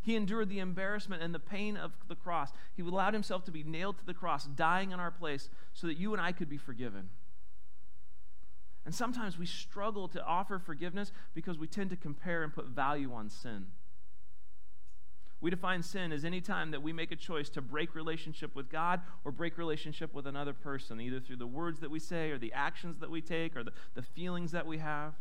He 0.00 0.16
endured 0.16 0.48
the 0.48 0.58
embarrassment 0.58 1.22
and 1.22 1.34
the 1.34 1.38
pain 1.38 1.76
of 1.76 1.92
the 2.08 2.14
cross. 2.14 2.50
He 2.74 2.82
allowed 2.82 3.14
himself 3.14 3.44
to 3.44 3.50
be 3.50 3.62
nailed 3.62 3.98
to 3.98 4.06
the 4.06 4.14
cross, 4.14 4.46
dying 4.46 4.90
in 4.90 5.00
our 5.00 5.10
place, 5.10 5.50
so 5.72 5.86
that 5.86 5.98
you 5.98 6.12
and 6.12 6.22
I 6.22 6.32
could 6.32 6.48
be 6.48 6.56
forgiven. 6.56 7.10
And 8.84 8.94
sometimes 8.94 9.38
we 9.38 9.44
struggle 9.44 10.08
to 10.08 10.24
offer 10.24 10.58
forgiveness 10.58 11.12
because 11.34 11.58
we 11.58 11.66
tend 11.66 11.90
to 11.90 11.96
compare 11.96 12.42
and 12.42 12.54
put 12.54 12.68
value 12.68 13.12
on 13.12 13.28
sin. 13.28 13.66
We 15.40 15.50
define 15.50 15.82
sin 15.82 16.10
as 16.10 16.24
any 16.24 16.40
time 16.40 16.72
that 16.72 16.82
we 16.82 16.92
make 16.92 17.12
a 17.12 17.16
choice 17.16 17.48
to 17.50 17.60
break 17.60 17.94
relationship 17.94 18.56
with 18.56 18.68
God 18.68 19.02
or 19.24 19.30
break 19.30 19.56
relationship 19.56 20.12
with 20.12 20.26
another 20.26 20.52
person, 20.52 21.00
either 21.00 21.20
through 21.20 21.36
the 21.36 21.46
words 21.46 21.78
that 21.80 21.90
we 21.90 22.00
say 22.00 22.30
or 22.30 22.38
the 22.38 22.52
actions 22.52 22.98
that 22.98 23.10
we 23.10 23.20
take 23.20 23.56
or 23.56 23.62
the, 23.62 23.72
the 23.94 24.02
feelings 24.02 24.50
that 24.50 24.66
we 24.66 24.78
have. 24.78 25.14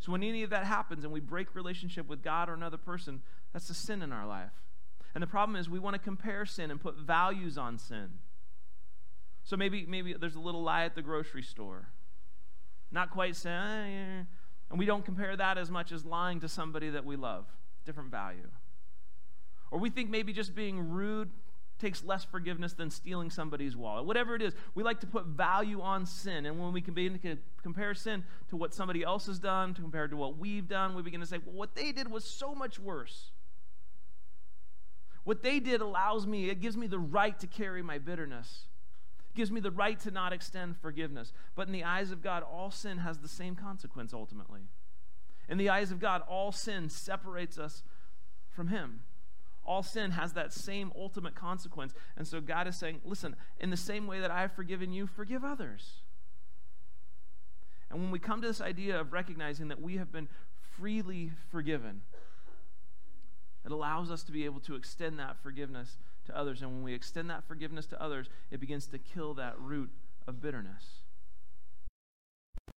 So 0.00 0.12
when 0.12 0.22
any 0.22 0.42
of 0.42 0.50
that 0.50 0.64
happens 0.64 1.04
and 1.04 1.12
we 1.12 1.20
break 1.20 1.54
relationship 1.54 2.08
with 2.08 2.22
God 2.22 2.48
or 2.48 2.54
another 2.54 2.76
person, 2.76 3.22
that's 3.52 3.70
a 3.70 3.74
sin 3.74 4.02
in 4.02 4.12
our 4.12 4.26
life. 4.26 4.52
And 5.14 5.22
the 5.22 5.26
problem 5.28 5.56
is 5.56 5.70
we 5.70 5.78
want 5.78 5.94
to 5.94 6.00
compare 6.00 6.44
sin 6.44 6.70
and 6.70 6.80
put 6.80 6.96
values 6.96 7.56
on 7.56 7.78
sin. 7.78 8.10
So 9.44 9.56
maybe 9.56 9.86
maybe 9.86 10.12
there's 10.12 10.34
a 10.34 10.40
little 10.40 10.62
lie 10.62 10.84
at 10.84 10.96
the 10.96 11.02
grocery 11.02 11.42
store. 11.42 11.88
Not 12.90 13.10
quite 13.10 13.36
sin, 13.36 13.52
eh, 13.52 14.24
and 14.70 14.78
we 14.78 14.86
don't 14.86 15.04
compare 15.04 15.36
that 15.36 15.56
as 15.56 15.70
much 15.70 15.92
as 15.92 16.04
lying 16.04 16.40
to 16.40 16.48
somebody 16.48 16.90
that 16.90 17.04
we 17.04 17.16
love. 17.16 17.46
Different 17.84 18.10
value. 18.10 18.48
Or 19.70 19.78
we 19.78 19.90
think 19.90 20.10
maybe 20.10 20.32
just 20.32 20.54
being 20.54 20.90
rude 20.90 21.30
takes 21.78 22.02
less 22.02 22.24
forgiveness 22.24 22.72
than 22.72 22.90
stealing 22.90 23.30
somebody's 23.30 23.76
wallet. 23.76 24.06
Whatever 24.06 24.34
it 24.34 24.42
is, 24.42 24.54
we 24.74 24.82
like 24.82 25.00
to 25.00 25.06
put 25.06 25.26
value 25.26 25.80
on 25.80 26.06
sin. 26.06 26.46
And 26.46 26.58
when 26.58 26.72
we 26.72 26.80
can 26.80 26.94
begin 26.94 27.18
to 27.18 27.38
compare 27.62 27.94
sin 27.94 28.24
to 28.48 28.56
what 28.56 28.72
somebody 28.72 29.02
else 29.02 29.26
has 29.26 29.38
done, 29.38 29.74
to 29.74 29.82
compared 29.82 30.10
to 30.10 30.16
what 30.16 30.38
we've 30.38 30.68
done, 30.68 30.94
we 30.94 31.02
begin 31.02 31.20
to 31.20 31.26
say, 31.26 31.38
well, 31.44 31.54
what 31.54 31.74
they 31.74 31.92
did 31.92 32.10
was 32.10 32.24
so 32.24 32.54
much 32.54 32.78
worse. 32.78 33.30
What 35.24 35.42
they 35.42 35.58
did 35.58 35.80
allows 35.80 36.26
me, 36.26 36.48
it 36.48 36.60
gives 36.60 36.76
me 36.76 36.86
the 36.86 36.98
right 36.98 37.38
to 37.40 37.46
carry 37.46 37.82
my 37.82 37.98
bitterness. 37.98 38.68
It 39.30 39.36
gives 39.36 39.50
me 39.50 39.60
the 39.60 39.72
right 39.72 39.98
to 40.00 40.10
not 40.10 40.32
extend 40.32 40.76
forgiveness. 40.78 41.32
But 41.54 41.66
in 41.66 41.72
the 41.72 41.84
eyes 41.84 42.10
of 42.10 42.22
God, 42.22 42.42
all 42.42 42.70
sin 42.70 42.98
has 42.98 43.18
the 43.18 43.28
same 43.28 43.54
consequence 43.54 44.14
ultimately. 44.14 44.62
In 45.48 45.58
the 45.58 45.68
eyes 45.68 45.90
of 45.90 46.00
God, 46.00 46.22
all 46.28 46.52
sin 46.52 46.88
separates 46.88 47.58
us 47.58 47.82
from 48.50 48.68
Him. 48.68 49.00
All 49.66 49.82
sin 49.82 50.12
has 50.12 50.32
that 50.34 50.52
same 50.52 50.92
ultimate 50.96 51.34
consequence. 51.34 51.92
And 52.16 52.26
so 52.26 52.40
God 52.40 52.68
is 52.68 52.76
saying, 52.76 53.00
listen, 53.04 53.34
in 53.58 53.70
the 53.70 53.76
same 53.76 54.06
way 54.06 54.20
that 54.20 54.30
I 54.30 54.40
have 54.40 54.52
forgiven 54.52 54.92
you, 54.92 55.06
forgive 55.08 55.44
others. 55.44 55.98
And 57.90 58.00
when 58.00 58.10
we 58.12 58.20
come 58.20 58.40
to 58.40 58.46
this 58.46 58.60
idea 58.60 58.98
of 59.00 59.12
recognizing 59.12 59.68
that 59.68 59.82
we 59.82 59.96
have 59.96 60.12
been 60.12 60.28
freely 60.76 61.32
forgiven, 61.50 62.02
it 63.64 63.72
allows 63.72 64.10
us 64.10 64.22
to 64.22 64.32
be 64.32 64.44
able 64.44 64.60
to 64.60 64.76
extend 64.76 65.18
that 65.18 65.36
forgiveness 65.42 65.98
to 66.26 66.36
others. 66.36 66.62
And 66.62 66.70
when 66.70 66.82
we 66.84 66.94
extend 66.94 67.28
that 67.30 67.42
forgiveness 67.48 67.86
to 67.86 68.00
others, 68.00 68.28
it 68.52 68.60
begins 68.60 68.86
to 68.86 68.98
kill 68.98 69.34
that 69.34 69.58
root 69.58 69.90
of 70.28 70.40
bitterness. 70.40 71.00
I 72.68 72.72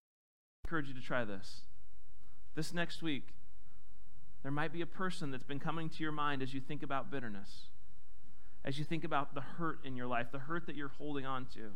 encourage 0.64 0.88
you 0.88 0.94
to 0.94 1.03
try 1.03 1.24
this. 1.24 1.61
This 2.55 2.72
next 2.72 3.03
week, 3.03 3.35
there 4.42 4.53
might 4.53 4.72
be 4.72 4.81
a 4.81 4.87
person 4.87 5.31
that's 5.31 5.44
been 5.44 5.59
coming 5.59 5.88
to 5.90 6.03
your 6.03 6.12
mind 6.12 6.42
as 6.42 6.55
you 6.55 6.61
think 6.61 6.83
about 6.83 7.11
bitterness, 7.11 7.66
as 8.64 8.79
you 8.79 8.85
think 8.85 9.05
about 9.05 9.35
the 9.35 9.40
hurt 9.40 9.81
in 9.85 9.96
your 9.96 10.07
life, 10.07 10.29
the 10.31 10.38
hurt 10.38 10.66
that 10.66 10.77
you're 10.77 10.92
holding 10.98 11.27
on 11.27 11.46
to. 11.55 11.72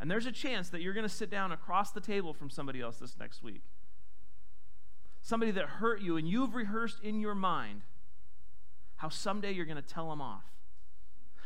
And 0.00 0.10
there's 0.10 0.26
a 0.26 0.32
chance 0.32 0.68
that 0.70 0.82
you're 0.82 0.92
going 0.92 1.08
to 1.08 1.14
sit 1.14 1.30
down 1.30 1.52
across 1.52 1.90
the 1.92 2.00
table 2.00 2.34
from 2.34 2.50
somebody 2.50 2.80
else 2.80 2.98
this 2.98 3.16
next 3.18 3.42
week. 3.42 3.62
Somebody 5.22 5.50
that 5.52 5.64
hurt 5.64 6.02
you, 6.02 6.16
and 6.16 6.28
you've 6.28 6.54
rehearsed 6.54 7.00
in 7.02 7.20
your 7.20 7.34
mind 7.34 7.82
how 8.96 9.08
someday 9.08 9.52
you're 9.52 9.66
going 9.66 9.76
to 9.76 9.82
tell 9.82 10.10
them 10.10 10.20
off. 10.20 10.44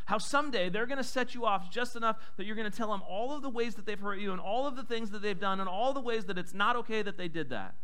How 0.06 0.18
someday 0.18 0.68
they're 0.68 0.86
going 0.86 0.98
to 0.98 1.04
set 1.04 1.34
you 1.34 1.46
off 1.46 1.70
just 1.70 1.94
enough 1.94 2.16
that 2.36 2.44
you're 2.44 2.56
going 2.56 2.70
to 2.70 2.76
tell 2.76 2.90
them 2.90 3.02
all 3.08 3.34
of 3.34 3.42
the 3.42 3.48
ways 3.48 3.76
that 3.76 3.86
they've 3.86 3.98
hurt 3.98 4.18
you, 4.18 4.32
and 4.32 4.40
all 4.40 4.66
of 4.66 4.74
the 4.74 4.82
things 4.82 5.10
that 5.10 5.22
they've 5.22 5.38
done, 5.38 5.60
and 5.60 5.68
all 5.68 5.92
the 5.92 6.00
ways 6.00 6.24
that 6.24 6.36
it's 6.36 6.52
not 6.52 6.74
okay 6.76 7.00
that 7.02 7.16
they 7.16 7.28
did 7.28 7.50
that. 7.50 7.74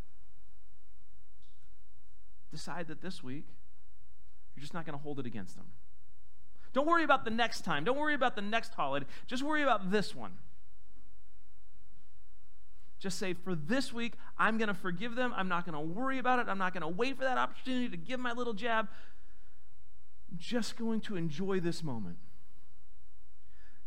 Decide 2.57 2.89
that 2.89 3.03
this 3.03 3.23
week, 3.23 3.45
you're 4.55 4.63
just 4.63 4.73
not 4.73 4.87
going 4.87 4.97
to 4.97 5.03
hold 5.03 5.21
it 5.21 5.27
against 5.27 5.57
them. 5.57 5.67
Don't 6.73 6.87
worry 6.87 7.05
about 7.05 7.27
the 7.27 7.31
next 7.31 7.67
time. 7.67 7.85
Don't 7.85 7.99
worry 7.99 8.15
about 8.15 8.35
the 8.35 8.41
next 8.41 8.73
holiday. 8.73 9.05
Just 9.27 9.43
worry 9.43 9.63
about 9.63 9.91
this 9.91 10.15
one. 10.15 10.33
Just 12.99 13.19
say, 13.19 13.35
for 13.35 13.55
this 13.55 13.93
week, 13.93 14.15
I'm 14.39 14.57
going 14.57 14.69
to 14.69 14.75
forgive 14.75 15.17
them. 15.17 15.35
I'm 15.37 15.49
not 15.49 15.67
going 15.67 15.75
to 15.75 15.81
worry 15.81 16.17
about 16.17 16.39
it. 16.39 16.47
I'm 16.49 16.57
not 16.57 16.73
going 16.73 16.81
to 16.81 16.89
wait 16.89 17.19
for 17.19 17.25
that 17.25 17.37
opportunity 17.37 17.91
to 17.91 17.97
give 17.99 18.21
my 18.21 18.33
little 18.33 18.55
jab. 18.55 18.89
I'm 20.33 20.39
just 20.39 20.79
going 20.79 21.03
to 21.03 21.17
enjoy 21.17 21.61
this 21.61 21.83
moment. 21.83 22.17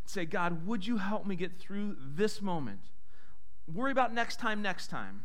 Say, 0.04 0.26
God, 0.26 0.64
would 0.64 0.86
you 0.86 0.98
help 0.98 1.26
me 1.26 1.34
get 1.34 1.58
through 1.58 1.96
this 1.98 2.40
moment? 2.40 2.82
Worry 3.66 3.90
about 3.90 4.14
next 4.14 4.38
time, 4.38 4.62
next 4.62 4.90
time. 4.90 5.22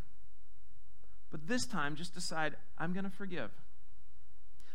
But 1.35 1.47
this 1.47 1.65
time, 1.65 1.97
just 1.97 2.13
decide, 2.13 2.55
I'm 2.77 2.93
going 2.93 3.03
to 3.03 3.09
forgive. 3.09 3.51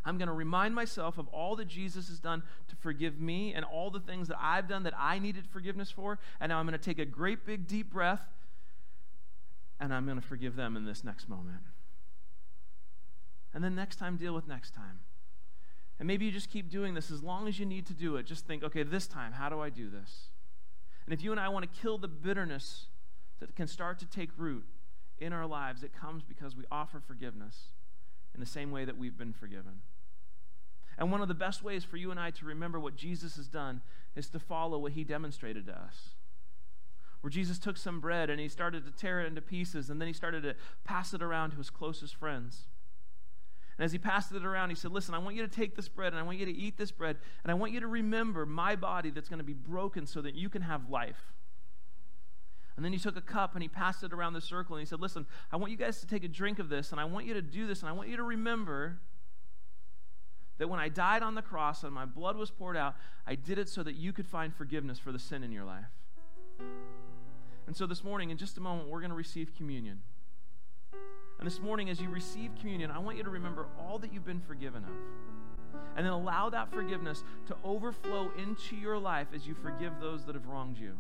I'm 0.05 0.19
going 0.19 0.29
to 0.29 0.35
remind 0.35 0.75
myself 0.75 1.17
of 1.17 1.27
all 1.29 1.57
that 1.57 1.69
Jesus 1.69 2.09
has 2.09 2.21
done 2.21 2.43
to 2.69 2.77
forgive 2.77 3.19
me 3.19 3.55
and 3.55 3.65
all 3.65 3.91
the 3.91 3.99
things 3.99 4.29
that 4.29 4.37
I've 4.39 4.69
done 4.69 4.83
that 4.83 4.93
I 4.95 5.21
needed 5.21 5.47
forgiveness 5.47 5.91
for. 5.91 6.19
And 6.39 6.51
now 6.51 6.59
I'm 6.59 6.67
going 6.67 6.79
to 6.79 6.85
take 6.85 6.99
a 6.99 7.07
great 7.07 7.47
big 7.47 7.67
deep 7.67 7.91
breath 7.91 8.21
and 9.81 9.95
I'm 9.95 10.05
going 10.05 10.21
to 10.21 10.27
forgive 10.27 10.55
them 10.55 10.77
in 10.77 10.85
this 10.85 11.03
next 11.03 11.31
moment. 11.31 11.63
And 13.55 13.65
then 13.65 13.75
next 13.75 13.97
time, 13.97 14.19
deal 14.19 14.35
with 14.35 14.47
next 14.47 14.75
time. 14.75 14.99
And 15.99 16.07
maybe 16.07 16.27
you 16.27 16.31
just 16.31 16.51
keep 16.51 16.69
doing 16.69 16.93
this 16.93 17.11
as 17.11 17.23
long 17.23 17.49
as 17.49 17.59
you 17.59 17.65
need 17.65 17.87
to 17.87 17.95
do 17.95 18.17
it. 18.17 18.27
Just 18.27 18.47
think, 18.47 18.63
okay, 18.63 18.83
this 18.83 19.07
time, 19.07 19.33
how 19.33 19.49
do 19.49 19.61
I 19.61 19.71
do 19.71 19.89
this? 19.89 20.25
And 21.07 21.15
if 21.15 21.25
you 21.25 21.31
and 21.31 21.41
I 21.41 21.49
want 21.49 21.73
to 21.73 21.81
kill 21.81 21.97
the 21.97 22.07
bitterness 22.07 22.89
that 23.39 23.57
can 23.57 23.67
start 23.67 23.99
to 24.01 24.07
take 24.07 24.29
root 24.37 24.67
in 25.21 25.33
our 25.33 25.47
lives, 25.47 25.83
it 25.83 25.93
comes 25.93 26.23
because 26.23 26.57
we 26.57 26.65
offer 26.71 27.01
forgiveness 27.01 27.73
in 28.35 28.41
the 28.41 28.47
same 28.47 28.71
way 28.71 28.85
that 28.85 28.99
we've 28.99 29.19
been 29.19 29.33
forgiven. 29.33 29.83
And 30.99 31.11
one 31.11 31.21
of 31.21 31.29
the 31.29 31.35
best 31.35 31.63
ways 31.63 31.85
for 31.85 31.97
you 31.97 32.11
and 32.11 32.21
I 32.21 32.31
to 32.31 32.45
remember 32.45 32.79
what 32.79 32.97
Jesus 32.97 33.37
has 33.37 33.49
done 33.49 33.83
is 34.15 34.29
to 34.31 34.39
follow 34.39 34.79
what 34.79 34.93
he 34.93 35.05
demonstrated 35.05 35.67
to 35.67 35.73
us 35.73 36.15
where 37.21 37.31
Jesus 37.31 37.59
took 37.59 37.77
some 37.77 38.01
bread 38.01 38.31
and 38.31 38.41
he 38.41 38.49
started 38.49 38.85
to 38.87 38.93
tear 38.93 39.21
it 39.21 39.27
into 39.27 39.41
pieces, 39.41 39.91
and 39.91 40.01
then 40.01 40.09
he 40.09 40.15
started 40.15 40.43
to 40.43 40.55
pass 40.85 41.13
it 41.13 41.23
around 41.23 41.51
to 41.51 41.59
his 41.59 41.71
closest 41.71 42.15
friends. 42.15 42.67
And 43.77 43.85
as 43.85 43.93
he 43.93 43.99
passed 43.99 44.33
it 44.33 44.45
around, 44.45 44.71
he 44.71 44.75
said, 44.75 44.91
Listen, 44.91 45.15
I 45.15 45.19
want 45.19 45.37
you 45.37 45.43
to 45.43 45.49
take 45.49 45.77
this 45.77 45.89
bread 45.89 46.13
and 46.13 46.21
I 46.21 46.23
want 46.23 46.39
you 46.39 46.47
to 46.47 46.53
eat 46.53 46.77
this 46.77 46.91
bread, 46.91 47.17
and 47.43 47.51
I 47.51 47.55
want 47.55 47.73
you 47.73 47.81
to 47.81 47.87
remember 47.87 48.47
my 48.47 48.77
body 48.77 49.11
that's 49.11 49.29
going 49.29 49.39
to 49.39 49.45
be 49.45 49.53
broken 49.53 50.07
so 50.07 50.21
that 50.23 50.35
you 50.35 50.49
can 50.49 50.63
have 50.63 50.89
life. 50.89 51.33
And 52.81 52.85
then 52.87 52.95
he 52.95 52.99
took 52.99 53.15
a 53.15 53.21
cup 53.21 53.53
and 53.53 53.63
he 53.63 53.69
passed 53.69 54.03
it 54.05 54.11
around 54.15 54.33
the 54.33 54.41
circle 54.41 54.75
and 54.75 54.81
he 54.81 54.87
said, 54.87 55.01
Listen, 55.01 55.27
I 55.53 55.59
want 55.59 55.71
you 55.71 55.77
guys 55.77 56.01
to 56.01 56.07
take 56.07 56.25
a 56.25 56.29
drink 56.29 56.59
of 56.59 56.71
this, 56.71 56.93
and 56.93 56.99
I 56.99 57.05
want 57.05 57.27
you 57.27 57.35
to 57.35 57.43
do 57.43 57.67
this, 57.67 57.81
and 57.81 57.91
I 57.91 57.93
want 57.93 58.09
you 58.09 58.17
to 58.17 58.23
remember 58.23 59.01
that 60.57 60.67
when 60.67 60.81
I 60.81 60.89
died 60.89 61.23
on 61.23 61.35
the 61.35 61.43
cross 61.43 61.85
and 61.85 61.93
my 61.93 62.07
blood 62.07 62.39
was 62.39 62.51
poured 62.51 62.79
out, 62.79 62.97
I 63.27 63.35
did 63.35 63.59
it 63.59 63.69
so 63.69 63.83
that 63.83 63.97
you 63.97 64.15
could 64.15 64.27
find 64.27 64.55
forgiveness 64.55 64.99
for 64.99 65.13
the 65.13 65.19
sin 65.19 65.45
in 65.45 65.53
your 65.53 65.65
life. 65.65 65.91
And 67.67 67.77
so 67.77 67.87
this 67.87 68.03
morning, 68.03 68.31
in 68.31 68.39
just 68.39 68.57
a 68.57 68.63
moment, 68.63 68.89
we're 68.89 69.01
going 69.01 69.11
to 69.11 69.15
receive 69.15 69.55
communion. 69.55 70.01
And 71.39 71.47
this 71.47 71.61
morning, 71.61 71.91
as 71.91 72.01
you 72.01 72.09
receive 72.09 72.53
communion, 72.59 72.91
I 72.91 72.99
want 72.99 73.19
you 73.19 73.25
to 73.25 73.31
remember 73.31 73.67
all 73.79 73.99
that 73.99 74.11
you've 74.11 74.25
been 74.25 74.41
forgiven 74.41 74.85
of. 74.85 75.81
And 75.99 76.07
then 76.07 76.15
allow 76.15 76.49
that 76.49 76.73
forgiveness 76.73 77.25
to 77.49 77.57
overflow 77.63 78.31
into 78.39 78.75
your 78.75 78.97
life 78.97 79.29
as 79.35 79.47
you 79.47 79.53
forgive 79.53 80.01
those 80.01 80.25
that 80.25 80.35
have 80.35 80.47
wronged 80.47 80.79
you. 80.79 80.95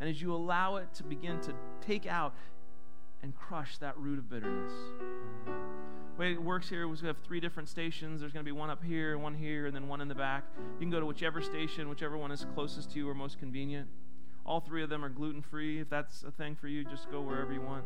And 0.00 0.08
as 0.08 0.20
you 0.20 0.34
allow 0.34 0.76
it 0.76 0.92
to 0.94 1.04
begin 1.04 1.40
to 1.40 1.54
take 1.80 2.06
out 2.06 2.34
and 3.22 3.34
crush 3.34 3.78
that 3.78 3.96
root 3.98 4.18
of 4.18 4.28
bitterness. 4.28 4.72
The 5.44 6.20
way 6.20 6.32
it 6.32 6.42
works 6.42 6.68
here 6.68 6.90
is 6.90 7.02
we 7.02 7.08
have 7.08 7.18
three 7.18 7.40
different 7.40 7.68
stations. 7.68 8.20
There's 8.20 8.32
going 8.32 8.44
to 8.44 8.48
be 8.50 8.56
one 8.56 8.70
up 8.70 8.82
here, 8.82 9.18
one 9.18 9.34
here, 9.34 9.66
and 9.66 9.74
then 9.74 9.88
one 9.88 10.00
in 10.00 10.08
the 10.08 10.14
back. 10.14 10.44
You 10.56 10.80
can 10.80 10.90
go 10.90 11.00
to 11.00 11.06
whichever 11.06 11.42
station, 11.42 11.88
whichever 11.88 12.16
one 12.16 12.30
is 12.30 12.46
closest 12.54 12.92
to 12.92 12.98
you 12.98 13.08
or 13.08 13.14
most 13.14 13.38
convenient. 13.38 13.88
All 14.44 14.60
three 14.60 14.82
of 14.82 14.88
them 14.88 15.04
are 15.04 15.08
gluten 15.08 15.42
free. 15.42 15.80
If 15.80 15.90
that's 15.90 16.22
a 16.22 16.30
thing 16.30 16.54
for 16.54 16.68
you, 16.68 16.84
just 16.84 17.10
go 17.10 17.20
wherever 17.20 17.52
you 17.52 17.60
want. 17.60 17.84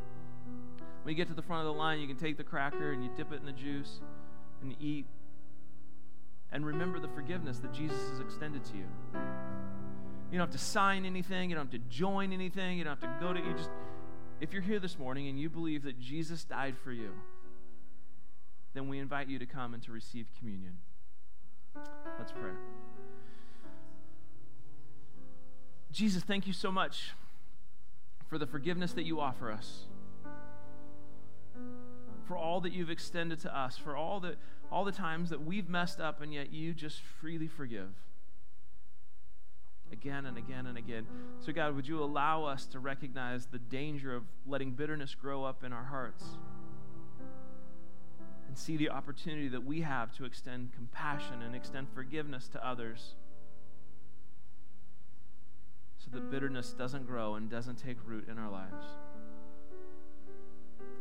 When 1.03 1.13
you 1.13 1.17
get 1.17 1.29
to 1.29 1.35
the 1.35 1.43
front 1.43 1.67
of 1.67 1.73
the 1.73 1.79
line, 1.79 2.01
you 2.01 2.07
can 2.07 2.17
take 2.17 2.37
the 2.37 2.45
cracker 2.45 2.93
and 2.93 3.03
you 3.03 3.11
dip 3.17 3.33
it 3.33 3.41
in 3.41 3.47
the 3.47 3.53
juice 3.53 4.01
and 4.61 4.77
eat. 4.79 5.07
And 6.53 6.67
remember 6.67 6.99
the 6.99 7.09
forgiveness 7.09 7.59
that 7.61 7.73
Jesus 7.73 8.11
has 8.11 8.21
extended 8.21 8.65
to 8.67 8.77
you. 8.77 8.85
You 10.31 10.39
don't 10.39 10.47
have 10.47 10.57
to 10.57 10.65
sign 10.65 11.05
anything, 11.05 11.51
you 11.51 11.57
don't 11.57 11.71
have 11.71 11.81
to 11.83 11.89
join 11.89 12.33
anything, 12.33 12.79
you 12.79 12.85
don't 12.85 13.01
have 13.01 13.21
to 13.21 13.25
go 13.25 13.33
to 13.33 13.41
you 13.41 13.53
just 13.55 13.71
if 14.41 14.55
you're 14.55 14.63
here 14.63 14.79
this 14.79 14.99
morning 14.99 15.29
and 15.29 15.39
you 15.39 15.51
believe 15.51 15.83
that 15.83 16.01
Jesus 16.01 16.45
died 16.45 16.75
for 16.83 16.93
you, 16.93 17.11
then 18.73 18.89
we 18.89 18.99
invite 18.99 19.29
you 19.29 19.39
to 19.39 19.47
come 19.47 19.75
and 19.75 19.83
to 19.83 19.93
receive 19.93 20.27
communion. 20.39 20.79
Let's 22.19 22.33
pray. 22.33 22.53
Jesus, 25.93 26.23
thank 26.23 26.47
you 26.47 26.53
so 26.53 26.73
much 26.73 27.13
for 28.29 28.39
the 28.39 28.47
forgiveness 28.47 28.93
that 28.93 29.03
you 29.03 29.21
offer 29.21 29.51
us, 29.51 29.83
for 32.27 32.37
all 32.37 32.61
that 32.61 32.73
you've 32.73 32.91
extended 32.91 33.41
to 33.41 33.57
us, 33.57 33.77
for 33.77 33.97
all 33.97 34.21
the, 34.21 34.37
all 34.71 34.85
the 34.85 34.93
times 34.93 35.31
that 35.31 35.45
we've 35.45 35.69
messed 35.69 36.01
up 36.01 36.23
and 36.23 36.33
yet 36.33 36.53
you 36.53 36.73
just 36.73 37.01
freely 37.21 37.49
forgive. 37.49 37.91
Again 39.93 40.27
and 40.27 40.39
again 40.39 40.67
and 40.67 40.79
again. 40.79 41.07
So, 41.41 41.53
God, 41.53 41.75
would 41.75 41.87
you 41.87 42.03
allow 42.03 42.45
us 42.45 42.67
to 42.67 42.79
recognize 42.79 43.47
the 43.47 43.59
danger 43.59 44.15
of 44.15 44.25
letting 44.47 44.73
bitterness 44.73 45.15
grow 45.15 45.45
up 45.45 45.65
in 45.65 45.73
our 45.73 45.85
hearts 45.85 46.25
and 48.47 48.57
see 48.57 48.77
the 48.77 48.91
opportunity 48.91 49.49
that 49.49 49.65
we 49.65 49.81
have 49.81 50.13
to 50.17 50.25
extend 50.25 50.73
compassion 50.73 51.43
and 51.43 51.55
extend 51.55 51.89
forgiveness 51.95 52.49
to 52.49 52.67
others? 52.67 53.15
so 56.01 56.11
that 56.13 56.31
bitterness 56.31 56.73
doesn't 56.73 57.07
grow 57.07 57.35
and 57.35 57.51
doesn't 57.51 57.77
take 57.77 57.97
root 58.07 58.27
in 58.29 58.39
our 58.39 58.51
lives. 58.51 58.87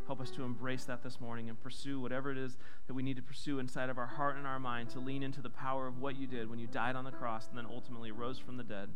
Help 0.10 0.22
us 0.22 0.32
to 0.32 0.43
embrace 0.43 0.86
that 0.86 1.03
this 1.03 1.22
morning 1.22 1.49
and 1.49 1.62
pursue 1.62 1.99
whatever 1.99 2.32
it 2.32 2.38
is 2.39 2.57
that 2.88 2.95
we 2.95 3.03
need 3.03 3.16
to 3.18 3.22
pursue 3.22 3.60
inside 3.60 3.91
of 3.91 3.99
our 3.99 4.07
heart 4.07 4.38
and 4.38 4.47
our 4.47 4.57
mind 4.57 4.89
to 4.89 4.99
lean 4.99 5.22
into 5.22 5.39
the 5.39 5.51
power 5.51 5.86
of 5.86 5.99
what 5.99 6.20
you 6.20 6.26
did 6.26 6.49
when 6.49 6.57
you 6.57 6.66
died 6.66 6.95
on 6.95 7.05
the 7.05 7.12
cross 7.12 7.47
and 7.47 7.55
then 7.55 7.68
ultimately 7.72 8.10
rose 8.10 8.39
from 8.39 8.57
the 8.57 8.64
dead. 8.64 8.89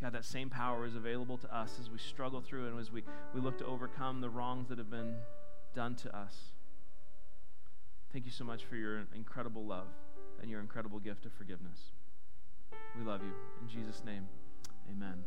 God, 0.00 0.14
that 0.14 0.24
same 0.24 0.48
power 0.48 0.86
is 0.86 0.96
available 0.96 1.36
to 1.36 1.54
us 1.54 1.76
as 1.78 1.90
we 1.90 1.98
struggle 1.98 2.40
through 2.40 2.66
and 2.66 2.80
as 2.80 2.90
we, 2.90 3.02
we 3.34 3.42
look 3.42 3.58
to 3.58 3.66
overcome 3.66 4.22
the 4.22 4.30
wrongs 4.30 4.70
that 4.70 4.78
have 4.78 4.90
been 4.90 5.16
done 5.74 5.94
to 5.96 6.16
us. 6.16 6.52
Thank 8.10 8.24
you 8.24 8.32
so 8.32 8.44
much 8.44 8.64
for 8.64 8.76
your 8.76 9.06
incredible 9.14 9.66
love 9.66 9.88
and 10.40 10.50
your 10.50 10.60
incredible 10.60 10.98
gift 10.98 11.26
of 11.26 11.32
forgiveness. 11.34 11.92
We 12.98 13.04
love 13.04 13.20
you. 13.20 13.34
In 13.60 13.68
Jesus' 13.68 14.02
name, 14.02 14.26
amen. 14.90 15.24